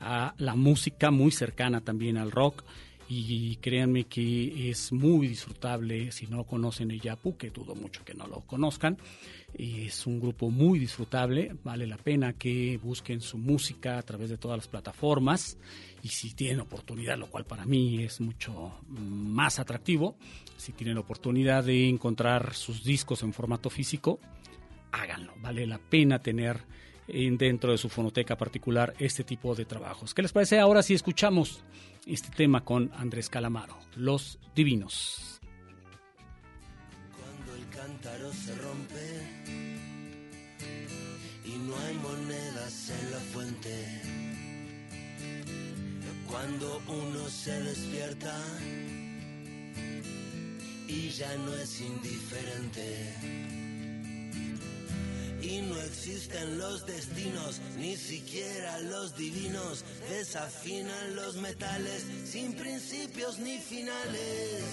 a 0.00 0.34
la 0.36 0.54
música, 0.54 1.10
muy 1.10 1.30
cercana 1.30 1.80
también 1.80 2.18
al 2.18 2.30
rock. 2.30 2.64
Y 3.10 3.56
créanme 3.56 4.04
que 4.04 4.68
es 4.68 4.92
muy 4.92 5.28
disfrutable 5.28 6.12
si 6.12 6.26
no 6.26 6.44
conocen 6.44 6.90
el 6.90 7.00
Yapu, 7.00 7.38
que 7.38 7.48
dudo 7.48 7.74
mucho 7.74 8.04
que 8.04 8.12
no 8.12 8.26
lo 8.26 8.42
conozcan. 8.42 8.98
Es 9.54 10.06
un 10.06 10.20
grupo 10.20 10.50
muy 10.50 10.78
disfrutable, 10.78 11.56
vale 11.64 11.86
la 11.86 11.96
pena 11.96 12.34
que 12.34 12.78
busquen 12.82 13.22
su 13.22 13.38
música 13.38 13.96
a 13.96 14.02
través 14.02 14.28
de 14.28 14.36
todas 14.36 14.58
las 14.58 14.68
plataformas 14.68 15.56
y 16.02 16.08
si 16.08 16.34
tienen 16.34 16.60
oportunidad, 16.60 17.18
lo 17.18 17.28
cual 17.28 17.44
para 17.44 17.64
mí 17.64 18.02
es 18.04 18.20
mucho 18.20 18.72
más 18.88 19.58
atractivo, 19.58 20.16
si 20.56 20.72
tienen 20.72 20.98
oportunidad 20.98 21.64
de 21.64 21.88
encontrar 21.88 22.54
sus 22.54 22.84
discos 22.84 23.22
en 23.22 23.32
formato 23.32 23.70
físico, 23.70 24.20
háganlo, 24.92 25.34
vale 25.40 25.66
la 25.66 25.78
pena 25.78 26.18
tener 26.20 26.64
en- 27.08 27.36
dentro 27.38 27.72
de 27.72 27.78
su 27.78 27.88
fonoteca 27.88 28.36
particular 28.36 28.94
este 28.98 29.24
tipo 29.24 29.54
de 29.54 29.64
trabajos. 29.64 30.14
¿Qué 30.14 30.22
les 30.22 30.32
parece 30.32 30.58
ahora 30.58 30.82
si 30.82 30.94
escuchamos 30.94 31.64
este 32.06 32.28
tema 32.30 32.64
con 32.64 32.90
Andrés 32.96 33.28
Calamaro, 33.28 33.76
Los 33.96 34.38
Divinos? 34.54 35.40
Cuando 37.16 37.54
el 37.56 37.68
cántaro 37.70 38.32
se 38.32 38.54
rompe 38.56 39.20
y 41.44 41.56
no 41.66 41.76
hay 41.76 41.94
monedas 41.96 42.90
en 42.90 43.10
la 43.10 43.18
fuente. 43.18 44.02
Cuando 46.30 46.82
uno 46.88 47.28
se 47.28 47.60
despierta 47.62 48.34
y 50.88 51.10
ya 51.10 51.36
no 51.38 51.54
es 51.54 51.80
indiferente. 51.80 53.14
Y 55.40 55.60
no 55.62 55.80
existen 55.80 56.58
los 56.58 56.84
destinos, 56.86 57.60
ni 57.78 57.96
siquiera 57.96 58.80
los 58.80 59.16
divinos. 59.16 59.84
Desafinan 60.10 61.14
los 61.14 61.36
metales 61.36 62.04
sin 62.24 62.54
principios 62.54 63.38
ni 63.38 63.58
finales. 63.58 64.64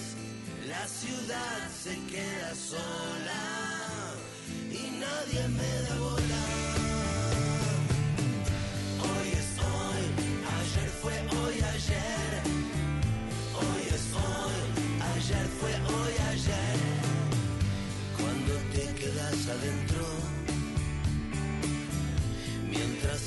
La 0.68 0.86
ciudad 0.88 1.70
se 1.82 1.94
queda 2.10 2.54
sola 2.54 4.14
y 4.70 4.98
nadie 4.98 5.48
me 5.48 5.82
da 5.88 5.98
bola. 6.00 6.44
Hoy 9.00 9.28
es 9.28 9.58
hoy, 9.58 10.04
ayer 10.58 10.90
fue 11.00 11.12
hoy 11.30 11.35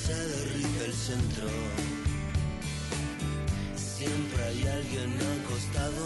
se 0.09 0.15
derrite 0.15 0.85
el 0.85 0.93
centro, 0.93 1.47
siempre 3.75 4.43
hay 4.43 4.67
alguien 4.67 5.13
acostado, 5.37 6.05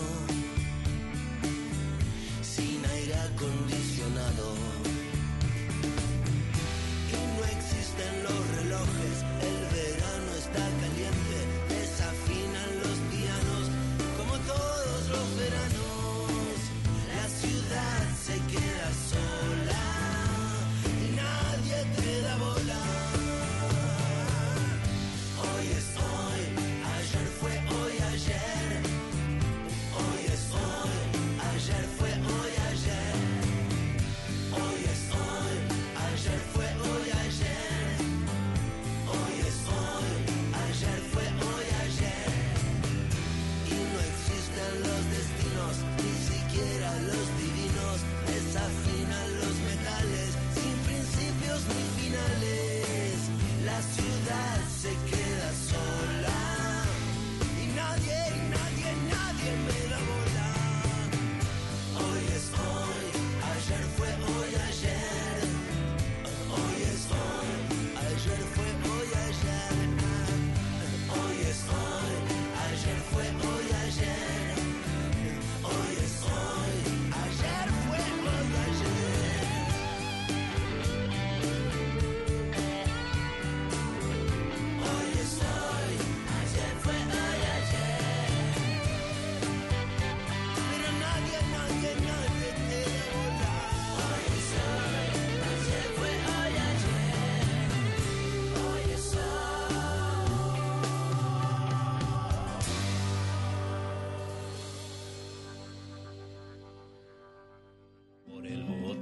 sin 2.42 2.86
aire 2.86 3.16
acondicionado. 3.32 4.56
Y 7.12 7.20
no 7.36 7.44
existen 7.56 8.14
los 8.28 8.42
relojes, 8.58 9.18
el 9.52 9.63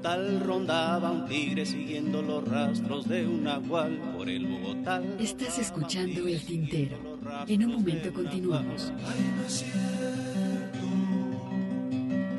Bogotá 0.01 0.17
rondaba 0.43 1.11
un 1.11 1.27
tigre 1.27 1.63
siguiendo 1.63 2.23
los 2.23 2.47
rastros 2.47 3.07
de 3.07 3.27
un 3.27 3.43
nahual 3.43 3.99
por 4.17 4.27
el 4.27 4.47
Bogotá. 4.47 4.99
Estás 5.19 5.59
escuchando 5.59 6.27
El 6.27 6.43
Tintero. 6.43 6.97
En 7.47 7.65
un 7.65 7.73
momento 7.73 8.11
continuamos. 8.11 8.91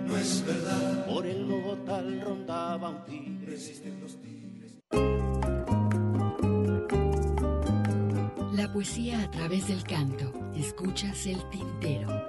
No 0.07 0.17
es 0.17 0.45
verdad. 0.45 1.07
Por 1.07 1.25
el 1.25 1.45
Bogotá 1.45 2.03
rondaba 2.25 2.89
un 2.89 3.05
tigre. 3.05 3.57
La 8.55 8.73
poesía 8.73 9.23
a 9.23 9.31
través 9.31 9.69
del 9.69 9.85
canto. 9.85 10.33
Escuchas 10.57 11.27
El 11.27 11.39
Tintero. 11.51 12.22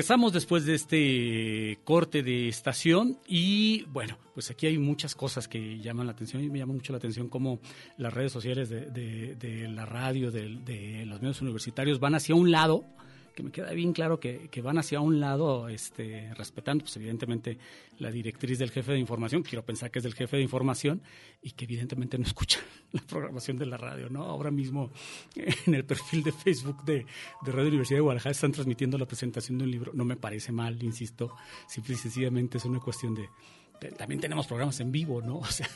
Regresamos 0.00 0.32
después 0.32 0.64
de 0.64 0.74
este 0.76 1.78
corte 1.84 2.22
de 2.22 2.48
estación 2.48 3.18
y 3.28 3.82
bueno, 3.92 4.16
pues 4.32 4.50
aquí 4.50 4.66
hay 4.66 4.78
muchas 4.78 5.14
cosas 5.14 5.46
que 5.46 5.78
llaman 5.78 6.06
la 6.06 6.12
atención 6.12 6.42
y 6.42 6.48
me 6.48 6.58
llama 6.58 6.72
mucho 6.72 6.94
la 6.94 6.96
atención 6.96 7.28
cómo 7.28 7.60
las 7.98 8.10
redes 8.14 8.32
sociales 8.32 8.70
de, 8.70 8.86
de- 8.86 9.34
de 9.34 9.68
la 9.68 9.84
radio, 9.84 10.30
de, 10.30 10.56
de 10.64 11.04
los 11.04 11.20
medios 11.20 11.42
universitarios 11.42 12.00
van 12.00 12.14
hacia 12.14 12.34
un 12.34 12.50
lado, 12.50 12.86
que 13.34 13.42
me 13.42 13.50
queda 13.50 13.72
bien 13.72 13.92
claro 13.92 14.20
que, 14.20 14.48
que 14.50 14.62
van 14.62 14.78
hacia 14.78 15.00
un 15.00 15.20
lado, 15.20 15.68
este, 15.68 16.32
respetando 16.34 16.84
pues 16.84 16.96
evidentemente 16.96 17.58
la 17.98 18.10
directriz 18.10 18.58
del 18.58 18.70
jefe 18.70 18.92
de 18.92 18.98
información, 18.98 19.42
quiero 19.42 19.64
pensar 19.64 19.90
que 19.90 19.98
es 19.98 20.02
del 20.02 20.14
jefe 20.14 20.36
de 20.36 20.42
información 20.42 21.02
y 21.42 21.52
que 21.52 21.64
evidentemente 21.64 22.18
no 22.18 22.24
escucha 22.24 22.60
la 22.92 23.02
programación 23.02 23.58
de 23.58 23.66
la 23.66 23.76
radio, 23.76 24.08
¿no? 24.08 24.24
Ahora 24.24 24.50
mismo 24.50 24.90
en 25.66 25.74
el 25.74 25.84
perfil 25.84 26.22
de 26.22 26.32
Facebook 26.32 26.84
de, 26.84 27.06
de 27.42 27.52
Radio 27.52 27.68
Universidad 27.68 27.98
de 27.98 28.02
Guadalajara 28.02 28.32
están 28.32 28.52
transmitiendo 28.52 28.98
la 28.98 29.06
presentación 29.06 29.58
de 29.58 29.64
un 29.64 29.70
libro, 29.70 29.92
no 29.94 30.04
me 30.04 30.16
parece 30.16 30.52
mal, 30.52 30.82
insisto, 30.82 31.34
simple 31.66 31.94
y 31.94 31.98
sencillamente 31.98 32.58
es 32.58 32.64
una 32.64 32.80
cuestión 32.80 33.14
de, 33.14 33.28
también 33.96 34.20
tenemos 34.20 34.46
programas 34.46 34.78
en 34.80 34.92
vivo, 34.92 35.22
¿no? 35.22 35.38
O 35.40 35.46
sea, 35.46 35.68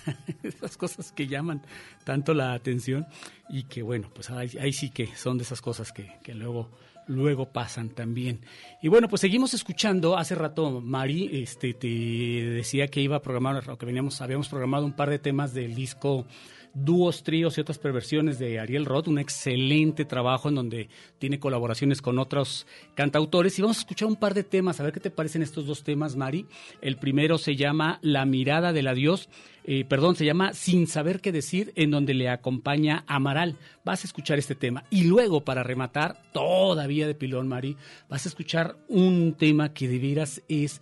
esas 0.43 0.77
cosas 0.77 1.13
que 1.13 1.27
llaman 1.27 1.63
tanto 2.05 2.35
la 2.35 2.53
atención 2.53 3.07
y 3.49 3.65
que, 3.65 3.83
bueno, 3.83 4.11
pues 4.15 4.31
ahí, 4.31 4.51
ahí 4.61 4.73
sí 4.73 4.91
que 4.91 5.07
son 5.17 5.39
de 5.39 5.45
esas 5.45 5.61
cosas 5.61 5.93
que, 5.93 6.19
que 6.23 6.35
luego, 6.35 6.71
luego 7.07 7.53
pasan 7.53 7.91
también. 7.91 8.41
Y 8.83 8.89
bueno, 8.89 9.09
pues 9.09 9.21
seguimos 9.21 9.55
escuchando. 9.55 10.17
Hace 10.17 10.35
rato 10.35 10.81
Mari 10.81 11.43
este, 11.43 11.75
te 11.75 11.89
decía 11.89 12.89
que 12.89 13.01
iba 13.01 13.17
a 13.17 13.23
programar, 13.23 13.69
o 13.71 13.79
que 13.79 13.87
veníamos, 13.87 14.21
habíamos 14.21 14.49
programado 14.49 14.85
un 14.85 14.95
par 14.95 15.11
de 15.11 15.19
temas 15.19 15.55
del 15.55 15.75
disco 15.75 16.27
dúos, 16.75 17.23
tríos 17.23 17.57
y 17.57 17.61
otras 17.61 17.79
perversiones 17.79 18.39
de 18.39 18.59
Ariel 18.59 18.85
Roth, 18.85 19.09
un 19.09 19.19
excelente 19.19 20.05
trabajo 20.05 20.49
en 20.49 20.57
donde 20.57 20.89
tiene 21.19 21.39
colaboraciones 21.39 22.03
con 22.03 22.19
otros 22.19 22.67
cantautores. 22.95 23.59
Y 23.59 23.63
vamos 23.63 23.79
a 23.79 23.81
escuchar 23.81 24.09
un 24.09 24.17
par 24.17 24.35
de 24.35 24.45
temas, 24.45 24.81
a 24.81 24.83
ver 24.83 24.93
qué 24.93 25.01
te 25.01 25.11
parecen 25.11 25.43
estos 25.43 25.67
dos 25.67 25.85
temas, 25.85 26.17
Mari. 26.17 26.47
El 26.81 26.97
primero 26.97 27.39
se 27.39 27.57
llama 27.57 27.99
La 28.03 28.25
mirada 28.27 28.73
del 28.73 28.89
adiós, 28.89 29.29
eh, 29.67 29.85
perdón, 29.85 30.17
se 30.17 30.27
llama 30.27 30.53
Sin 30.53 30.87
saber 30.87 31.21
qué 31.21 31.33
decir, 31.33 31.73
en 31.77 31.91
donde 31.91 32.13
le 32.13 32.29
acompaña 32.29 33.05
Amaral. 33.07 33.57
Vas 33.85 34.05
a 34.05 34.07
escuchar 34.07 34.39
este 34.39 34.55
tema. 34.55 34.85
Y 34.91 35.05
luego, 35.05 35.43
para 35.45 35.63
rematar, 35.63 36.23
todavía 36.33 37.07
de 37.07 37.15
pilón, 37.15 37.49
Mari, 37.49 37.77
vas 38.09 38.27
a 38.27 38.29
escuchar 38.29 38.77
un 38.89 39.35
tema 39.39 39.73
que 39.73 39.89
de 39.89 39.99
veras 39.99 40.43
es 40.49 40.81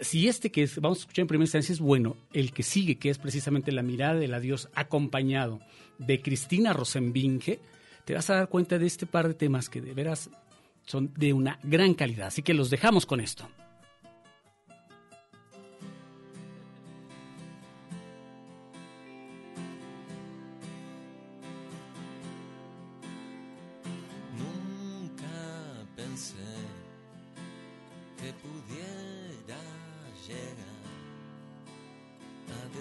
si 0.00 0.28
este 0.28 0.50
que 0.50 0.62
es- 0.62 0.80
vamos 0.80 0.98
a 0.98 1.00
escuchar 1.02 1.22
en 1.22 1.28
primera 1.28 1.44
instancia 1.46 1.72
es 1.72 1.80
bueno, 1.80 2.16
el 2.32 2.52
que 2.52 2.62
sigue, 2.62 2.96
que 2.96 3.10
es 3.10 3.18
precisamente 3.18 3.72
la 3.72 3.82
mirada 3.82 4.14
del 4.14 4.34
adiós 4.34 4.68
acompañado 4.74 5.60
de 5.98 6.20
Cristina 6.20 6.72
Rosenbinge, 6.72 7.60
te 8.04 8.14
vas 8.14 8.28
a 8.30 8.34
dar 8.36 8.48
cuenta 8.48 8.78
de 8.78 8.86
este 8.86 9.06
par 9.06 9.28
de 9.28 9.34
temas 9.34 9.68
que 9.68 9.80
de 9.80 9.92
veras 9.94 10.30
son 10.84 11.12
de 11.16 11.32
una 11.32 11.58
gran 11.62 11.94
calidad. 11.94 12.28
Así 12.28 12.42
que 12.42 12.54
los 12.54 12.70
dejamos 12.70 13.06
con 13.06 13.20
esto. 13.20 13.48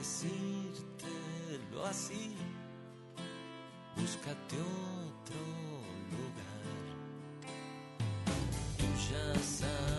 Decírtelo 0.05 1.83
así. 1.89 2.35
Búscate 3.95 4.55
otro 4.55 5.41
lugar. 6.11 6.65
Tú 8.77 8.85
ya 9.09 9.27
sabes 9.41 9.94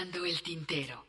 El 0.00 0.42
tintero. 0.42 0.99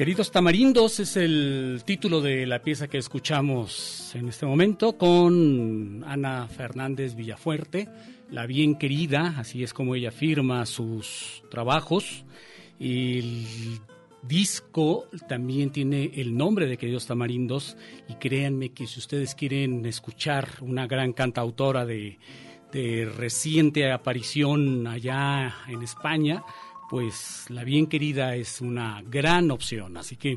Queridos 0.00 0.30
tamarindos 0.30 0.98
es 0.98 1.18
el 1.18 1.82
título 1.84 2.22
de 2.22 2.46
la 2.46 2.62
pieza 2.62 2.88
que 2.88 2.96
escuchamos 2.96 4.14
en 4.14 4.30
este 4.30 4.46
momento 4.46 4.96
con 4.96 6.02
Ana 6.06 6.48
Fernández 6.48 7.14
Villafuerte, 7.14 7.86
la 8.30 8.46
bien 8.46 8.76
querida, 8.76 9.34
así 9.36 9.62
es 9.62 9.74
como 9.74 9.94
ella 9.94 10.10
firma 10.10 10.64
sus 10.64 11.42
trabajos. 11.50 12.24
El 12.78 13.44
disco 14.22 15.04
también 15.28 15.68
tiene 15.68 16.12
el 16.14 16.34
nombre 16.34 16.66
de 16.66 16.78
Queridos 16.78 17.06
Tamarindos 17.06 17.76
y 18.08 18.14
créanme 18.14 18.70
que 18.70 18.86
si 18.86 19.00
ustedes 19.00 19.34
quieren 19.34 19.84
escuchar 19.84 20.48
una 20.62 20.86
gran 20.86 21.12
cantautora 21.12 21.84
de, 21.84 22.18
de 22.72 23.04
reciente 23.04 23.92
aparición 23.92 24.86
allá 24.86 25.56
en 25.68 25.82
España, 25.82 26.42
pues 26.90 27.46
la 27.50 27.62
bien 27.62 27.86
querida 27.86 28.34
es 28.34 28.60
una 28.60 29.00
gran 29.06 29.52
opción. 29.52 29.96
Así 29.96 30.16
que 30.16 30.36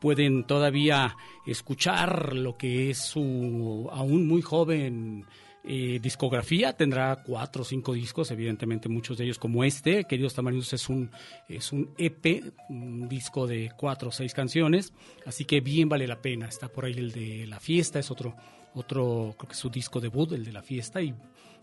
pueden 0.00 0.44
todavía 0.44 1.14
escuchar 1.46 2.34
lo 2.34 2.56
que 2.56 2.88
es 2.88 2.98
su 2.98 3.86
aún 3.92 4.26
muy 4.26 4.40
joven 4.40 5.26
eh, 5.62 5.98
discografía. 6.00 6.72
Tendrá 6.72 7.22
cuatro 7.22 7.60
o 7.60 7.64
cinco 7.66 7.92
discos, 7.92 8.30
evidentemente 8.30 8.88
muchos 8.88 9.18
de 9.18 9.24
ellos 9.24 9.38
como 9.38 9.62
este. 9.62 10.04
Queridos 10.04 10.32
Tamarindos 10.32 10.72
es 10.72 10.88
un, 10.88 11.10
es 11.46 11.70
un 11.70 11.90
EP, 11.98 12.50
un 12.70 13.06
disco 13.06 13.46
de 13.46 13.70
cuatro 13.76 14.08
o 14.08 14.12
seis 14.12 14.32
canciones. 14.32 14.94
Así 15.26 15.44
que 15.44 15.60
bien 15.60 15.90
vale 15.90 16.06
la 16.06 16.22
pena. 16.22 16.48
Está 16.48 16.68
por 16.68 16.86
ahí 16.86 16.94
el 16.94 17.12
de 17.12 17.46
La 17.46 17.60
Fiesta, 17.60 17.98
es 17.98 18.10
otro, 18.10 18.34
otro 18.72 19.34
creo 19.36 19.48
que 19.48 19.52
es 19.52 19.58
su 19.58 19.68
disco 19.68 20.00
debut, 20.00 20.32
el 20.32 20.46
de 20.46 20.52
La 20.52 20.62
Fiesta, 20.62 21.02
y 21.02 21.14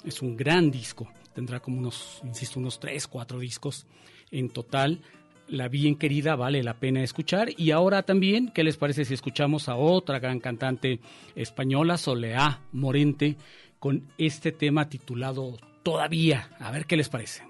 es 0.06 0.22
un 0.22 0.38
gran 0.38 0.70
disco. 0.70 1.08
Tendrá 1.34 1.60
como 1.60 1.80
unos, 1.80 2.22
insisto, 2.24 2.60
unos 2.60 2.80
tres, 2.80 3.08
cuatro 3.08 3.40
discos 3.40 3.88
en 4.32 4.50
total. 4.50 5.02
La 5.48 5.70
bien 5.70 5.96
querida 5.96 6.36
vale 6.36 6.62
la 6.64 6.76
pena 6.76 7.04
escuchar. 7.04 7.50
Y 7.58 7.72
ahora 7.72 8.04
también, 8.04 8.50
¿qué 8.54 8.64
les 8.64 8.78
parece 8.78 9.06
si 9.06 9.14
escuchamos 9.14 9.70
a 9.70 9.76
otra 9.76 10.20
gran 10.20 10.40
cantante 10.40 11.00
española, 11.36 11.98
Soleá 11.98 12.62
Morente, 12.74 13.38
con 13.80 14.08
este 14.18 14.52
tema 14.52 14.90
titulado 14.90 15.58
Todavía? 15.84 16.50
A 16.60 16.72
ver 16.72 16.86
qué 16.86 16.98
les 16.98 17.10
parece. 17.10 17.44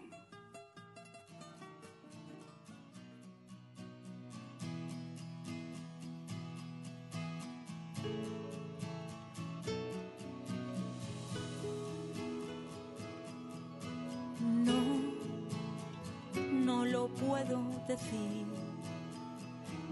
Puedo 17.26 17.62
decir. 17.88 18.46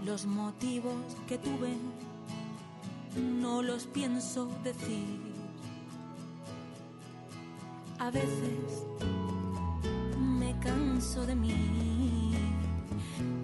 Los 0.04 0.26
motivos 0.26 0.94
que 1.26 1.38
tuve 1.38 1.76
no 3.16 3.62
los 3.62 3.86
pienso 3.86 4.48
decir. 4.62 5.34
A 7.98 8.10
veces 8.10 8.84
me 10.18 10.58
canso 10.60 11.26
de 11.26 11.34
mí 11.34 12.32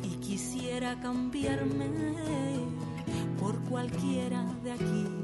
y 0.02 0.08
quisiera 0.16 1.00
cambiarme 1.00 1.90
por 3.40 3.58
cualquiera 3.64 4.44
de 4.62 4.72
aquí. 4.72 5.21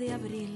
de 0.00 0.12
abril. 0.14 0.49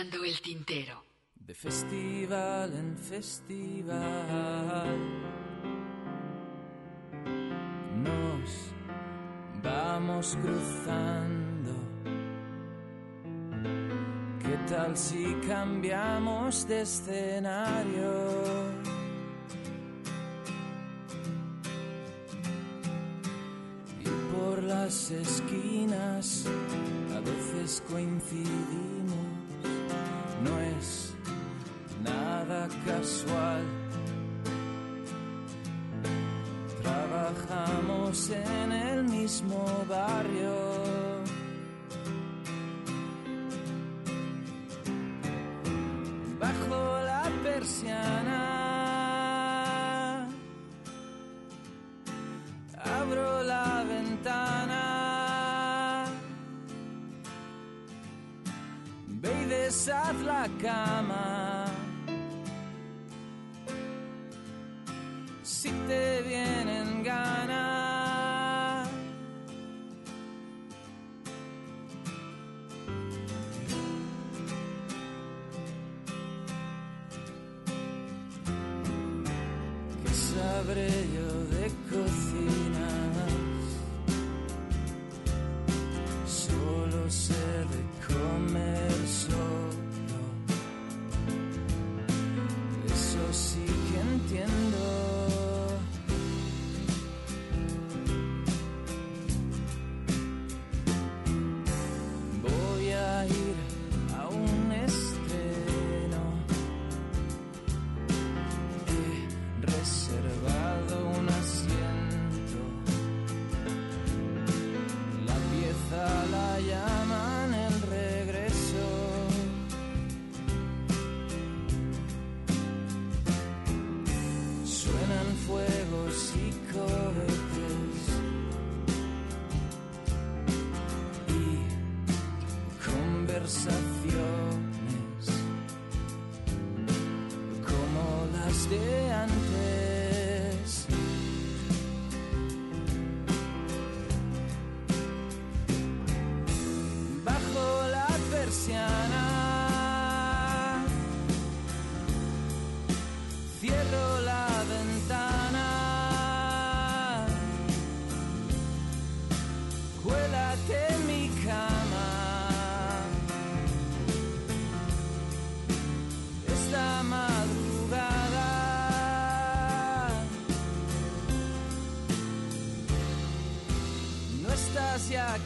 el 0.00 0.40
tintero. 0.40 1.04
De 1.34 1.54
festival 1.54 2.72
en 2.72 2.96
festival 2.96 3.92
nos 7.96 8.72
vamos 9.62 10.38
cruzando. 10.40 11.74
¿Qué 14.40 14.56
tal 14.66 14.96
si 14.96 15.34
cambiamos 15.46 16.66
de 16.66 16.82
escenario? 16.82 18.12
por 24.32 24.62
las 24.62 25.10
esquinas 25.10 26.46
a 27.14 27.20
veces 27.20 27.82
coincidimos 27.88 29.21
no 30.44 30.60
es 30.60 31.14
nada 32.02 32.68
casual. 32.86 33.62
Trabajamos 36.82 38.30
en 38.30 38.72
el 38.72 39.04
mismo 39.04 39.64
barrio. 39.88 40.71
alzad 59.88 60.22
la 60.22 60.48
cama. 60.60 61.31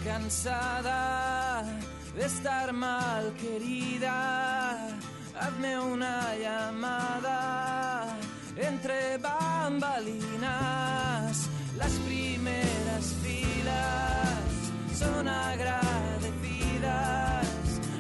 cansada 0.07 1.63
de 2.15 2.25
estar 2.25 2.73
mal 2.73 3.35
querida. 3.35 4.89
Hazme 5.39 5.79
una 5.79 6.35
llamada 6.37 8.07
entre 8.57 9.19
bambalinas. 9.19 10.47
Las 11.77 11.93
primeras 12.09 13.15
filas 13.23 14.39
son 14.95 15.29
agradecidas, 15.29 17.47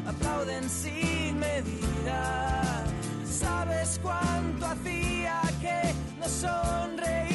aplauden 0.06 0.70
sin 0.70 1.38
medida. 1.38 2.86
¿Sabes 3.28 4.00
cuánto 4.02 4.64
hacía 4.66 5.42
que 5.60 5.92
no 6.20 6.28
sonreía? 6.28 7.25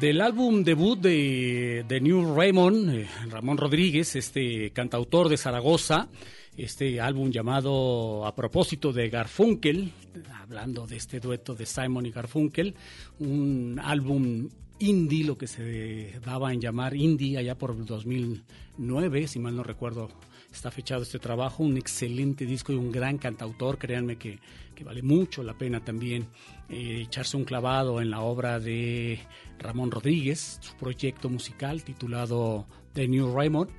Del 0.00 0.20
álbum 0.20 0.62
debut 0.62 0.96
de, 0.96 1.84
de 1.88 2.00
New 2.00 2.36
Raymond, 2.36 2.88
eh, 2.88 3.08
Ramón 3.30 3.56
Rodríguez, 3.56 4.14
este 4.14 4.70
cantautor 4.70 5.28
de 5.28 5.36
Zaragoza, 5.36 6.08
este 6.56 7.00
álbum 7.00 7.32
llamado 7.32 8.24
A 8.24 8.32
propósito 8.36 8.92
de 8.92 9.08
Garfunkel, 9.08 9.92
hablando 10.40 10.86
de 10.86 10.96
este 10.96 11.18
dueto 11.18 11.56
de 11.56 11.66
Simon 11.66 12.06
y 12.06 12.12
Garfunkel, 12.12 12.76
un 13.18 13.80
álbum 13.82 14.48
indie, 14.78 15.24
lo 15.24 15.36
que 15.36 15.48
se 15.48 16.20
daba 16.24 16.52
en 16.52 16.60
llamar 16.60 16.94
indie 16.94 17.36
allá 17.36 17.58
por 17.58 17.72
el 17.72 17.84
2009, 17.84 19.26
si 19.26 19.40
mal 19.40 19.56
no 19.56 19.64
recuerdo 19.64 20.10
está 20.52 20.70
fechado 20.70 21.02
este 21.02 21.18
trabajo, 21.18 21.62
un 21.62 21.76
excelente 21.76 22.46
disco 22.46 22.72
y 22.72 22.76
un 22.76 22.90
gran 22.92 23.18
cantautor, 23.18 23.78
créanme 23.78 24.16
que, 24.16 24.38
que 24.78 24.84
vale 24.84 25.02
mucho 25.02 25.42
la 25.42 25.58
pena 25.58 25.80
también 25.80 26.28
eh, 26.68 27.02
echarse 27.02 27.36
un 27.36 27.44
clavado 27.44 28.00
en 28.00 28.10
la 28.10 28.20
obra 28.20 28.60
de 28.60 29.18
Ramón 29.58 29.90
Rodríguez, 29.90 30.60
su 30.60 30.76
proyecto 30.76 31.28
musical 31.28 31.82
titulado 31.82 32.64
The 32.92 33.08
New 33.08 33.34
Raymond, 33.34 33.70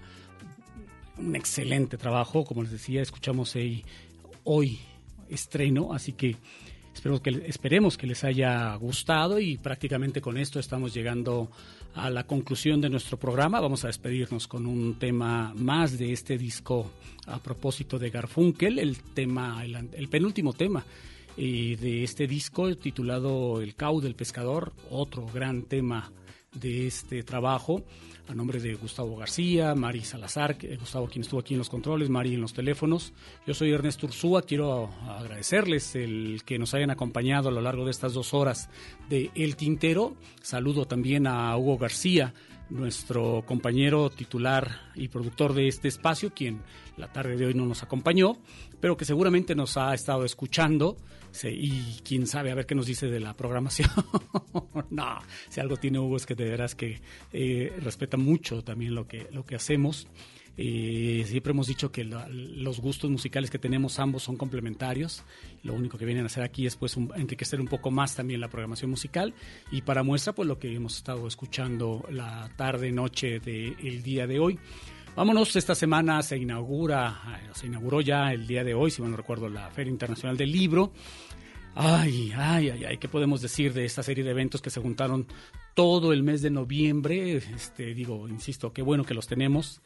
un 1.17 1.37
excelente 1.37 1.97
trabajo, 1.97 2.43
como 2.43 2.63
les 2.63 2.71
decía, 2.73 3.01
escuchamos 3.01 3.55
hoy 4.43 4.77
estreno, 5.29 5.93
así 5.93 6.11
que 6.11 6.35
Esperemos 6.91 7.21
que, 7.21 7.29
esperemos 7.47 7.97
que 7.97 8.07
les 8.07 8.23
haya 8.25 8.75
gustado 8.75 9.39
y 9.39 9.57
prácticamente 9.57 10.19
con 10.19 10.37
esto 10.37 10.59
estamos 10.59 10.93
llegando 10.93 11.49
a 11.78 11.78
la 11.95 12.23
conclusión 12.25 12.81
de 12.81 12.89
nuestro 12.89 13.17
programa. 13.17 13.59
Vamos 13.59 13.83
a 13.83 13.87
despedirnos 13.87 14.47
con 14.47 14.65
un 14.65 14.95
tema 14.95 15.53
más 15.55 15.97
de 15.97 16.13
este 16.13 16.37
disco 16.37 16.91
a 17.27 17.39
propósito 17.39 17.99
de 17.99 18.09
Garfunkel, 18.09 18.79
el 18.79 18.97
tema, 18.97 19.63
el, 19.63 19.89
el 19.93 20.07
penúltimo 20.07 20.53
tema 20.53 20.85
eh, 21.37 21.77
de 21.79 22.03
este 22.03 22.27
disco 22.27 22.75
titulado 22.75 23.61
El 23.61 23.75
Cau 23.75 24.01
del 24.01 24.15
Pescador, 24.15 24.73
otro 24.89 25.25
gran 25.27 25.63
tema 25.63 26.11
de 26.53 26.87
este 26.87 27.23
trabajo 27.23 27.83
a 28.29 28.35
nombre 28.35 28.59
de 28.59 28.75
Gustavo 28.75 29.15
García, 29.15 29.73
Mari 29.73 30.01
Salazar, 30.01 30.55
Gustavo 30.79 31.07
quien 31.07 31.23
estuvo 31.23 31.39
aquí 31.39 31.55
en 31.55 31.57
los 31.57 31.69
controles, 31.69 32.11
Mari 32.11 32.35
en 32.35 32.41
los 32.41 32.53
teléfonos. 32.53 33.11
Yo 33.47 33.55
soy 33.55 33.71
Ernesto 33.71 34.05
Ursúa, 34.05 34.43
quiero 34.43 34.91
agradecerles 35.07 35.95
el 35.95 36.43
que 36.45 36.59
nos 36.59 36.75
hayan 36.75 36.91
acompañado 36.91 37.49
a 37.49 37.51
lo 37.51 37.59
largo 37.59 37.85
de 37.85 37.91
estas 37.91 38.13
dos 38.13 38.35
horas 38.35 38.69
de 39.09 39.31
El 39.33 39.55
Tintero. 39.55 40.15
Saludo 40.43 40.85
también 40.85 41.25
a 41.25 41.57
Hugo 41.57 41.79
García, 41.79 42.35
nuestro 42.69 43.43
compañero 43.47 44.11
titular 44.11 44.91
y 44.93 45.07
productor 45.07 45.53
de 45.53 45.67
este 45.67 45.87
espacio, 45.87 46.31
quien 46.31 46.61
la 46.97 47.11
tarde 47.11 47.35
de 47.35 47.47
hoy 47.47 47.55
no 47.55 47.65
nos 47.65 47.81
acompañó, 47.81 48.37
pero 48.79 48.95
que 48.95 49.05
seguramente 49.05 49.55
nos 49.55 49.75
ha 49.75 49.91
estado 49.95 50.23
escuchando 50.23 50.97
sí, 51.31 51.47
y 51.49 52.01
quién 52.03 52.27
sabe 52.27 52.51
a 52.51 52.55
ver 52.55 52.65
qué 52.65 52.75
nos 52.75 52.85
dice 52.85 53.07
de 53.07 53.19
la 53.19 53.35
programación. 53.35 53.89
no, 54.89 55.19
si 55.49 55.59
algo 55.59 55.77
tiene 55.77 55.99
Hugo 55.99 56.17
es 56.17 56.25
que 56.25 56.35
de 56.35 56.45
veras 56.49 56.75
que 56.75 57.01
eh, 57.33 57.73
respeta 57.81 58.17
mucho 58.17 58.63
también 58.63 58.95
lo 58.95 59.07
que, 59.07 59.27
lo 59.31 59.45
que 59.45 59.55
hacemos. 59.55 60.07
Eh, 60.61 61.23
siempre 61.25 61.51
hemos 61.51 61.67
dicho 61.67 61.89
que 61.89 62.03
la- 62.03 62.27
los 62.27 62.81
gustos 62.81 63.09
musicales 63.09 63.49
que 63.49 63.59
tenemos 63.59 63.97
ambos 63.97 64.23
son 64.23 64.35
complementarios. 64.35 65.23
Lo 65.63 65.73
único 65.73 65.97
que 65.97 66.03
vienen 66.03 66.25
a 66.25 66.27
hacer 66.27 66.43
aquí 66.43 66.65
es 66.65 66.75
pues 66.75 66.97
un- 66.97 67.13
enriquecer 67.15 67.61
un 67.61 67.67
poco 67.67 67.91
más 67.91 68.15
también 68.15 68.41
la 68.41 68.49
programación 68.49 68.91
musical 68.91 69.33
y 69.71 69.83
para 69.83 70.03
muestra 70.03 70.33
pues 70.33 70.49
lo 70.49 70.59
que 70.59 70.75
hemos 70.75 70.97
estado 70.97 71.27
escuchando 71.27 72.05
la 72.11 72.51
tarde 72.57 72.91
noche 72.91 73.39
del 73.39 74.03
día 74.03 74.27
de 74.27 74.39
hoy. 74.39 74.59
Vámonos, 75.19 75.53
esta 75.57 75.75
semana 75.75 76.23
se 76.23 76.37
inaugura, 76.37 77.41
eh, 77.43 77.49
se 77.51 77.67
inauguró 77.67 77.99
ya 77.99 78.31
el 78.31 78.47
día 78.47 78.63
de 78.63 78.73
hoy, 78.73 78.89
si 78.89 79.01
mal 79.01 79.11
no 79.11 79.17
recuerdo, 79.17 79.49
la 79.49 79.69
Feria 79.69 79.91
Internacional 79.91 80.37
del 80.37 80.49
Libro. 80.49 80.93
Ay, 81.75 82.31
ay, 82.33 82.69
ay, 82.69 82.85
ay, 82.85 82.97
¿qué 82.99 83.09
podemos 83.09 83.41
decir 83.41 83.73
de 83.73 83.83
esta 83.83 84.01
serie 84.01 84.23
de 84.23 84.31
eventos 84.31 84.61
que 84.61 84.69
se 84.69 84.79
juntaron 84.79 85.27
todo 85.73 86.13
el 86.13 86.23
mes 86.23 86.41
de 86.41 86.51
noviembre? 86.51 87.35
Este, 87.35 87.93
digo, 87.93 88.29
insisto, 88.29 88.71
qué 88.71 88.81
bueno 88.81 89.03
que 89.03 89.13
los 89.13 89.27
tenemos. 89.27 89.81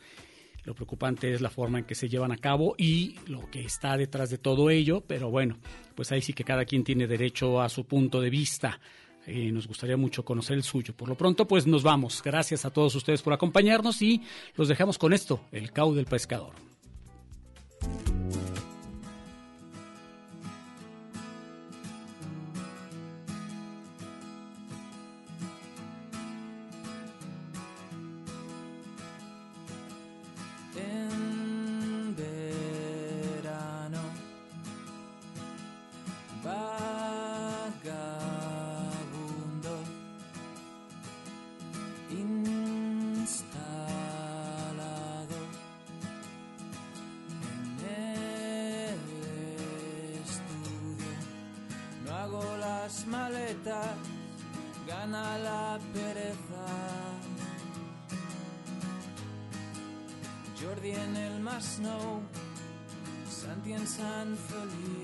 Lo 0.65 0.75
preocupante 0.75 1.33
es 1.33 1.41
la 1.41 1.49
forma 1.49 1.79
en 1.79 1.85
que 1.85 1.95
se 1.95 2.09
llevan 2.09 2.31
a 2.31 2.37
cabo 2.37 2.75
y 2.77 3.15
lo 3.25 3.49
que 3.49 3.61
está 3.61 3.97
detrás 3.97 4.29
de 4.29 4.37
todo 4.37 4.69
ello, 4.69 5.01
pero 5.01 5.31
bueno, 5.31 5.57
pues 5.95 6.11
ahí 6.11 6.21
sí 6.21 6.33
que 6.33 6.43
cada 6.43 6.65
quien 6.65 6.83
tiene 6.83 7.07
derecho 7.07 7.59
a 7.59 7.69
su 7.69 7.85
punto 7.85 8.21
de 8.21 8.29
vista. 8.29 8.79
Eh, 9.25 9.51
nos 9.51 9.67
gustaría 9.67 9.97
mucho 9.97 10.25
conocer 10.25 10.57
el 10.57 10.63
suyo. 10.63 10.93
Por 10.93 11.07
lo 11.09 11.15
pronto, 11.15 11.47
pues 11.47 11.65
nos 11.65 11.83
vamos. 11.83 12.21
Gracias 12.23 12.65
a 12.65 12.71
todos 12.71 12.95
ustedes 12.95 13.21
por 13.21 13.33
acompañarnos 13.33 14.01
y 14.01 14.21
los 14.55 14.67
dejamos 14.67 14.97
con 14.97 15.13
esto, 15.13 15.41
el 15.51 15.71
cau 15.71 15.93
del 15.93 16.05
pescador. 16.05 16.53
Gana 55.03 55.37
la 55.37 55.79
pereza 55.93 56.65
Jordi 60.61 60.91
en 60.91 61.17
el 61.17 61.39
Masnou, 61.41 62.21
Santi 63.27 63.73
en 63.73 63.85
San 63.85 64.37
Feliu. 64.47 65.02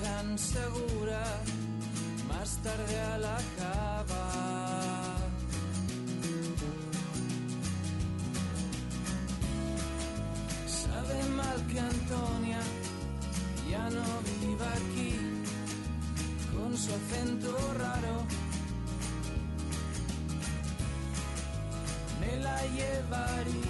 dejan 0.00 0.38
segura 0.38 1.22
más 2.28 2.56
tarde 2.62 3.00
a 3.00 3.18
la 3.18 3.38
cava. 3.58 4.26
Sabe 10.66 11.22
mal 11.36 11.66
que 11.66 11.80
Antonia 11.80 12.60
ya 13.70 13.90
no 13.90 14.04
viva 14.40 14.70
aquí 14.80 15.14
con 16.52 16.76
su 16.76 16.90
acento 16.94 17.56
raro. 17.78 18.26
Me 22.20 22.36
la 22.42 22.62
llevaría 22.76 23.69